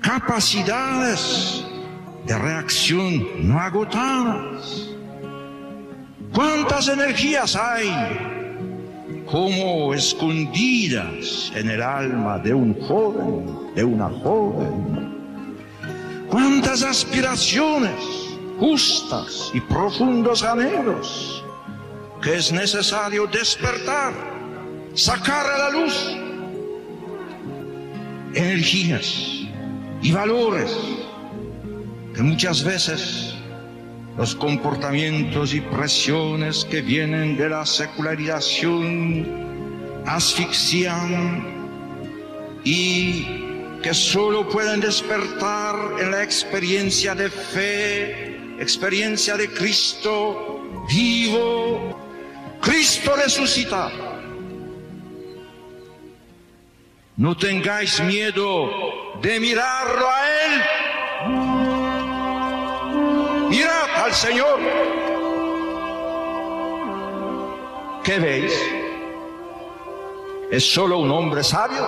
capacidades 0.06 1.66
de 2.28 2.38
reacción 2.38 3.47
no 3.47 3.60
agotadas. 3.60 4.89
¿Cuántas 6.32 6.88
energías 6.89 7.56
hay 7.56 7.89
como 9.26 9.95
escondidas 9.95 11.51
en 11.56 11.72
el 11.72 11.82
alma 11.82 12.38
de 12.38 12.53
un 12.53 12.80
joven, 12.82 13.74
de 13.74 13.84
una 13.84 14.10
joven? 14.10 15.16
¿Cuántas 16.30 16.84
aspiraciones 16.84 17.95
justas 18.60 19.49
y 19.56 19.62
profundos 19.62 20.43
anhelos 20.43 21.43
que 22.22 22.36
es 22.36 22.51
necesario 22.51 23.26
despertar, 23.26 24.14
sacar 24.93 25.47
a 25.47 25.58
la 25.58 25.70
luz? 25.72 26.16
Energías 28.36 29.35
y 30.02 30.12
valores 30.12 30.72
que 32.14 32.22
muchas 32.22 32.64
veces 32.64 33.36
los 34.18 34.36
comportamientos 34.36 35.54
y 35.54 35.62
presiones 35.62 36.64
que 36.66 36.82
vienen 36.82 37.36
de 37.36 37.50
la 37.50 37.66
secularización 37.66 39.26
asfixian 40.06 41.43
y 42.64 43.26
que 43.84 43.93
solo 43.93 44.48
pueden 44.48 44.80
despertar 44.80 45.76
en 46.00 46.12
la 46.12 46.24
experiencia 46.24 47.14
de 47.14 47.30
fe, 47.30 48.38
experiencia 48.60 49.36
de 49.36 49.50
Cristo 49.50 50.62
vivo, 50.88 52.00
Cristo 52.62 53.16
resucitado. 53.16 54.16
No 57.18 57.36
tengáis 57.38 58.02
miedo 58.02 58.85
de 59.22 59.39
mirarlo 59.39 60.09
a 60.09 60.28
Él. 60.43 60.61
Mirad 63.49 64.03
al 64.03 64.13
Señor. 64.13 64.59
¿Qué 68.03 68.20
veis? 68.20 68.53
¿Es 70.51 70.74
solo 70.74 70.99
un 70.99 71.11
hombre 71.11 71.43
sabio? 71.43 71.88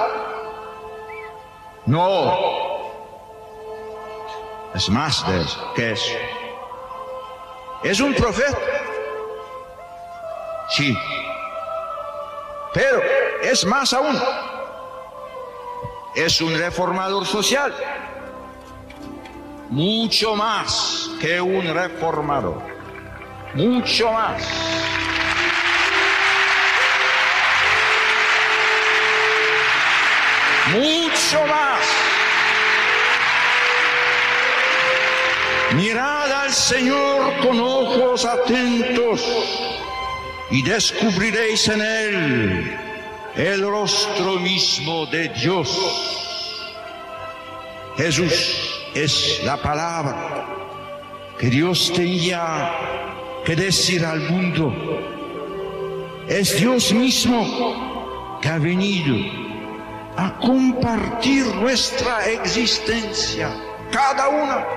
No. 1.86 2.58
Es 4.74 4.90
más 4.90 5.28
de 5.28 5.42
eso. 5.42 5.74
¿Qué 5.76 5.92
es? 5.92 6.18
¿Es 7.84 8.00
un 8.00 8.14
profeta? 8.16 8.58
Sí. 10.70 10.98
Pero 12.74 13.02
es 13.42 13.66
más 13.66 13.94
aún 13.94 14.20
es 16.18 16.42
un 16.42 16.58
reformador 16.58 17.28
social, 17.28 17.72
mucho 19.70 20.36
más 20.36 21.12
que 21.22 21.40
un 21.40 21.72
reformador, 21.72 22.60
mucho 23.54 24.12
más. 24.12 24.42
Mucho 30.72 31.46
más. 31.46 31.80
Mirad 35.76 36.32
al 36.32 36.52
Señor 36.52 37.38
con 37.46 37.60
ojos 37.60 38.26
atentos 38.26 39.24
y 40.50 40.64
descubriréis 40.64 41.68
en 41.68 41.82
Él 41.82 42.87
el 43.38 43.62
rostro 43.62 44.40
mismo 44.40 45.06
de 45.06 45.30
Dios. 45.30 45.70
Jesús 47.96 48.74
es 48.96 49.42
la 49.44 49.58
palabra 49.58 50.46
que 51.38 51.48
Dios 51.48 51.92
tenía 51.94 52.72
que 53.46 53.56
decir 53.56 54.04
al 54.04 54.22
mundo. 54.22 54.74
Es 56.28 56.60
Dios 56.60 56.92
mismo 56.92 58.40
que 58.42 58.50
ha 58.50 58.58
venido 58.58 59.16
a 60.18 60.36
compartir 60.40 61.46
nuestra 61.56 62.26
existencia, 62.26 63.50
cada 63.92 64.30
una. 64.30 64.77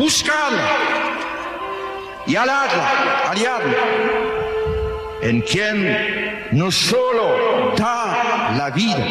Buscarla 0.00 0.66
y 2.26 2.34
alarla, 2.34 3.28
aliarla, 3.28 3.76
en 5.20 5.42
quien 5.42 6.48
no 6.52 6.72
solo 6.72 7.74
da 7.76 8.54
la 8.56 8.70
vida, 8.70 9.06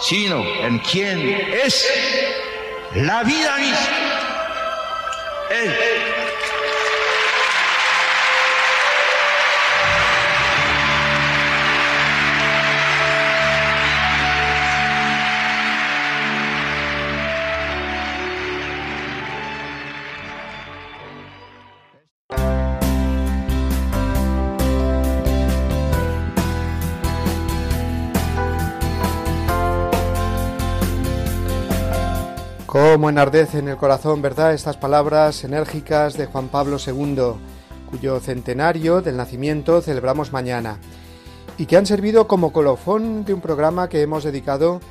sino 0.00 0.42
en 0.62 0.78
quien 0.78 1.18
es 1.62 1.86
la 2.94 3.22
vida 3.22 3.56
misma. 3.58 3.96
Él 5.50 5.74
Cómo 32.78 33.08
enardece 33.08 33.60
en 33.60 33.68
el 33.68 33.78
corazón, 33.78 34.20
¿verdad?, 34.20 34.52
estas 34.52 34.76
palabras 34.76 35.42
enérgicas 35.44 36.12
de 36.18 36.26
Juan 36.26 36.48
Pablo 36.48 36.76
II, 36.76 37.32
cuyo 37.88 38.20
centenario 38.20 39.00
del 39.00 39.16
nacimiento 39.16 39.80
celebramos 39.80 40.30
mañana, 40.30 40.76
y 41.56 41.64
que 41.64 41.78
han 41.78 41.86
servido 41.86 42.28
como 42.28 42.52
colofón 42.52 43.24
de 43.24 43.32
un 43.32 43.40
programa 43.40 43.88
que 43.88 44.02
hemos 44.02 44.24
dedicado 44.24 44.82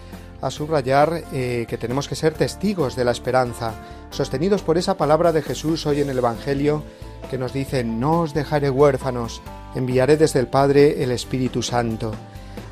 a 0.42 0.50
subrayar 0.50 1.26
eh, 1.32 1.68
que 1.70 1.78
tenemos 1.78 2.08
que 2.08 2.16
ser 2.16 2.34
testigos 2.34 2.96
de 2.96 3.06
la 3.06 3.12
esperanza, 3.12 3.76
sostenidos 4.10 4.64
por 4.64 4.80
esa 4.80 4.98
palabra 4.98 5.32
de 5.32 5.44
Jesús 5.44 5.86
hoy 5.86 6.02
en 6.02 6.10
el 6.10 6.18
Evangelio 6.18 6.82
que 7.30 7.38
nos 7.38 7.54
dice, 7.54 7.84
no 7.84 8.22
os 8.22 8.34
dejaré 8.34 8.72
huérfanos, 8.72 9.44
enviaré 9.76 10.18
desde 10.18 10.40
el 10.40 10.48
Padre 10.48 11.04
el 11.04 11.12
Espíritu 11.12 11.62
Santo. 11.62 12.14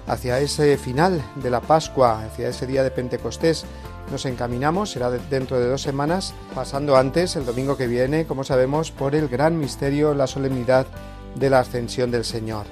Hacia 0.07 0.39
ese 0.39 0.75
final 0.77 1.23
de 1.35 1.51
la 1.51 1.61
Pascua, 1.61 2.25
hacia 2.25 2.49
ese 2.49 2.65
día 2.65 2.83
de 2.83 2.91
Pentecostés, 2.91 3.63
nos 4.11 4.25
encaminamos, 4.25 4.91
será 4.91 5.09
dentro 5.09 5.59
de 5.59 5.69
dos 5.69 5.81
semanas, 5.81 6.33
pasando 6.53 6.95
antes, 6.95 7.35
el 7.35 7.45
domingo 7.45 7.77
que 7.77 7.87
viene, 7.87 8.25
como 8.25 8.43
sabemos, 8.43 8.91
por 8.91 9.15
el 9.15 9.27
gran 9.27 9.59
misterio, 9.59 10.13
la 10.13 10.27
solemnidad 10.27 10.87
de 11.35 11.49
la 11.49 11.59
ascensión 11.59 12.11
del 12.11 12.25
Señor. 12.25 12.65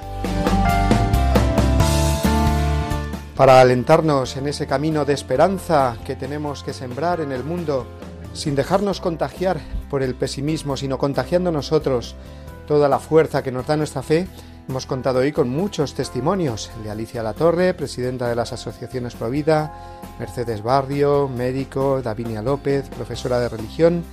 Para 3.35 3.59
alentarnos 3.59 4.37
en 4.37 4.47
ese 4.47 4.67
camino 4.67 5.03
de 5.03 5.13
esperanza 5.13 5.97
que 6.05 6.15
tenemos 6.15 6.63
que 6.63 6.73
sembrar 6.73 7.21
en 7.21 7.31
el 7.31 7.43
mundo, 7.43 7.87
sin 8.33 8.55
dejarnos 8.55 9.01
contagiar 9.01 9.59
por 9.89 10.03
el 10.03 10.15
pesimismo, 10.15 10.77
sino 10.77 10.97
contagiando 10.97 11.51
nosotros 11.51 12.15
toda 12.67 12.87
la 12.87 12.99
fuerza 12.99 13.41
que 13.41 13.51
nos 13.51 13.65
da 13.65 13.77
nuestra 13.77 14.03
fe, 14.03 14.27
Hemos 14.69 14.85
contado 14.85 15.19
hoy 15.19 15.31
con 15.31 15.49
muchos 15.49 15.95
testimonios, 15.95 16.71
el 16.77 16.83
de 16.83 16.91
Alicia 16.91 17.23
Latorre, 17.23 17.73
presidenta 17.73 18.29
de 18.29 18.35
las 18.35 18.53
asociaciones 18.53 19.15
Provida, 19.15 19.73
Mercedes 20.19 20.63
Barrio, 20.63 21.27
médico, 21.27 22.01
Davinia 22.01 22.41
López, 22.41 22.87
profesora 22.89 23.39
de 23.39 23.49
religión, 23.49 24.03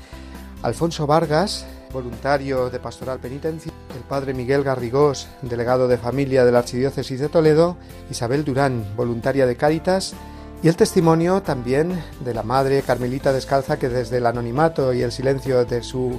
Alfonso 0.62 1.06
Vargas, 1.06 1.66
voluntario 1.92 2.70
de 2.70 2.80
Pastoral 2.80 3.20
Penitencia, 3.20 3.72
el 3.94 4.02
padre 4.02 4.34
Miguel 4.34 4.64
Garrigós, 4.64 5.28
delegado 5.42 5.86
de 5.86 5.98
familia 5.98 6.44
de 6.44 6.52
la 6.52 6.60
Archidiócesis 6.60 7.20
de 7.20 7.28
Toledo, 7.28 7.76
Isabel 8.10 8.44
Durán, 8.44 8.84
voluntaria 8.96 9.46
de 9.46 9.56
Cáritas, 9.56 10.14
y 10.62 10.68
el 10.68 10.76
testimonio 10.76 11.42
también 11.42 12.02
de 12.24 12.34
la 12.34 12.42
madre 12.42 12.82
Carmelita 12.82 13.32
Descalza 13.32 13.78
que 13.78 13.88
desde 13.88 14.16
el 14.16 14.26
anonimato 14.26 14.92
y 14.92 15.02
el 15.02 15.12
silencio 15.12 15.64
de 15.64 15.82
su 15.84 16.18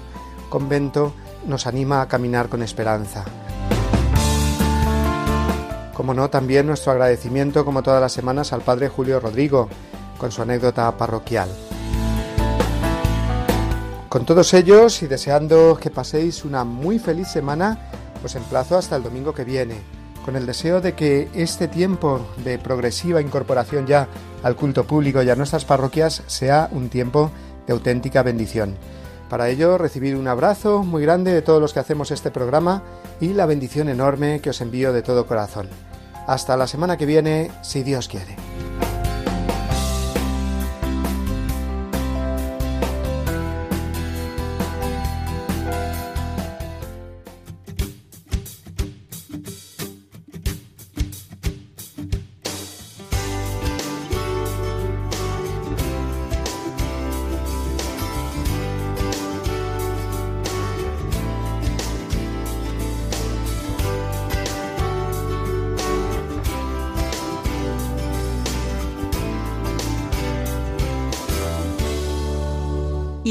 convento 0.49 1.13
nos 1.45 1.67
anima 1.67 2.01
a 2.01 2.07
caminar 2.07 2.47
con 2.47 2.63
esperanza. 2.63 3.25
Como 5.99 6.13
no, 6.13 6.29
también 6.29 6.65
nuestro 6.65 6.93
agradecimiento, 6.93 7.65
como 7.65 7.83
todas 7.83 7.99
las 7.99 8.13
semanas, 8.13 8.53
al 8.53 8.61
Padre 8.61 8.87
Julio 8.87 9.19
Rodrigo, 9.19 9.67
con 10.17 10.31
su 10.31 10.41
anécdota 10.41 10.89
parroquial. 10.97 11.49
Con 14.07 14.25
todos 14.25 14.53
ellos 14.53 15.03
y 15.03 15.07
deseando 15.07 15.77
que 15.77 15.89
paséis 15.89 16.45
una 16.45 16.63
muy 16.63 16.99
feliz 16.99 17.27
semana, 17.27 17.91
os 18.23 18.33
emplazo 18.35 18.77
hasta 18.77 18.95
el 18.95 19.03
domingo 19.03 19.33
que 19.33 19.43
viene, 19.43 19.75
con 20.23 20.37
el 20.37 20.45
deseo 20.45 20.79
de 20.79 20.93
que 20.93 21.27
este 21.33 21.67
tiempo 21.67 22.25
de 22.45 22.57
progresiva 22.59 23.19
incorporación 23.19 23.85
ya 23.85 24.07
al 24.41 24.55
culto 24.55 24.85
público 24.85 25.21
y 25.21 25.29
a 25.29 25.35
nuestras 25.35 25.65
parroquias 25.65 26.23
sea 26.27 26.69
un 26.71 26.87
tiempo 26.87 27.29
de 27.67 27.73
auténtica 27.73 28.23
bendición. 28.23 28.77
Para 29.29 29.49
ello, 29.49 29.77
recibid 29.77 30.17
un 30.17 30.27
abrazo 30.27 30.83
muy 30.83 31.03
grande 31.03 31.31
de 31.31 31.43
todos 31.43 31.61
los 31.61 31.71
que 31.71 31.79
hacemos 31.79 32.09
este 32.09 32.31
programa 32.31 32.81
y 33.21 33.29
la 33.33 33.45
bendición 33.45 33.87
enorme 33.87 34.41
que 34.41 34.49
os 34.49 34.59
envío 34.59 34.91
de 34.91 35.03
todo 35.03 35.27
corazón. 35.27 35.69
Hasta 36.25 36.57
la 36.57 36.65
semana 36.65 36.97
que 36.97 37.05
viene, 37.05 37.51
si 37.61 37.83
Dios 37.83 38.07
quiere. 38.07 38.35